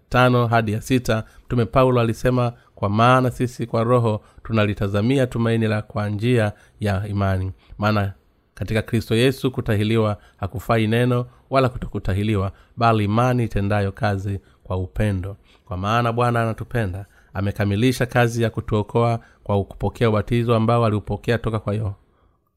tano 0.10 0.48
hadi 0.48 0.72
ya 0.72 0.82
sita 0.82 1.24
mtume 1.46 1.66
paulo 1.66 2.02
alisema 2.02 2.54
kwa 2.76 2.90
maana 2.90 3.32
sisi 3.32 3.66
kwa 3.68 3.84
roho 3.84 4.22
tunalitazamia 4.44 5.28
tumaini 5.28 5.68
la 5.68 5.82
kwa 5.82 6.10
njia 6.10 6.52
ya 6.80 7.08
imani. 7.08 7.52
Maana 7.78 8.14
katika 8.60 8.82
kristo 8.82 9.16
yesu 9.16 9.52
kutahiliwa 9.52 10.18
hakufai 10.38 10.88
neno 10.88 11.26
wala 11.50 11.70
kutokutahiliwa 11.70 12.52
bali 12.78 13.04
imani 13.04 13.44
itendayo 13.44 13.92
kazi 13.92 14.40
kwa 14.64 14.78
upendo. 14.78 15.38
Kwa 15.66 15.78
maana 15.78 16.14
bwana 16.14 16.42
anatupenda 16.42 17.06
amekamilisha 17.34 18.06
kazi 18.06 18.44
ya 18.44 18.50
kutuokoa 18.50 19.20
kwa 19.44 19.64
kupokea 19.64 20.10
ubatizo 20.10 20.56
ambao 20.56 20.86
aliupokea 20.86 21.38
toka 21.38 21.60
kwa 21.60 21.74
yo 21.76 21.94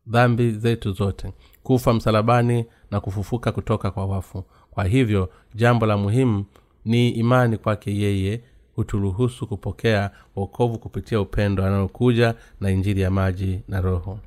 dhambi 0.06 0.50
zetu 0.50 0.92
zote 0.92 1.32
kufa 1.62 1.92
msalabani 1.92 2.66
na 2.90 3.00
kufufuka 3.00 3.52
kutoka 3.52 3.90
kwa 3.90 4.06
wafu. 4.06 4.44
Kwa 4.70 4.84
hivyo 4.84 5.30
jambo 5.54 5.86
la 5.86 5.96
muhimu 5.96 6.44
ni 6.84 7.08
imani 7.10 7.56
kwake 7.56 7.96
yeye 7.96 8.40
huturuhusu 8.76 9.46
kupokea 9.46 10.10
wokovu 10.36 10.78
kupitia 10.78 11.20
upendo 11.20 11.64
anayokuja 11.66 12.34
na 12.60 12.70
injili 12.70 13.00
ya 13.00 13.10
maji 13.10 13.60
na 13.68 13.80
roho 13.80 14.18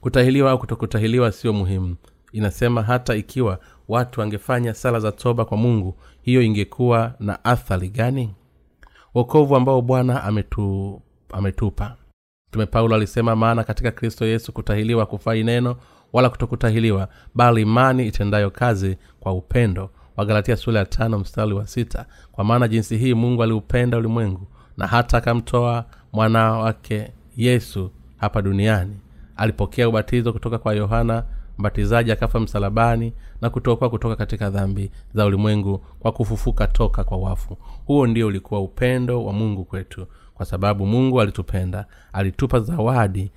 kutahiliwa 0.00 0.50
au 0.50 0.58
kutokutahiliwa 0.58 1.32
sio 1.32 1.52
muhimu. 1.52 1.96
Inasema 2.32 2.82
hata 2.82 3.14
ikiwa 3.14 3.58
watu 3.88 4.20
wangefanya 4.20 4.74
sala 4.74 5.00
za 5.00 5.12
toba 5.12 5.44
kwa 5.44 5.56
mungu 5.56 5.94
hiyo 6.22 6.42
ingekuwa 6.42 7.14
na 7.20 7.44
athari 7.44 7.88
gani? 7.88 8.34
Wokovu 9.14 9.56
ambao 9.56 9.82
bwana 9.82 10.24
ametu, 10.24 11.00
ametupa. 11.32 11.96
Mtume 12.48 12.66
paulo 12.66 12.94
alisema 12.94 13.36
maana 13.36 13.64
katika 13.64 13.90
kristo 13.90 14.26
yesu 14.26 14.52
kutahiliwa 14.52 15.06
kufai 15.06 15.44
neno 15.44 15.76
wala 16.12 16.30
kutokutahiliwa 16.30 17.08
bali 17.34 17.62
imani 17.62 18.06
itendayo 18.06 18.50
kazi 18.50 18.96
kwa 19.20 19.32
upendo. 19.32 19.90
Wagalatia 20.16 20.56
sula 20.56 20.86
ya 20.98 21.08
mstari 21.08 21.52
wa 21.52 21.66
sita. 21.66 22.06
Kwa 22.32 22.44
maana 22.44 22.68
jinsi 22.68 22.96
hii 22.98 23.14
mungu 23.14 23.42
aliupenda 23.42 23.98
ulimwengu 23.98 24.46
na 24.76 24.86
hata 24.86 25.18
akamtoa 25.18 25.84
mwana 26.12 26.52
wake 26.52 27.12
yesu 27.36 27.90
hapa 28.16 28.42
duniani 28.42 28.96
alipokea 29.36 29.88
ubatizo 29.88 30.32
kutoka 30.32 30.58
kwa 30.58 30.74
yohana 30.74 31.24
mbatizaji 31.58 32.12
akafa 32.12 32.40
msalabani 32.40 33.12
na 33.40 33.50
kutokoa 33.50 33.90
kutoka 33.90 34.16
katika 34.16 34.50
dhambi 34.50 34.90
za 35.14 35.26
ulimwengu 35.26 35.78
kwa 35.78 36.12
kufufuka 36.12 36.66
toka 36.66 37.04
kwa 37.04 37.18
wafu. 37.18 37.56
Huo 37.86 38.06
ndio 38.06 38.26
ulikuwa 38.26 38.60
upendo 38.60 39.24
wa 39.24 39.32
mungu 39.32 39.64
kwetu 39.64 40.06
kwa 40.34 40.46
sababu 40.46 40.86
mungu 40.86 41.20
alitupenda 41.20 41.86
alitupa 42.12 42.60
zawadi 42.60 43.30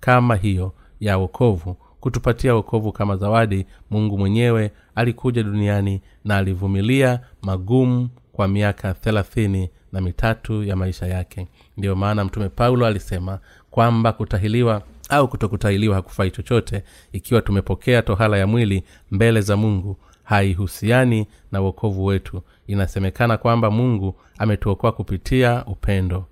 kama 0.00 0.36
hiyo 0.36 0.72
ya 1.00 1.18
wokovu 1.18 1.76
kutupatia 2.00 2.54
wokovu 2.54 2.92
kama 2.92 3.16
zawadi. 3.16 3.66
Mungu 3.90 4.18
mwenyewe 4.18 4.70
alikuja 4.94 5.42
duniani 5.42 6.00
na 6.24 6.36
alivumilia 6.36 7.20
magumu 7.42 8.08
kwa 8.32 8.48
miaka 8.48 8.94
thelathini 8.94 9.70
na 9.92 10.00
mitatu 10.00 10.64
ya 10.64 10.76
maisha 10.76 11.06
yake. 11.06 11.48
Ndiyo 11.76 11.96
maana 11.96 12.24
mtume 12.24 12.48
paulo 12.48 12.86
alisema 12.86 13.38
kwamba 13.70 14.12
kutahiliwa 14.12 14.82
au 15.12 15.28
kutokutahiliwa 15.28 15.94
hakufai 15.96 16.30
chochote 16.30 16.82
ikiwa 17.12 17.42
tumepokea 17.42 18.02
tohala 18.02 18.36
ya 18.38 18.46
mwili 18.46 18.84
mbele 19.10 19.40
za 19.40 19.56
mungu. 19.56 19.96
Haihusiani 20.22 21.26
na 21.52 21.62
uokovu 21.62 22.04
wetu. 22.04 22.42
Inasemekana 22.66 23.36
kwamba 23.36 23.70
mungu 23.70 24.14
ametuokoa 24.38 24.92
kupitia 24.92 25.64
upendo. 25.66 26.26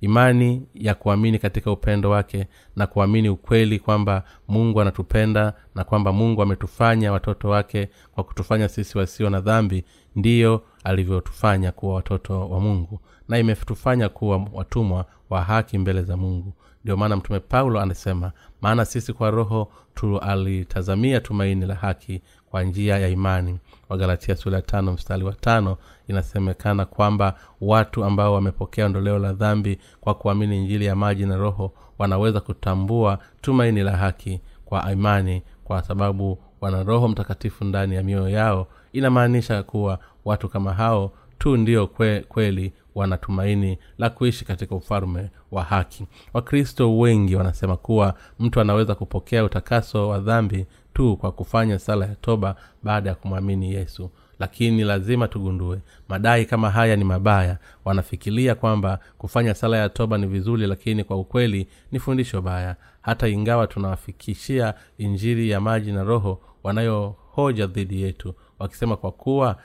Imani 0.00 0.62
ya 0.74 0.94
kuamini 0.94 1.38
katika 1.38 1.72
upendo 1.72 2.10
wake 2.10 2.46
na 2.76 2.86
kuamini 2.86 3.28
ukweli 3.28 3.78
kwamba 3.78 4.22
mungu 4.48 4.80
anatupenda 4.80 5.52
na 5.74 5.84
kwamba 5.84 6.12
mungu 6.12 6.42
ametufanya 6.42 7.12
watoto 7.12 7.48
wake 7.48 7.88
kwa 8.14 8.24
kutufanya 8.24 8.68
sisi 8.68 8.98
wasio 8.98 9.30
na 9.30 9.40
dhambi 9.40 9.84
ndiyo 10.16 10.62
alivyotufanya 10.84 11.72
kuwa 11.72 11.94
watoto 11.94 12.48
wa 12.48 12.60
mungu. 12.60 13.00
Na 13.28 13.38
imetufanya 13.38 14.08
kuwa 14.08 14.46
watumwa 14.52 15.04
wa 15.30 15.42
haki 15.42 15.78
mbele 15.78 16.02
za 16.02 16.16
mungu 16.16 16.52
ndio 16.86 16.96
maana 16.96 17.16
mtume 17.16 17.40
paulo 17.40 17.80
anasema 17.80 18.32
maana 18.60 18.84
sisi 18.84 19.12
kwa 19.12 19.30
roho 19.30 19.72
tualitazamia 19.94 21.20
tumaini 21.20 21.66
la 21.66 21.74
haki 21.74 22.22
kwa 22.50 22.62
njia 22.62 22.98
ya 22.98 23.08
imani. 23.08 23.58
Wagalatia 23.88 24.36
sura 24.36 24.56
ya 24.56 24.62
tano 24.62 24.92
mstari 24.92 25.24
wa 25.24 25.32
tano 25.32 25.76
inasemekana 26.08 26.84
kwamba 26.84 27.34
watu 27.60 28.04
ambao 28.04 28.34
wamepokea 28.34 28.86
ondoleo 28.86 29.18
la 29.18 29.32
dhambi 29.32 29.78
kwa 30.00 30.14
kuamini 30.14 30.56
injili 30.56 30.84
ya 30.84 30.96
maji 30.96 31.26
na 31.26 31.36
roho 31.36 31.72
wanaweza 31.98 32.40
kutambua 32.40 33.18
tumaini 33.40 33.82
la 33.82 33.96
haki 33.96 34.40
kwa 34.64 34.92
imani 34.92 35.42
kwa 35.64 35.82
sababu 35.82 36.38
wana 36.60 36.82
roho 36.82 37.08
mtakatifu 37.08 37.64
ndani 37.64 37.94
ya 37.94 38.02
mioyo 38.02 38.28
yao. 38.28 38.66
Inamaanisha 38.92 39.62
kuwa 39.62 39.98
watu 40.24 40.48
kama 40.48 40.72
hao 40.74 41.12
tu 41.38 41.56
ndio 41.56 41.86
kwe, 41.86 42.20
kweli 42.20 42.72
wanatumaini 42.96 43.78
la 43.98 44.10
kuishi 44.10 44.44
katika 44.44 44.74
ufalme 44.74 45.30
wa 45.50 45.62
haki. 45.64 46.06
Wakristo 46.32 46.98
wengi 46.98 47.36
wanasema 47.36 47.76
kuwa 47.76 48.14
mtu 48.38 48.60
anaweza 48.60 48.94
kupokea 48.94 49.44
utakaso 49.44 50.08
wa 50.08 50.18
dhambi 50.18 50.66
tu 50.94 51.16
kwa 51.16 51.32
kufanya 51.32 51.78
sala 51.78 52.06
ya 52.06 52.14
toba 52.14 52.56
baada 52.82 53.10
ya 53.10 53.14
kumwamini 53.16 53.72
yesu. 53.74 54.10
Lakini 54.38 54.84
lazima 54.84 55.28
tugundue 55.28 55.78
madai 56.08 56.46
kama 56.46 56.70
haya 56.70 56.96
ni 56.96 57.04
mabaya. 57.04 57.58
Wanafikiria 57.84 58.54
kwamba 58.54 58.98
kufanya 59.18 59.54
sala 59.54 59.76
ya 59.76 59.88
toba 59.88 60.18
ni 60.18 60.26
vizuri 60.26 60.66
lakini 60.66 61.04
kwa 61.04 61.16
ukweli 61.16 61.68
ni 61.92 61.98
fundisho 61.98 62.42
baya. 62.42 62.76
Hata 63.02 63.28
ingawa 63.28 63.66
tunawafikishia 63.66 64.74
injiri 64.98 65.50
ya 65.50 65.60
maji 65.60 65.92
na 65.92 66.02
roho 66.04 66.40
wanayohoja 66.62 67.66
dhidi 67.66 68.02
yetu 68.02 68.34
wakisema 68.58 68.96
kwa 68.96 69.12
kuwa 69.12 69.56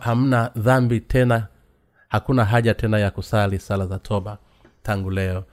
hamna 0.00 0.50
dhambi 0.56 1.00
tena 1.00 1.46
hakuna 2.16 2.44
haja 2.44 2.74
tena 2.74 2.98
ya 2.98 3.10
kusali 3.10 3.58
sala 3.58 3.86
za 3.86 3.98
toba 3.98 4.38
tangu 4.82 5.10
leo. 5.10 5.44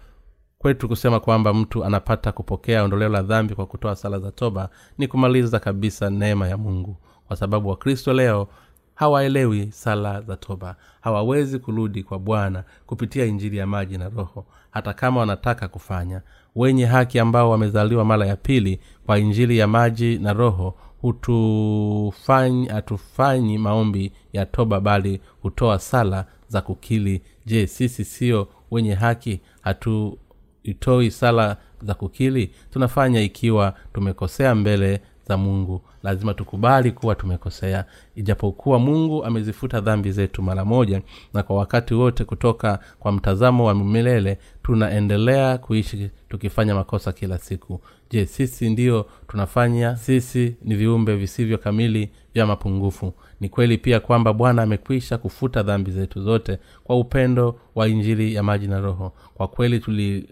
Kwetu 0.60 0.88
kusema 0.88 1.20
kwamba 1.20 1.54
mtu 1.54 1.86
anapata 1.86 2.32
kupokea 2.32 2.84
ondoleo 2.84 3.10
la 3.10 3.22
dhambi 3.22 3.56
kwa 3.56 3.66
kutoa 3.66 3.96
sala 3.96 4.20
za 4.20 4.32
toba 4.32 4.70
ni 4.98 5.08
kumaliza 5.08 5.60
kabisa 5.60 6.10
neema 6.10 6.48
ya 6.48 6.58
mungu. 6.58 6.98
Kwa 7.28 7.36
sababu 7.36 7.70
wakristo 7.70 8.14
leo 8.14 8.48
hawaelewi 8.96 9.72
sala 9.72 10.22
za 10.22 10.36
toba. 10.38 10.76
Hawawezi 11.02 11.60
kurudi 11.60 12.04
kwa 12.04 12.20
bwana 12.20 12.64
kupitia 12.86 13.26
injili 13.26 13.58
ya 13.58 13.68
maji 13.68 13.98
na 13.98 14.10
roho. 14.10 14.46
Hata 14.72 14.94
kama 14.94 15.20
wanataka 15.20 15.68
kufanya. 15.68 16.22
Wenye 16.56 16.86
haki 16.86 17.20
ambao 17.20 17.50
wamezaliwa 17.50 18.06
mara 18.06 18.26
ya 18.26 18.36
pili 18.36 18.80
kwa 19.06 19.20
injili 19.20 19.58
ya 19.58 19.68
maji 19.68 20.18
na 20.20 20.34
roho 20.34 20.76
hutufanyi 21.04 22.68
hatufanyi 22.68 23.58
maombi 23.58 24.12
ya 24.34 24.46
toba 24.46 24.80
bali 24.80 25.22
hutoa 25.42 25.80
sala 25.80 26.26
za 26.48 26.62
kukili. 26.62 27.22
Je 27.46 27.68
sisi 27.68 28.06
sio 28.06 28.48
wenye 28.72 28.94
haki? 28.94 29.42
Hatuitoi 29.62 31.12
sala 31.12 31.58
za 31.82 31.94
kukili? 31.94 32.52
Tunafanya 32.72 33.22
ikiwa 33.22 33.74
tumekosea 33.94 34.56
mbele 34.56 35.02
za 35.28 35.38
mungu. 35.38 35.82
Lazima 36.04 36.34
tukubali 36.34 36.92
kuwa 36.92 37.16
tumekosea. 37.16 37.86
Ijapokuwa 38.16 38.80
mungu 38.80 39.26
amezifuta 39.26 39.82
dhambi 39.82 40.12
zetu 40.12 40.42
mara 40.42 40.66
moja 40.66 41.02
na 41.34 41.44
kwa 41.44 41.56
wakati 41.56 41.94
wote 41.94 42.26
kutoka 42.26 42.80
kwa 43.00 43.12
mtazamo 43.12 43.66
wa 43.66 43.76
milele 43.76 44.38
tunaendelea 44.64 45.58
kuishi 45.58 46.10
tukifanya 46.30 46.76
makosa 46.76 47.12
kila 47.12 47.38
siku 47.38 47.82
je 48.14 48.26
sisi 48.26 48.70
ndiyo 48.70 49.06
tunafanya 49.28 49.96
sisi 49.96 50.56
ni 50.64 50.76
viumbe 50.76 51.16
visivyo 51.16 51.58
kamili 51.58 52.10
vya 52.34 52.46
mapungufu. 52.46 53.14
Ni 53.40 53.50
kweli 53.50 53.78
pia 53.78 54.00
kwamba 54.00 54.34
bwana 54.34 54.62
amekwisha 54.64 55.18
kufuta 55.18 55.64
dhambi 55.64 55.92
zetu 55.92 56.22
zote 56.24 56.60
kwa 56.84 57.00
upendo 57.00 57.60
wa 57.76 57.88
injili 57.88 58.34
ya 58.34 58.44
maji 58.44 58.68
na 58.68 58.80
roho. 58.80 59.14
Kwa 59.34 59.48
kweli 59.48 59.80
tuli 59.80 60.30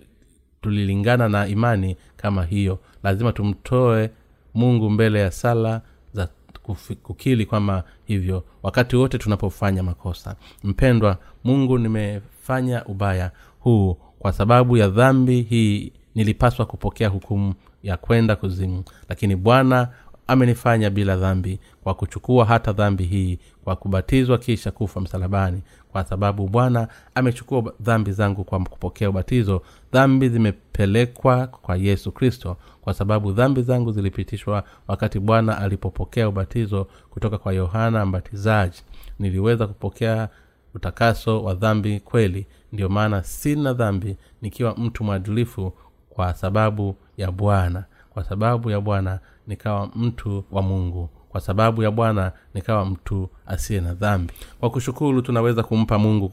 tulilingana 0.62 1.30
na 1.30 1.48
imani 1.48 1.98
kama 2.18 2.46
hiyo. 2.46 2.80
Lazima 3.04 3.32
tumtoe 3.34 4.10
mungu 4.54 4.90
mbele 4.90 5.20
ya 5.20 5.32
sala 5.32 5.82
za 6.14 6.30
kukili 7.04 7.46
kwama 7.46 7.84
hivyo. 8.06 8.44
Wakati 8.64 8.96
wote 8.96 9.18
tunapofanya 9.18 9.84
makosa. 9.84 10.36
Mpendwa 10.64 11.18
mungu 11.44 11.78
nimefanya 11.78 12.86
ubaya 12.86 13.32
huu 13.60 13.98
kwa 14.20 14.34
sababu 14.34 14.78
ya 14.78 14.88
dhambi 14.88 15.42
hii 15.42 15.92
nilipaswa 16.16 16.66
kupokea 16.66 17.10
hukumu 17.10 17.54
ya 17.84 17.98
kwenda 17.98 18.36
kuzimu. 18.36 18.84
Lakini 19.10 19.36
bwana 19.36 19.88
amenifanya 20.28 20.90
bila 20.90 21.18
dhambi 21.18 21.60
kwa 21.84 21.94
kuchukua 21.94 22.46
hata 22.46 22.74
dhambi 22.74 23.04
hii 23.04 23.40
kwa 23.64 23.76
kubatizwa 23.76 24.38
kisha 24.38 24.72
kufa 24.72 25.02
msalabani. 25.02 25.62
Kwa 25.92 26.04
sababu 26.04 26.48
bwana 26.48 26.88
amechukua 27.16 27.74
dhambi 27.80 28.12
zangu 28.12 28.44
kwa 28.44 28.60
kupokea 28.60 29.10
ubatizo 29.10 29.62
dhambi 29.94 30.30
zimepelekwa 30.30 31.48
kwa 31.48 31.76
yesu 31.78 32.12
kristo. 32.12 32.58
Kwa 32.82 32.94
sababu 32.94 33.32
dhambi 33.32 33.62
zangu 33.62 33.92
zilipitishwa 33.92 34.64
wakati 34.88 35.20
bwana 35.20 35.58
alipopokea 35.58 36.30
ubatizo 36.30 36.88
kutoka 37.10 37.38
kwa 37.38 37.54
yohana 37.54 38.06
mbatizaji. 38.06 38.82
Niliweza 39.20 39.68
kupokea 39.68 40.30
utakaso 40.74 41.44
wa 41.44 41.54
dhambi 41.54 42.00
kweli. 42.00 42.48
Ndiyo 42.74 42.90
maana 42.90 43.24
sina 43.24 43.74
dhambi 43.74 44.18
nikiwa 44.42 44.76
mtu 44.78 45.04
mwadilifu 45.04 45.74
kwa 46.16 46.34
sababu 46.34 46.96
ya 47.18 47.32
bwana 47.32 47.84
kwa 48.14 48.24
sababu 48.24 48.70
ya 48.70 48.82
bwana 48.82 49.20
nikawa 49.48 49.90
mtu 49.96 50.44
wa 50.52 50.62
mungu 50.62 51.10
kwa 51.30 51.42
sababu 51.42 51.84
ya 51.84 51.92
bwana 51.92 52.32
nikawa 52.54 52.86
mtu 52.86 53.30
asiye 53.48 53.82
na 53.82 53.94
dhambi. 53.94 54.34
Kwa 54.60 54.70
kushukuru 54.70 55.22
tunaweza 55.22 55.64
kumpa 55.64 56.00
mungu 56.00 56.32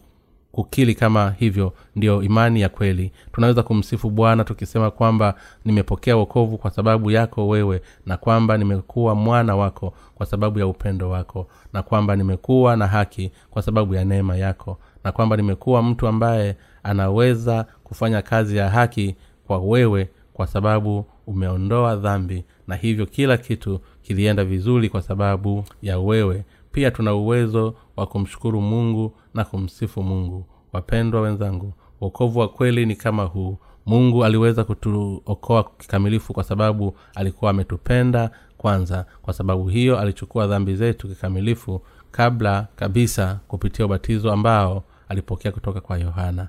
kukili 0.53 0.95
kama 0.95 1.35
hivyo 1.39 1.73
ndiyo 1.97 2.23
imani 2.23 2.61
ya 2.61 2.69
kweli. 2.69 3.13
Tunaweza 3.33 3.63
kumsifu 3.63 4.11
bwana 4.11 4.45
tukisema 4.45 4.91
kwamba 4.91 5.35
nimepokea 5.65 6.17
wokovu 6.17 6.59
kwa 6.59 6.71
sababu 6.71 7.11
yako 7.11 7.49
wewe 7.49 7.83
na 8.07 8.17
kwamba 8.17 8.57
nimekuwa 8.59 9.15
mwana 9.15 9.57
wako 9.57 9.95
kwa 10.15 10.27
sababu 10.27 10.59
ya 10.59 10.67
upendo 10.67 11.11
wako 11.11 11.47
na 11.73 11.83
kwamba 11.83 12.17
nimekuwa 12.17 12.77
na 12.77 12.87
haki 12.87 13.33
kwa 13.51 13.63
sababu 13.63 13.95
ya 13.95 14.05
neema 14.05 14.37
yako 14.37 14.79
na 15.05 15.13
kwamba 15.13 15.37
nimekuwa 15.37 15.83
mtu 15.83 16.07
ambaye 16.09 16.57
anaweza 16.83 17.67
kufanya 17.85 18.23
kazi 18.23 18.57
ya 18.57 18.71
haki 18.71 19.17
kwa 19.49 19.59
wewe 19.59 20.09
kwa 20.33 20.47
sababu 20.47 21.05
umeondoa 21.27 21.97
dhambi 21.97 22.45
na 22.67 22.77
hivyo 22.77 23.07
kila 23.07 23.37
kitu 23.37 23.81
kilienda 24.03 24.45
vizuri 24.45 24.89
kwa 24.89 25.03
sababu 25.03 25.65
ya 25.83 25.99
wewe. 25.99 26.45
Pia 26.73 26.91
tuna 26.91 27.15
uwezo 27.15 27.75
wa 27.97 28.07
kumshukuru 28.07 28.61
mungu 28.61 29.13
na 29.35 29.45
kumsifu 29.45 30.03
mungu. 30.03 30.47
Wapendwa 30.73 31.21
wenzangu 31.21 31.73
uokovu 32.01 32.39
wa 32.39 32.49
kweli 32.49 32.87
ni 32.87 32.97
kama 32.97 33.25
huu. 33.25 33.59
Mungu 33.87 34.25
aliweza 34.25 34.65
kutuokoa 34.65 35.65
kikamilifu 35.79 36.33
kwa 36.33 36.45
sababu 36.45 36.97
alikuwa 37.15 37.51
ametupenda 37.51 38.31
kwanza. 38.59 39.07
Kwa 39.23 39.33
sababu 39.35 39.69
hiyo 39.69 39.99
alichukua 39.99 40.47
dhambi 40.47 40.75
zetu 40.77 41.09
kikamilifu 41.09 41.83
kabla 42.11 42.67
kabisa 42.77 43.41
kupitia 43.49 43.85
ubatizo 43.87 44.33
ambao 44.33 44.85
alipokea 45.09 45.53
kutoka 45.53 45.81
kwa 45.81 45.99
yohana 45.99 46.49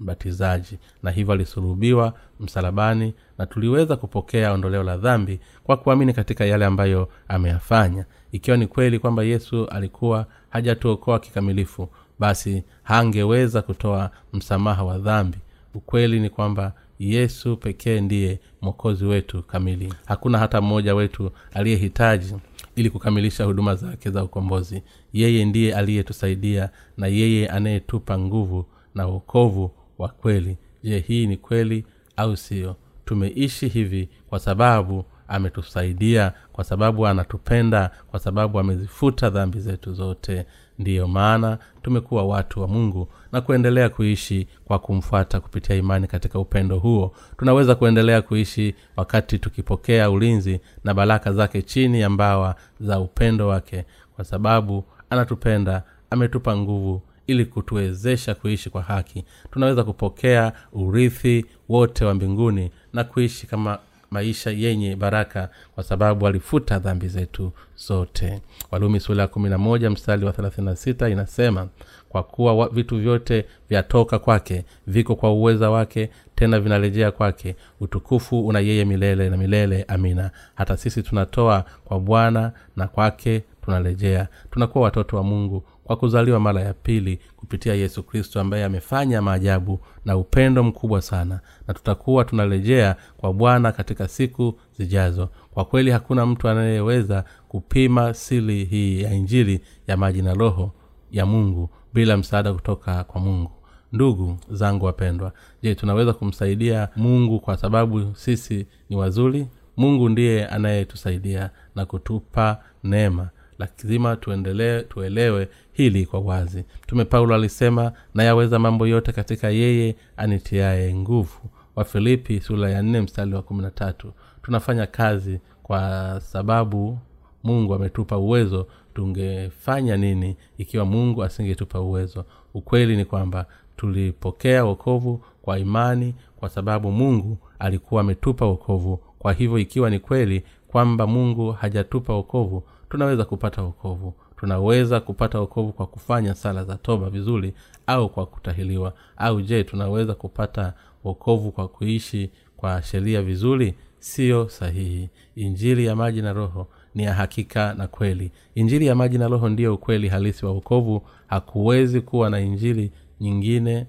mbatizaji 0.00 0.78
na 1.02 1.10
hivyo 1.10 1.32
alisulubiwa 1.34 2.14
msalabani 2.40 3.14
na 3.38 3.46
tuliweza 3.46 3.96
kupokea 3.96 4.52
ondoleo 4.52 4.82
la 4.82 4.96
dhambi 4.96 5.40
kwa 5.64 5.76
kuamini 5.76 6.12
katika 6.12 6.44
yale 6.44 6.64
ambayo 6.64 7.08
ameyafanya. 7.28 8.04
Ikiwa 8.32 8.56
ni 8.56 8.66
kweli 8.66 8.98
kwamba 8.98 9.22
yesu 9.22 9.66
alikuwa 9.66 10.26
hajatuokoa 10.50 11.18
kikamilifu 11.18 11.88
basi 12.18 12.64
hangeweza 12.82 13.62
kutoa 13.62 14.10
msamaha 14.32 14.84
wa 14.84 14.98
dhambi. 14.98 15.38
Ukweli 15.74 16.20
ni 16.20 16.30
kwamba 16.30 16.72
yesu 16.98 17.56
pekee 17.56 18.00
ndiye 18.00 18.40
mwokozi 18.62 19.04
wetu 19.04 19.42
kamili. 19.42 19.94
Hakuna 20.06 20.38
hata 20.38 20.60
mmoja 20.60 20.94
wetu 20.94 21.30
aliyehitaji 21.54 22.34
ili 22.76 22.90
kukamilisha 22.90 23.44
huduma 23.44 23.74
zake 23.74 24.10
za 24.10 24.24
ukombozi. 24.24 24.82
Yeye 25.12 25.44
ndiye 25.44 25.74
aliyetusaidia 25.74 26.70
na 26.96 27.06
yeye 27.06 27.48
anayetupa 27.48 28.18
nguvu 28.18 28.64
na 28.94 29.08
uokovu 29.08 29.70
wa 29.98 30.08
kweli. 30.08 30.58
Je 30.82 30.98
hii 30.98 31.26
ni 31.26 31.36
kweli 31.36 31.84
au 32.16 32.36
sio? 32.36 32.76
Tumeishi 33.04 33.68
hivi 33.68 34.08
kwa 34.28 34.38
sababu 34.38 35.04
ametusaidia 35.28 36.32
kwa 36.52 36.64
sababu 36.64 37.06
anatupenda 37.06 37.90
kwa 38.10 38.20
sababu 38.20 38.58
amezifuta 38.58 39.30
dhambi 39.30 39.60
zetu 39.60 39.92
zote. 39.94 40.46
Ndiyo 40.78 41.08
maana 41.08 41.58
tumekuwa 41.82 42.24
watu 42.26 42.60
wa 42.60 42.68
mungu 42.68 43.08
na 43.32 43.40
kuendelea 43.40 43.88
kuishi 43.88 44.46
kwa 44.64 44.78
kumfuata 44.78 45.40
kupitia 45.40 45.76
imani 45.76 46.06
katika 46.06 46.38
upendo 46.38 46.78
huo. 46.78 47.14
Tunaweza 47.36 47.74
kuendelea 47.74 48.22
kuishi 48.22 48.74
wakati 48.96 49.38
tukipokea 49.38 50.10
ulinzi 50.10 50.60
na 50.84 50.94
baraka 50.94 51.32
zake 51.32 51.62
chini 51.62 52.00
ya 52.00 52.10
mbawa 52.10 52.54
za 52.80 53.00
upendo 53.00 53.48
wake. 53.48 53.84
Kwa 54.16 54.24
sababu 54.24 54.84
anatupenda 55.10 55.82
ametupa 56.10 56.56
nguvu 56.56 57.02
ili 57.28 57.44
kutuwezesha 57.46 58.34
kuishi 58.34 58.70
kwa 58.70 58.82
haki. 58.82 59.24
Tunaweza 59.50 59.84
kupokea 59.84 60.52
urithi 60.72 61.46
wote 61.68 62.04
wa 62.04 62.14
mbinguni 62.14 62.70
na 62.92 63.04
kuishi 63.04 63.46
kama 63.46 63.78
maisha 64.10 64.50
yenye 64.50 64.96
baraka 64.96 65.48
kwa 65.74 65.84
sababu 65.84 66.26
alifuta 66.26 66.78
dhambi 66.78 67.08
zetu 67.08 67.52
zote. 67.76 68.40
Walumi 68.70 69.00
sula 69.00 69.22
ya 69.22 69.28
kumi 69.28 69.48
na 69.48 69.58
moja 69.58 69.90
mstari 69.90 70.24
wa 70.24 70.32
thelathini 70.32 70.76
sita 70.76 71.08
inasema 71.08 71.68
kwa 72.08 72.22
kuwa 72.22 72.54
wa, 72.54 72.68
vitu 72.68 72.98
vyote 72.98 73.44
vyatoka 73.68 74.18
kwake 74.18 74.64
viko 74.86 75.16
kwa 75.16 75.32
uweza 75.32 75.70
wake 75.70 76.10
tena 76.34 76.60
vinarejea 76.60 77.10
kwake. 77.10 77.56
Utukufu 77.80 78.46
una 78.46 78.60
yeye 78.60 78.84
milele 78.84 79.30
na 79.30 79.36
milele 79.36 79.84
amina. 79.88 80.30
Hata 80.54 80.76
sisi 80.76 81.02
tunatoa 81.02 81.64
kwa 81.84 82.00
bwana 82.00 82.52
na 82.76 82.86
kwake 82.86 83.42
tunarejea. 83.64 84.28
Tunakuwa 84.50 84.84
watoto 84.84 85.16
wa 85.16 85.22
mungu 85.22 85.64
kwa 85.88 85.96
kuzaliwa 85.96 86.40
mara 86.40 86.60
ya 86.60 86.74
pili 86.74 87.18
kupitia 87.36 87.74
yesu 87.74 88.02
kristo 88.02 88.40
ambaye 88.40 88.64
amefanya 88.64 89.22
maajabu 89.22 89.80
na 90.04 90.16
upendo 90.16 90.62
mkubwa 90.62 91.02
sana. 91.02 91.40
Na 91.68 91.74
tutakuwa 91.74 92.24
tunarejea 92.24 92.96
kwa 93.16 93.32
bwana 93.32 93.72
katika 93.72 94.08
siku 94.08 94.58
zijazo. 94.78 95.28
Kwa 95.50 95.64
kweli 95.64 95.90
hakuna 95.90 96.26
mtu 96.26 96.48
anayeweza 96.48 97.24
kupima 97.48 98.14
sili 98.14 98.64
hii 98.64 99.02
ya 99.02 99.14
injili 99.14 99.60
ya 99.86 99.96
maji 99.96 100.22
na 100.22 100.34
roho 100.34 100.72
ya 101.10 101.26
mungu 101.26 101.70
bila 101.94 102.16
msaada 102.16 102.52
kutoka 102.52 103.04
kwa 103.04 103.20
mungu. 103.20 103.50
Ndugu 103.92 104.36
zangu 104.50 104.84
wapendwa 104.84 105.32
je 105.62 105.74
tunaweza 105.74 106.12
kumsaidia 106.12 106.88
mungu 106.96 107.40
kwa 107.40 107.56
sababu 107.56 108.14
sisi 108.14 108.66
ni 108.90 108.96
wazuri? 108.96 109.46
Mungu 109.76 110.08
ndiye 110.08 110.46
anayetusaidia 110.46 111.50
na 111.74 111.86
kutupa 111.86 112.58
neema 112.84 113.28
lazima 113.58 114.16
tuendelee 114.16 114.82
tuelewe 114.82 115.48
hili 115.72 116.06
kwa 116.06 116.20
wazi. 116.20 116.64
Mtume 116.82 117.04
paulo 117.04 117.34
alisema 117.34 117.92
nayaweza 118.14 118.58
mambo 118.58 118.86
yote 118.86 119.12
katika 119.12 119.50
yeye 119.50 119.96
anitiaye 120.16 120.94
nguvu. 120.94 121.38
Wafilipi 121.76 122.40
sura 122.40 122.70
ya 122.70 122.82
nne 122.82 123.00
mstari 123.00 123.34
wa 123.34 123.42
kumi 123.42 123.62
na 123.62 123.70
tatu. 123.70 124.12
Tunafanya 124.42 124.86
kazi 124.86 125.40
kwa 125.62 126.20
sababu 126.24 126.98
mungu 127.44 127.74
ametupa 127.74 128.18
uwezo. 128.18 128.66
Tungefanya 128.94 129.96
nini 129.96 130.36
ikiwa 130.58 130.84
mungu 130.84 131.22
asingetupa 131.24 131.80
uwezo? 131.80 132.24
Ukweli 132.54 132.96
ni 132.96 133.04
kwamba 133.04 133.46
tulipokea 133.76 134.64
wokovu 134.64 135.22
kwa 135.42 135.58
imani 135.58 136.14
kwa 136.36 136.48
sababu 136.48 136.90
mungu 136.92 137.38
alikuwa 137.58 138.00
ametupa 138.00 138.46
wokovu. 138.46 139.00
Kwa 139.18 139.32
hivyo 139.32 139.58
ikiwa 139.58 139.90
ni 139.90 139.98
kweli 139.98 140.42
kwamba 140.68 141.06
mungu 141.06 141.52
hajatupa 141.52 142.12
wokovu 142.12 142.62
tunaweza 142.90 143.24
kupata 143.24 143.62
wokovu. 143.62 144.14
Tunaweza 144.36 145.00
kupata 145.00 145.40
wokovu 145.40 145.72
kwa 145.72 145.86
kufanya 145.86 146.34
sala 146.34 146.64
za 146.64 146.76
toba 146.76 147.10
vizuri 147.10 147.54
au 147.86 148.08
kwa 148.08 148.26
kutahiliwa. 148.26 148.92
Au 149.16 149.40
je 149.42 149.64
tunaweza 149.64 150.14
kupata 150.14 150.72
wokovu 151.04 151.52
kwa 151.52 151.68
kuishi 151.68 152.30
kwa 152.56 152.82
sheria 152.82 153.22
vizuri? 153.22 153.74
Siyo 153.98 154.48
sahihi. 154.48 155.10
Injili 155.36 155.86
ya 155.86 155.96
maji 155.96 156.22
na 156.22 156.32
roho 156.32 156.68
ni 156.94 157.02
ya 157.02 157.14
hakika 157.14 157.74
na 157.74 157.86
kweli. 157.88 158.32
Injili 158.54 158.86
ya 158.86 158.94
maji 158.94 159.18
na 159.18 159.28
roho 159.28 159.48
ndiyo 159.48 159.74
ukweli 159.74 160.08
halisi 160.08 160.46
wa 160.46 160.52
wokovu. 160.52 161.02
Hakuwezi 161.26 162.00
kuwa 162.00 162.30
na 162.30 162.40
injili 162.40 162.92
nyingine 163.20 163.86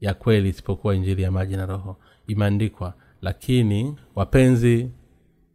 ya 0.00 0.14
kweli 0.14 0.48
isipokuwa 0.48 0.94
injili 0.94 1.22
ya 1.22 1.30
maji 1.30 1.56
na 1.56 1.66
roho. 1.66 1.96
Imeandikwa 2.26 2.94
lakini 3.22 3.96
wapenzi 4.14 4.90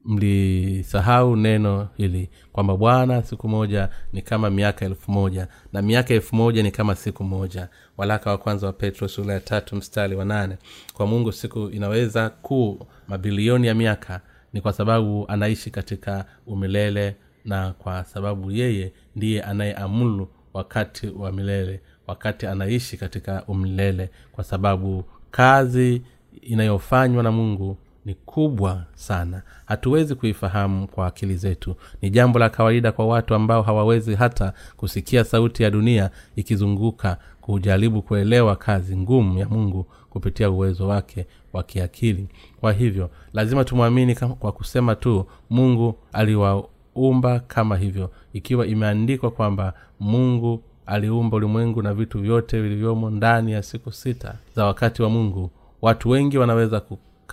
mlisahau 0.05 1.35
neno 1.35 1.87
hili 1.97 2.29
kwamba 2.51 2.77
bwana 2.77 3.23
siku 3.23 3.47
moja 3.49 3.89
ni 4.13 4.21
kama 4.21 4.49
miaka 4.49 4.85
elfu 4.85 5.11
moja 5.11 5.47
na 5.73 5.81
miaka 5.81 6.13
elfu 6.13 6.35
moja 6.35 6.63
ni 6.63 6.71
kama 6.71 6.95
siku 6.95 7.23
moja. 7.23 7.69
Walaka 7.97 8.29
wa 8.29 8.37
kwanza 8.37 8.67
wa 8.67 8.73
petro 8.73 9.07
sura 9.07 9.33
ya 9.33 9.39
tatu 9.39 9.75
mstari 9.75 10.15
wa 10.15 10.25
nane. 10.25 10.57
Kwa 10.93 11.07
mungu 11.07 11.31
siku 11.31 11.69
inaweza 11.69 12.29
kuu 12.29 12.79
mabilioni 13.07 13.67
ya 13.67 13.75
miaka 13.75 14.21
ni 14.53 14.61
kwa 14.61 14.73
sababu 14.73 15.25
anaishi 15.27 15.69
katika 15.71 16.25
umilele 16.47 17.15
na 17.45 17.71
kwa 17.73 18.03
sababu 18.03 18.51
yeye 18.51 18.93
ndiye 19.15 19.41
anayeamulu 19.41 20.27
wakati 20.53 21.07
wa 21.07 21.31
milele 21.31 21.81
wakati 22.07 22.47
anaishi 22.47 22.97
katika 22.97 23.43
umilele 23.47 24.09
kwa 24.31 24.43
sababu 24.43 25.03
kazi 25.31 26.01
inayofanywa 26.41 27.23
na 27.23 27.31
mungu 27.31 27.77
ni 28.05 28.13
kubwa 28.15 28.83
sana. 28.95 29.41
Hatuwezi 29.65 30.15
kuifahamu 30.15 30.87
kwa 30.87 31.07
akili 31.07 31.35
zetu. 31.35 31.75
Ni 32.01 32.09
jambo 32.09 32.39
la 32.39 32.49
kawaida 32.49 32.91
kwa 32.91 33.07
watu 33.07 33.35
ambao 33.35 33.61
hawawezi 33.61 34.15
hata 34.15 34.53
kusikia 34.77 35.23
sauti 35.23 35.63
ya 35.63 35.69
dunia 35.71 36.09
ikizunguka 36.35 37.17
kujaribu 37.41 38.01
kuelewa 38.01 38.55
kazi 38.55 38.97
ngumu 38.97 39.39
ya 39.39 39.49
mungu 39.49 39.85
kupitia 40.09 40.49
uwezo 40.49 40.87
wake 40.87 41.25
wa 41.53 41.63
kiakili. 41.63 42.27
Kwa 42.59 42.73
hivyo 42.73 43.09
lazima 43.33 43.63
tumwamini 43.63 44.15
kwa 44.15 44.51
kusema 44.51 44.95
tu 44.95 45.25
mungu 45.49 45.95
aliwaumba 46.13 47.39
kama 47.39 47.77
hivyo. 47.77 48.11
Ikiwa 48.33 48.67
imeandikwa 48.67 49.31
kwamba 49.31 49.73
mungu 49.99 50.61
aliumba 50.85 51.37
ulimwengu 51.37 51.81
na 51.81 51.93
vitu 51.93 52.19
vyote 52.19 52.61
vilivyomo 52.61 53.09
ndani 53.09 53.51
ya 53.51 53.63
siku 53.63 53.91
sita 53.91 54.35
za 54.55 54.65
wakati 54.65 55.01
wa 55.01 55.09
mungu 55.09 55.51
watu 55.81 56.09
wengi 56.09 56.37
wanaweza 56.37 56.79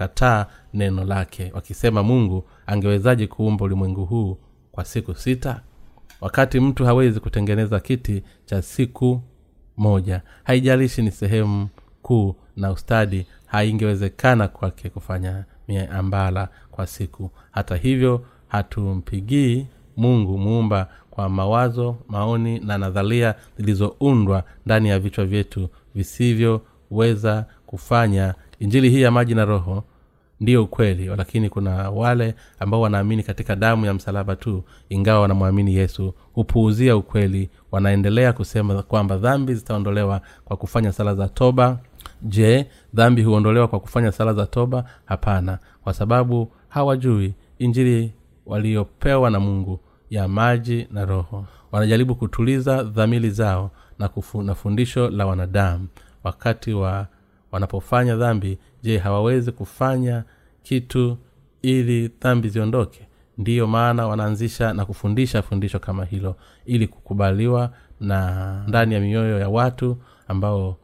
kukataa 0.05 0.47
neno 0.75 1.05
lake 1.05 1.51
wakisema 1.55 2.03
mungu 2.03 2.45
angewezaje 2.67 3.27
kuumba 3.27 3.65
ulimwengu 3.65 4.05
huu 4.05 4.39
kwa 4.73 4.85
siku 4.85 5.15
sita? 5.15 5.61
Wakati 6.21 6.61
mtu 6.61 6.85
hawezi 6.85 7.21
kutengeneza 7.21 7.81
kiti 7.81 8.23
cha 8.47 8.63
siku 8.63 9.21
moja 9.77 10.23
haijalishi 10.45 11.03
ni 11.03 11.11
sehemu 11.11 11.69
kuu 12.03 12.35
na 12.57 12.71
ustadi 12.73 13.27
haingewezekana 13.47 14.49
kwake 14.49 14.89
kufanya 14.91 15.45
miambala 15.69 16.49
kwa 16.71 16.87
siku. 16.87 17.31
Hata 17.51 17.77
hivyo 17.77 18.25
hatumpigii 18.49 19.67
mungu 19.97 20.39
muumba 20.39 20.89
kwa 21.11 21.29
mawazo 21.29 21.97
maoni 22.09 22.59
na 22.59 22.79
nadharia 22.79 23.35
zilizoundwa 23.59 24.45
ndani 24.67 24.89
ya 24.89 24.99
vichwa 24.99 25.25
vyetu 25.27 25.69
visivyoweza 25.95 27.47
kufanya. 27.67 28.35
Injili 28.59 28.91
hii 28.91 29.03
ya 29.03 29.11
maji 29.11 29.35
na 29.35 29.45
roho 29.45 29.85
ndiyo 30.41 30.65
ukweli 30.65 31.07
lakini 31.07 31.49
kuna 31.51 31.91
wale 31.91 32.35
ambao 32.59 32.81
wanaamini 32.81 33.23
katika 33.23 33.57
damu 33.57 33.87
ya 33.87 33.95
msalaba 33.95 34.37
tu 34.37 34.65
ingawa 34.89 35.21
wanamwamini 35.21 35.75
yesu. 35.75 36.15
Hupuuzia 36.33 36.97
ukweli 36.97 37.51
wanaendelea 37.73 38.33
kusema 38.33 38.83
kwamba 38.83 39.17
dhambi 39.17 39.55
zitaondolewa 39.55 40.21
kwa 40.45 40.57
kufanya 40.57 40.93
sala 40.93 41.15
za 41.15 41.29
toba. 41.29 41.79
Je 42.23 42.67
dhambi 42.95 43.23
huondolewa 43.23 43.69
kwa 43.69 43.81
kufanya 43.81 44.13
sala 44.13 44.33
za 44.35 44.47
toba? 44.47 44.85
Hapana 45.05 45.59
kwa 45.85 45.95
sababu 45.95 46.53
hawajui 46.69 47.35
injili 47.59 48.13
waliopewa 48.47 49.31
na 49.31 49.41
mungu 49.41 49.81
ya 50.11 50.29
maji 50.29 50.87
na 50.91 51.05
roho. 51.05 51.45
Wanajaribu 51.73 52.15
kutuliza 52.15 52.83
dhamili 52.83 53.31
zao 53.31 53.71
na, 53.99 54.09
kufu, 54.09 54.43
na 54.43 54.55
fundisho 54.55 55.11
la 55.11 55.27
wanadamu. 55.27 55.87
Wakati 56.25 56.73
wa 56.73 57.07
wanapofanya 57.53 58.17
dhambi 58.17 58.59
je 58.83 58.99
hawawezi 58.99 59.53
kufanya 59.53 60.25
kitu 60.63 61.19
ili 61.63 62.09
dhambi 62.09 62.49
ziondoke? 62.49 63.07
Ndiyo 63.39 63.67
maana 63.67 64.07
wanaanzisha 64.07 64.75
na 64.75 64.85
kufundisha 64.87 65.43
fundisho 65.43 65.79
kama 65.79 66.05
hilo 66.05 66.37
ili 66.65 66.87
kukubaliwa 66.89 67.73
na 68.01 68.65
ndani 68.69 68.95
ya 68.95 69.01
mioyo 69.01 69.39
ya 69.39 69.49
watu 69.49 69.97
ambao 70.29 70.77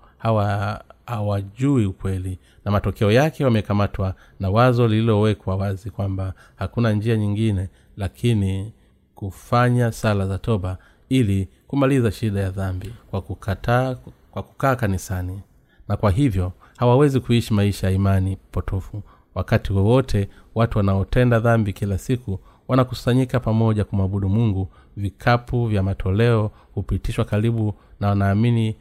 hawajui 1.07 1.87
ukweli. 1.87 2.39
Na 2.65 2.71
matokeo 2.73 3.13
yake 3.13 3.45
wamekamatwa 3.45 4.15
na 4.41 4.51
wazo 4.51 4.89
lililowekwa 4.89 5.57
wazi 5.57 5.91
kwamba 5.91 6.35
hakuna 6.57 6.93
njia 6.93 7.17
nyingine 7.17 7.69
lakini 7.97 8.73
kufanya 9.15 9.93
sala 9.93 10.27
za 10.27 10.39
toba 10.39 10.79
ili 11.09 11.49
kumaliza 11.67 12.11
shida 12.13 12.41
ya 12.41 12.51
dhambi 12.51 12.95
kwa 13.11 13.21
kukataa 13.23 13.95
kwa 14.31 14.43
kukaa 14.43 14.77
kanisani. 14.77 15.43
Na 15.89 15.97
kwa 15.97 16.11
hivyo 16.11 16.53
hawawezi 16.77 17.21
kuishi 17.21 17.55
maisha 17.55 17.87
ya 17.87 17.93
imani 17.93 18.37
potofu. 18.53 19.03
Wakati 19.35 19.73
wowote 19.73 20.29
watu 20.55 20.79
wanaotenda 20.79 21.41
dhambi 21.41 21.73
kila 21.73 21.99
siku 21.99 22.41
wanakusanyika 22.69 23.41
pamoja 23.41 23.85
kumwabudu 23.85 24.29
mungu. 24.29 24.69
Vikapu 24.97 25.67
vya 25.67 25.83
matoleo 25.83 26.51
hupitishwa 26.75 27.25
karibu 27.25 27.75
na 28.01 28.09
wanaamini 28.09 28.77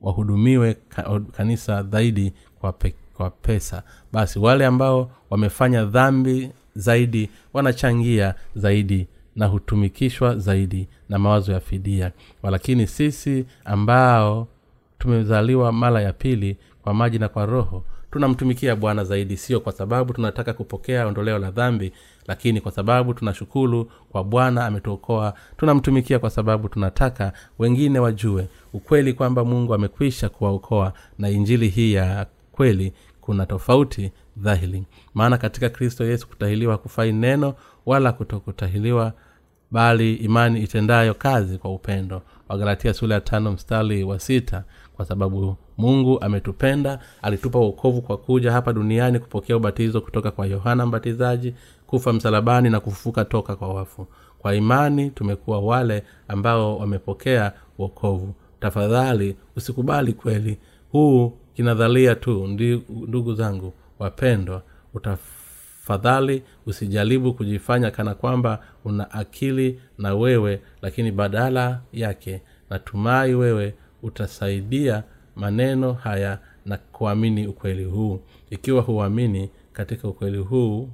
wahudumiwe 0.00 0.76
kanisa 1.32 1.82
zaidi 1.82 2.32
kwa, 2.60 2.72
pe, 2.72 2.94
kwa 3.14 3.30
pesa. 3.30 3.82
Basi 4.12 4.38
wale 4.38 4.66
ambao 4.66 5.10
wamefanya 5.30 5.84
dhambi 5.84 6.50
zaidi 6.74 7.30
wanachangia 7.52 8.34
zaidi 8.56 9.06
na 9.36 9.46
hutumikishwa 9.46 10.36
zaidi 10.36 10.88
na 11.08 11.18
mawazo 11.18 11.52
ya 11.52 11.60
fidia. 11.60 12.12
Walakini 12.42 12.86
sisi 12.86 13.46
ambao 13.64 14.48
tumezaliwa 14.98 15.72
mara 15.72 16.00
ya 16.02 16.12
pili 16.12 16.56
kwa 16.88 16.94
maji 16.94 17.18
na 17.18 17.28
kwa 17.28 17.46
roho 17.46 17.84
tunamtumikia 18.10 18.76
bwana 18.76 19.04
zaidi. 19.04 19.36
Sio 19.36 19.60
kwa 19.60 19.72
sababu 19.72 20.12
tunataka 20.12 20.52
kupokea 20.52 21.06
ondoleo 21.06 21.38
la 21.38 21.50
dhambi 21.50 21.92
lakini 22.26 22.60
kwa 22.60 22.72
sababu 22.72 23.14
tunashukuru 23.14 23.90
kwa 24.10 24.24
bwana 24.24 24.66
ametuokoa. 24.66 25.34
Tunamtumikia 25.56 26.18
kwa 26.18 26.30
sababu 26.30 26.68
tunataka 26.68 27.32
wengine 27.58 27.98
wajue 27.98 28.48
ukweli 28.72 29.12
kwamba 29.12 29.44
mungu 29.44 29.74
amekwisha 29.74 30.28
kuwaokoa 30.28 30.92
na 31.18 31.30
injili 31.30 31.68
hii 31.68 31.92
ya 31.92 32.26
kweli 32.52 32.92
kuna 33.20 33.46
tofauti 33.46 34.12
dhahiri 34.36 34.84
maana 35.14 35.38
katika 35.38 35.68
kristo 35.68 36.04
yesu 36.04 36.28
kutahiliwa 36.28 36.72
hakufai 36.72 37.12
neno 37.12 37.54
wala 37.86 38.12
kutokutahiliwa 38.12 39.12
bali 39.70 40.14
imani 40.14 40.60
itendayo 40.62 41.14
kazi 41.14 41.58
kwa 41.58 41.74
upendo. 41.74 42.22
Wagalatia 42.48 42.94
sula 42.94 43.14
ya 43.14 43.20
tano 43.20 43.52
mstari 43.52 44.04
wa 44.04 44.18
sita 44.20 44.64
kwa 44.98 45.04
sababu 45.06 45.56
mungu 45.76 46.20
ametupenda 46.20 46.98
alitupa 47.22 47.58
uokovu 47.58 48.02
kwa 48.02 48.16
kuja 48.16 48.52
hapa 48.52 48.72
duniani 48.72 49.18
kupokea 49.18 49.56
ubatizo 49.56 50.00
kutoka 50.00 50.30
kwa 50.30 50.46
yohana 50.46 50.86
mbatizaji 50.86 51.54
kufa 51.86 52.12
msalabani 52.12 52.70
na 52.70 52.80
kufufuka 52.80 53.24
toka 53.24 53.56
kwa 53.56 53.74
wafu. 53.74 54.06
Kwa 54.38 54.54
imani 54.54 55.10
tumekuwa 55.10 55.60
wale 55.60 56.02
ambao 56.28 56.78
wamepokea 56.78 57.52
uokovu 57.78 58.34
tafadhali 58.60 59.36
usikubali 59.56 60.12
kweli. 60.12 60.58
Huu 60.92 61.32
kinadhalia 61.54 62.14
tu 62.14 62.46
ndugu 62.88 63.34
zangu 63.34 63.72
wapendwa 63.98 64.62
utafadhali 64.94 66.42
usijaribu 66.66 67.34
kujifanya 67.34 67.90
kana 67.90 68.14
kwamba 68.14 68.58
una 68.84 69.10
akili 69.10 69.80
na 69.98 70.14
wewe 70.14 70.60
lakini 70.82 71.12
badala 71.12 71.80
yake 71.92 72.42
natumai 72.70 73.34
wewe 73.34 73.74
utasaidia 74.02 75.02
maneno 75.36 75.92
haya 75.92 76.38
na 76.66 76.76
kuamini 76.76 77.46
ukweli 77.46 77.84
huu. 77.84 78.20
Ikiwa 78.50 78.82
huamini 78.82 79.50
katika 79.72 80.08
ukweli 80.08 80.38
huu 80.38 80.88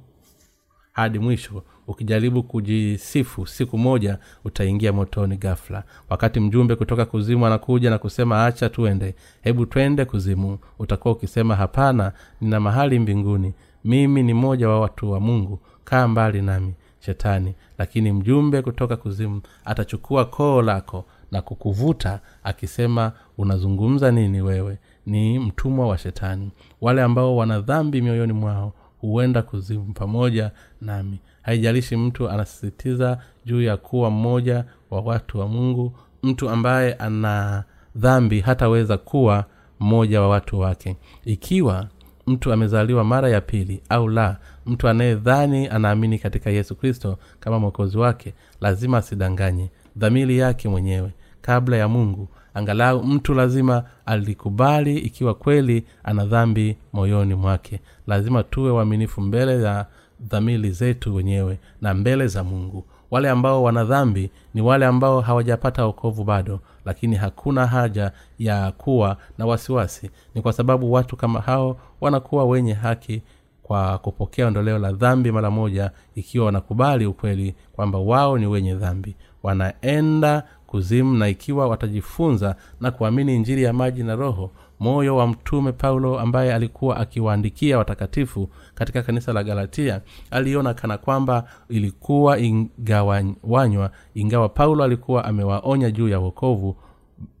hadi 0.93 1.19
mwisho 1.19 1.63
ukijaribu 1.87 2.43
kujisifu 2.43 3.47
siku 3.47 3.77
moja 3.77 4.17
utaingia 4.45 4.93
motoni 4.93 5.37
gafla 5.37 5.83
wakati 6.09 6.39
mjumbe 6.39 6.75
kutoka 6.75 7.05
kuzimu 7.05 7.45
anakuja 7.45 7.89
na 7.89 7.97
kusema 7.97 8.45
acha 8.45 8.69
tuende 8.69 9.15
hebu 9.41 9.65
twende 9.65 10.05
kuzimu 10.05 10.59
utakuwa 10.79 11.13
ukisema 11.13 11.55
hapana 11.55 12.11
nina 12.41 12.59
mahali 12.59 12.99
mbinguni. 12.99 13.53
Mimi 13.83 14.23
ni 14.23 14.33
mmoja 14.33 14.69
wa 14.69 14.79
watu 14.79 15.11
wa 15.11 15.19
mungu. 15.19 15.59
Kaa 15.83 16.07
mbali 16.07 16.41
nami 16.41 16.73
shetani. 16.99 17.53
Lakini 17.77 18.11
mjumbe 18.11 18.61
kutoka 18.61 18.97
kuzimu 18.97 19.41
atachukua 19.65 20.25
koo 20.25 20.61
lako 20.61 21.05
na 21.31 21.41
kukuvuta 21.41 22.19
akisema 22.43 23.11
unazungumza 23.37 24.11
nini 24.11 24.41
wewe? 24.41 24.77
Ni 25.05 25.39
mtumwa 25.39 25.87
wa 25.87 25.97
shetani. 25.97 26.51
Wale 26.81 27.01
ambao 27.01 27.35
wana 27.35 27.59
dhambi 27.61 28.01
mioyoni 28.01 28.33
mwao 28.33 28.73
huenda 29.01 29.41
kuzimu 29.41 29.93
pamoja 29.93 30.51
nami. 30.81 31.19
Haijalishi 31.41 31.95
mtu 31.95 32.29
anasisitiza 32.29 33.17
juu 33.45 33.61
ya 33.61 33.77
kuwa 33.77 34.09
mmoja 34.09 34.65
wa 34.91 35.01
watu 35.01 35.39
wa 35.39 35.47
mungu 35.47 35.93
mtu 36.23 36.49
ambaye 36.49 36.93
ana 36.93 37.63
dhambi 37.95 38.39
hataweza 38.41 38.97
kuwa 38.97 39.45
mmoja 39.79 40.21
wa 40.21 40.27
watu 40.29 40.59
wake. 40.59 40.97
Ikiwa 41.25 41.87
mtu 42.27 42.53
amezaliwa 42.53 43.03
mara 43.03 43.29
ya 43.29 43.41
pili 43.41 43.81
au 43.89 44.07
la 44.09 44.37
mtu 44.65 44.87
anayedhani 44.87 45.67
anaamini 45.67 46.19
katika 46.19 46.49
yesu 46.49 46.75
kristo 46.75 47.17
kama 47.39 47.59
mwokozi 47.59 47.97
wake 47.97 48.33
lazima 48.61 48.97
asidanganye 48.97 49.69
dhamiri 49.95 50.37
yake 50.37 50.69
mwenyewe 50.69 51.11
kabla 51.41 51.77
ya 51.77 51.87
mungu. 51.87 52.27
Angalau 52.53 53.03
mtu 53.03 53.33
lazima 53.33 53.83
alikubali 54.05 54.97
ikiwa 54.97 55.33
kweli 55.33 55.83
ana 56.03 56.25
dhambi 56.25 56.77
moyoni 56.93 57.33
mwake. 57.35 57.79
Lazima 58.07 58.43
tuwe 58.43 58.71
waaminifu 58.71 59.21
mbele 59.21 59.61
ya 59.63 59.85
dhamiri 60.19 60.71
zetu 60.71 61.15
wenyewe 61.15 61.59
na 61.81 61.93
mbele 61.93 62.27
za 62.27 62.43
mungu. 62.43 62.85
Wale 63.11 63.29
ambao 63.29 63.63
wana 63.63 63.83
dhambi 63.83 64.29
ni 64.53 64.61
wale 64.61 64.85
ambao 64.85 65.21
hawajapata 65.21 65.85
okovu 65.85 66.23
bado 66.23 66.59
lakini 66.85 67.15
hakuna 67.15 67.67
haja 67.67 68.11
ya 68.39 68.71
kuwa 68.71 69.17
na 69.37 69.45
wasiwasi. 69.45 70.09
Ni 70.35 70.41
kwa 70.41 70.53
sababu 70.53 70.91
watu 70.93 71.15
kama 71.17 71.41
hao 71.41 71.77
wanakuwa 72.01 72.45
wenye 72.45 72.73
haki 72.73 73.21
kwa 73.63 73.97
kupokea 73.97 74.47
ondoleo 74.47 74.79
la 74.79 74.91
dhambi 74.91 75.31
mara 75.31 75.51
moja 75.51 75.91
ikiwa 76.15 76.45
wanakubali 76.45 77.05
ukweli 77.05 77.55
kwamba 77.73 77.99
wao 77.99 78.37
ni 78.37 78.47
wenye 78.47 78.75
dhambi 78.75 79.15
wanaenda 79.45 80.43
kuzimu 80.67 81.17
na 81.17 81.27
ikiwa 81.27 81.67
watajifunza 81.67 82.55
na 82.81 82.91
kuamini 82.91 83.35
injili 83.35 83.63
ya 83.63 83.73
maji 83.73 84.03
na 84.03 84.15
roho 84.15 84.51
moyo 84.79 85.15
wa 85.15 85.27
mtume 85.27 85.71
paulo 85.71 86.19
ambaye 86.19 86.53
alikuwa 86.53 86.97
akiwaandikia 86.97 87.77
watakatifu 87.77 88.49
katika 88.75 89.01
kanisa 89.01 89.33
la 89.33 89.43
galatia 89.43 90.01
aliona 90.31 90.73
kana 90.73 90.97
kwamba 90.97 91.47
ilikuwa 91.69 92.39
ingawanywa 92.39 93.91
ingawa 94.15 94.49
paulo 94.49 94.83
alikuwa 94.83 95.25
amewaonya 95.25 95.91
juu 95.91 96.09
ya 96.09 96.19
wokovu. 96.19 96.75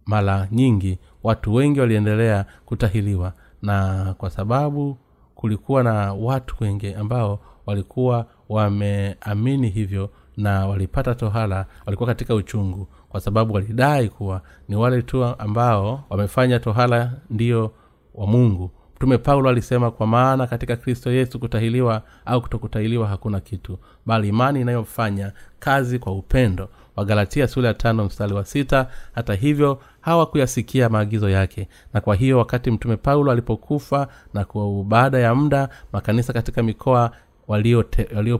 Mara 0.05 0.47
nyingi 0.51 0.99
watu 1.23 1.53
wengi 1.53 1.79
waliendelea 1.79 2.45
kutahiliwa 2.65 3.33
na 3.61 4.13
kwa 4.17 4.29
sababu 4.29 4.97
kulikuwa 5.35 5.83
na 5.83 6.13
watu 6.13 6.55
wengi 6.59 6.93
ambao 6.93 7.39
walikuwa 7.65 8.25
wameamini 8.49 9.69
hivyo 9.69 10.09
na 10.37 10.67
walipata 10.67 11.15
tohala 11.15 11.65
walikuwa 11.85 12.07
katika 12.07 12.35
uchungu 12.35 12.87
kwa 13.09 13.21
sababu 13.21 13.53
walidai 13.53 14.09
kuwa 14.09 14.41
ni 14.69 14.75
wale 14.75 15.01
tu 15.01 15.23
ambao 15.25 16.03
wamefanya 16.09 16.59
tohala 16.59 17.11
ndio 17.29 17.71
wa 18.13 18.27
mungu. 18.27 18.71
Mtume 18.95 19.17
paulo 19.17 19.49
alisema 19.49 19.91
kwa 19.91 20.07
maana 20.07 20.47
katika 20.47 20.75
kristo 20.75 21.11
yesu 21.11 21.39
kutahiliwa 21.39 22.01
au 22.25 22.41
kutokutahiliwa 22.41 23.07
hakuna 23.07 23.39
kitu 23.39 23.77
bali 24.05 24.27
imani 24.29 24.61
inayofanya 24.61 25.31
kazi 25.59 25.99
kwa 25.99 26.13
upendo. 26.13 26.69
Wagalatia 26.95 27.47
sura 27.47 27.67
ya 27.67 27.73
tano 27.73 28.05
mstari 28.05 28.33
wa 28.33 28.45
sita. 28.45 28.87
Hata 29.15 29.33
hivyo 29.33 29.79
hawakuyasikia 30.01 30.89
maagizo 30.89 31.29
yake. 31.29 31.67
Na 31.93 32.01
kwa 32.01 32.15
hiyo 32.15 32.37
wakati 32.37 32.71
mtume 32.71 32.97
paulo 32.97 33.31
alipokufa 33.31 34.07
na 34.33 34.45
kwa 34.45 34.83
baada 34.83 35.19
ya 35.19 35.35
muda 35.35 35.69
makanisa 35.93 36.33
katika 36.33 36.63
mikoa 36.63 37.11
waliopotea 37.47 38.05
walio 38.15 38.39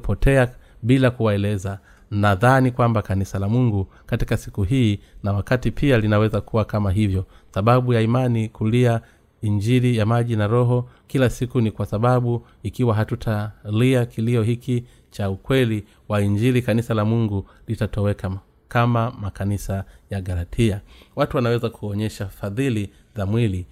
bila 0.81 1.11
kuwaeleza. 1.11 1.79
Nadhani 2.11 2.71
kwamba 2.71 3.01
kanisa 3.01 3.39
la 3.39 3.49
mungu 3.49 3.87
katika 4.05 4.37
siku 4.37 4.63
hii 4.63 4.99
na 5.23 5.33
wakati 5.33 5.71
pia 5.71 5.97
linaweza 5.97 6.41
kuwa 6.41 6.65
kama 6.65 6.91
hivyo. 6.91 7.25
Sababu 7.53 7.93
ya 7.93 8.01
imani 8.01 8.49
kulia 8.49 9.01
injili 9.41 9.97
ya 9.97 10.05
maji 10.05 10.35
na 10.35 10.47
roho 10.47 10.89
kila 11.07 11.29
siku 11.29 11.61
ni 11.61 11.71
kwa 11.71 11.85
sababu 11.85 12.47
ikiwa 12.63 12.95
hatutalia 12.95 14.05
kilio 14.05 14.43
hiki 14.43 14.83
cha 15.09 15.29
ukweli 15.29 15.85
wa 16.09 16.21
injili 16.21 16.61
kanisa 16.61 16.93
la 16.93 17.05
mungu 17.05 17.49
litatoweka 17.67 18.31
kama 18.67 19.11
makanisa 19.21 19.83
ya 20.09 20.21
galatia. 20.21 20.81
Watu 21.15 21.37
wanaweza 21.37 21.69
kuonyesha 21.69 22.25
fadhili 22.27 22.89
za 23.15 23.25
mwili 23.25 23.65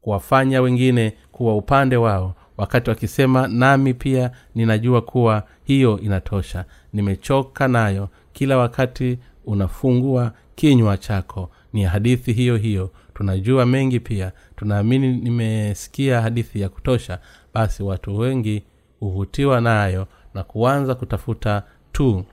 kuwafanya 0.00 0.62
wengine 0.62 1.12
kuwa 1.32 1.56
upande 1.56 1.96
wao 1.96 2.34
wakati 2.56 2.90
wakisema 2.90 3.48
nami 3.48 3.94
pia 3.94 4.30
ninajua 4.54 5.02
kuwa 5.02 5.42
hiyo 5.64 6.00
inatosha. 6.00 6.64
Nimechoka 6.92 7.68
nayo. 7.68 8.08
Kila 8.32 8.58
wakati 8.58 9.18
unafungua 9.44 10.32
kinywa 10.54 10.96
chako. 10.96 11.50
Ni 11.72 11.82
hadithi 11.84 12.32
hiyo 12.32 12.56
hiyo. 12.56 12.90
Tunajua 13.14 13.66
mengi 13.66 14.00
pia. 14.00 14.32
Tunaamini 14.56 15.16
nimesikia 15.16 16.20
hadithi 16.22 16.60
ya 16.60 16.68
kutosha. 16.68 17.18
Basi 17.54 17.82
watu 17.82 18.18
wengi 18.18 18.62
huvutiwa 19.00 19.60
nayo 19.60 20.06
na 20.34 20.42
kuanza 20.44 20.94
kutafuta 20.94 21.62
tu 21.92 22.24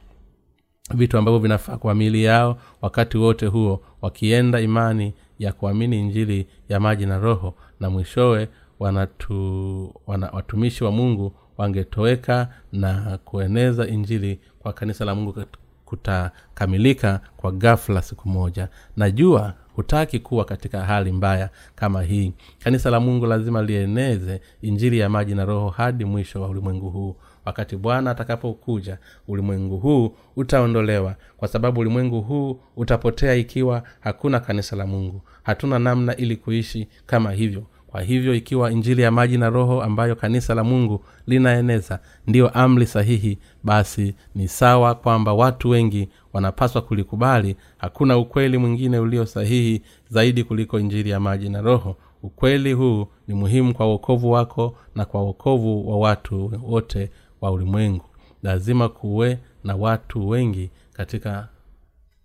vitu 0.94 1.18
ambavyo 1.18 1.40
vinafaa 1.40 1.78
kwa 1.78 1.96
mili 1.96 2.24
yao 2.24 2.58
wakati 2.82 3.18
wote 3.18 3.46
huo 3.46 3.82
wakienda 4.02 4.60
imani 4.62 5.14
ya 5.40 5.54
kuamini 5.54 6.00
injili 6.00 6.48
ya 6.70 6.80
maji 6.80 7.06
na 7.06 7.18
roho. 7.20 7.56
Na 7.80 7.90
mwishowe 7.90 8.48
wanatu, 8.84 9.94
wana, 10.08 10.30
watumishi 10.34 10.84
wa 10.84 10.92
mungu 10.92 11.34
wangetoweka 11.58 12.48
na 12.72 13.20
kueneza 13.26 13.88
injili 13.88 14.40
kwa 14.60 14.74
kanisa 14.74 15.06
la 15.06 15.16
mungu 15.16 15.44
kutakamilika 15.86 17.20
kwa 17.38 17.52
ghafla 17.52 18.02
siku 18.02 18.30
moja. 18.30 18.70
Najua 18.98 19.54
hutaki 19.76 20.20
kuwa 20.20 20.46
katika 20.46 20.82
hali 20.86 21.12
mbaya 21.12 21.50
kama 21.76 22.02
hii. 22.04 22.34
Kanisa 22.64 22.90
la 22.90 23.00
mungu 23.00 23.26
lazima 23.26 23.62
lieneze 23.64 24.42
injili 24.62 25.00
ya 25.00 25.10
maji 25.10 25.36
na 25.36 25.46
roho 25.46 25.70
hadi 25.70 26.06
mwisho 26.06 26.42
wa 26.42 26.48
ulimwengu 26.50 26.90
huu. 26.90 27.16
Wakati 27.46 27.76
bwana 27.78 28.12
atakapokuja 28.12 28.98
ulimwengu 29.28 29.78
huu 29.78 30.16
utaondolewa 30.36 31.16
kwa 31.38 31.48
sababu 31.48 31.80
ulimwengu 31.82 32.22
huu 32.22 32.60
utapotea 32.76 33.36
ikiwa 33.36 33.84
hakuna 34.00 34.40
kanisa 34.40 34.76
la 34.76 34.88
mungu. 34.88 35.22
Hatuna 35.44 35.80
namna 35.80 36.16
ili 36.16 36.36
kuishi 36.36 36.88
kama 37.06 37.32
hivyo 37.32 37.64
kwa 37.94 38.02
hivyo 38.02 38.36
ikiwa 38.36 38.72
injili 38.72 39.02
ya 39.02 39.12
maji 39.12 39.38
na 39.38 39.50
roho 39.50 39.82
ambayo 39.82 40.16
kanisa 40.16 40.56
la 40.56 40.64
mungu 40.64 41.06
linaeneza 41.28 42.00
ndiyo 42.28 42.50
amri 42.50 42.86
sahihi 42.86 43.38
basi 43.64 44.16
ni 44.36 44.48
sawa 44.48 44.96
kwamba 44.96 45.34
watu 45.34 45.70
wengi 45.70 46.10
wanapaswa 46.34 46.82
kulikubali. 46.82 47.56
Hakuna 47.78 48.18
ukweli 48.18 48.58
mwingine 48.58 49.00
ulio 49.00 49.26
sahihi 49.26 49.82
zaidi 50.10 50.44
kuliko 50.44 50.80
injili 50.80 51.10
ya 51.10 51.20
maji 51.20 51.50
na 51.50 51.62
roho. 51.62 51.96
Ukweli 52.24 52.74
huu 52.74 53.08
ni 53.28 53.34
muhimu 53.36 53.74
kwa 53.74 53.88
uokovu 53.88 54.32
wako 54.32 54.78
na 54.96 55.06
kwa 55.06 55.24
uokovu 55.24 55.90
wa 55.92 55.98
watu 55.98 56.52
wote 56.64 57.12
wa 57.42 57.52
ulimwengu. 57.52 58.06
Lazima 58.44 58.90
kuwe 58.90 59.40
na 59.64 59.76
watu 59.76 60.30
wengi 60.30 60.70
katika 60.94 61.48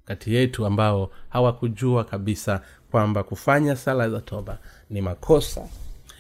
kati 0.05 0.35
yetu 0.35 0.67
ambao 0.67 1.11
hawakujua 1.29 2.05
kabisa 2.05 2.61
kwamba 2.91 3.23
kufanya 3.23 3.77
sala 3.77 4.11
za 4.11 4.21
toba 4.21 4.59
ni 4.91 5.01
makosa. 5.01 5.63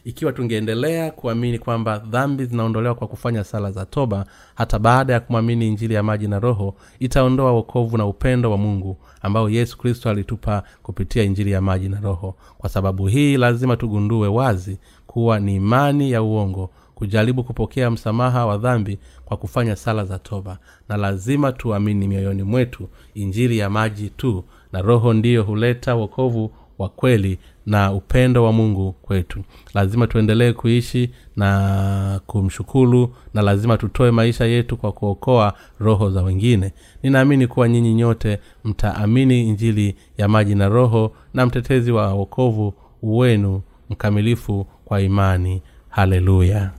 Ikiwa 0.05 0.33
tungeendelea 0.33 1.11
kuamini 1.11 1.59
kwamba 1.59 1.99
dhambi 1.99 2.45
zinaondolewa 2.45 2.95
kwa 2.95 3.07
kufanya 3.09 3.45
sala 3.45 3.71
za 3.73 3.87
toba 3.87 4.27
hata 4.55 4.79
baada 4.79 5.12
ya 5.12 5.21
kumwamini 5.21 5.69
injili 5.69 5.95
ya 5.95 6.03
maji 6.03 6.29
na 6.29 6.39
roho 6.41 6.75
itaondoa 6.99 7.53
wokovu 7.53 7.97
na 7.99 8.07
upendo 8.07 8.51
wa 8.51 8.57
mungu 8.59 8.97
ambao 9.23 9.51
yesu 9.51 9.79
kristo 9.79 10.11
alitupa 10.11 10.62
kupitia 10.83 11.23
injili 11.23 11.51
ya 11.51 11.61
maji 11.61 11.89
na 11.89 12.01
roho. 12.01 12.35
Kwa 12.59 12.69
sababu 12.71 13.07
hii 13.07 13.37
lazima 13.37 13.77
tugundue 13.77 14.29
wazi 14.29 14.79
kuwa 15.07 15.41
ni 15.41 15.55
imani 15.57 16.11
ya 16.11 16.23
uongo 16.23 16.71
kujaribu 16.95 17.45
kupokea 17.45 17.91
msamaha 17.91 18.47
wa 18.47 18.59
dhambi 18.59 18.99
kwa 19.25 19.37
kufanya 19.37 19.77
sala 19.77 20.05
za 20.05 20.19
toba. 20.19 20.59
Na 20.89 20.97
lazima 20.97 21.53
tuamini 21.53 22.09
mioyoni 22.09 22.43
mwetu 22.43 22.89
injili 23.14 23.59
ya 23.59 23.71
maji 23.71 24.11
tu 24.11 24.45
na 24.73 24.83
roho 24.83 25.12
ndiyo 25.12 25.43
huleta 25.43 25.95
wokovu 25.95 26.51
wa 26.79 26.89
kweli 26.89 27.39
na 27.66 27.93
upendo 27.93 28.45
wa 28.45 28.53
mungu 28.53 28.93
kwetu. 28.93 29.43
Lazima 29.75 30.07
tuendelee 30.07 30.53
kuishi 30.53 31.11
na 31.37 32.21
kumshukuru 32.27 33.14
na 33.35 33.43
lazima 33.43 33.77
tutoe 33.79 34.11
maisha 34.11 34.45
yetu 34.45 34.77
kwa 34.77 34.93
kuokoa 34.93 35.55
roho 35.81 36.11
za 36.11 36.23
wengine. 36.23 36.73
Ninaamini 37.03 37.47
kuwa 37.47 37.69
nyinyi 37.69 37.95
nyote 37.95 38.39
mtaamini 38.64 39.49
injili 39.49 39.97
ya 40.19 40.29
maji 40.29 40.55
na 40.55 40.69
roho 40.69 41.12
na 41.35 41.47
mtetezi 41.47 41.93
wa 41.93 42.14
wokovu 42.14 42.75
wenu 43.03 43.62
mkamilifu 43.91 44.66
kwa 44.85 45.01
imani. 45.01 45.62
Haleluya 45.89 46.71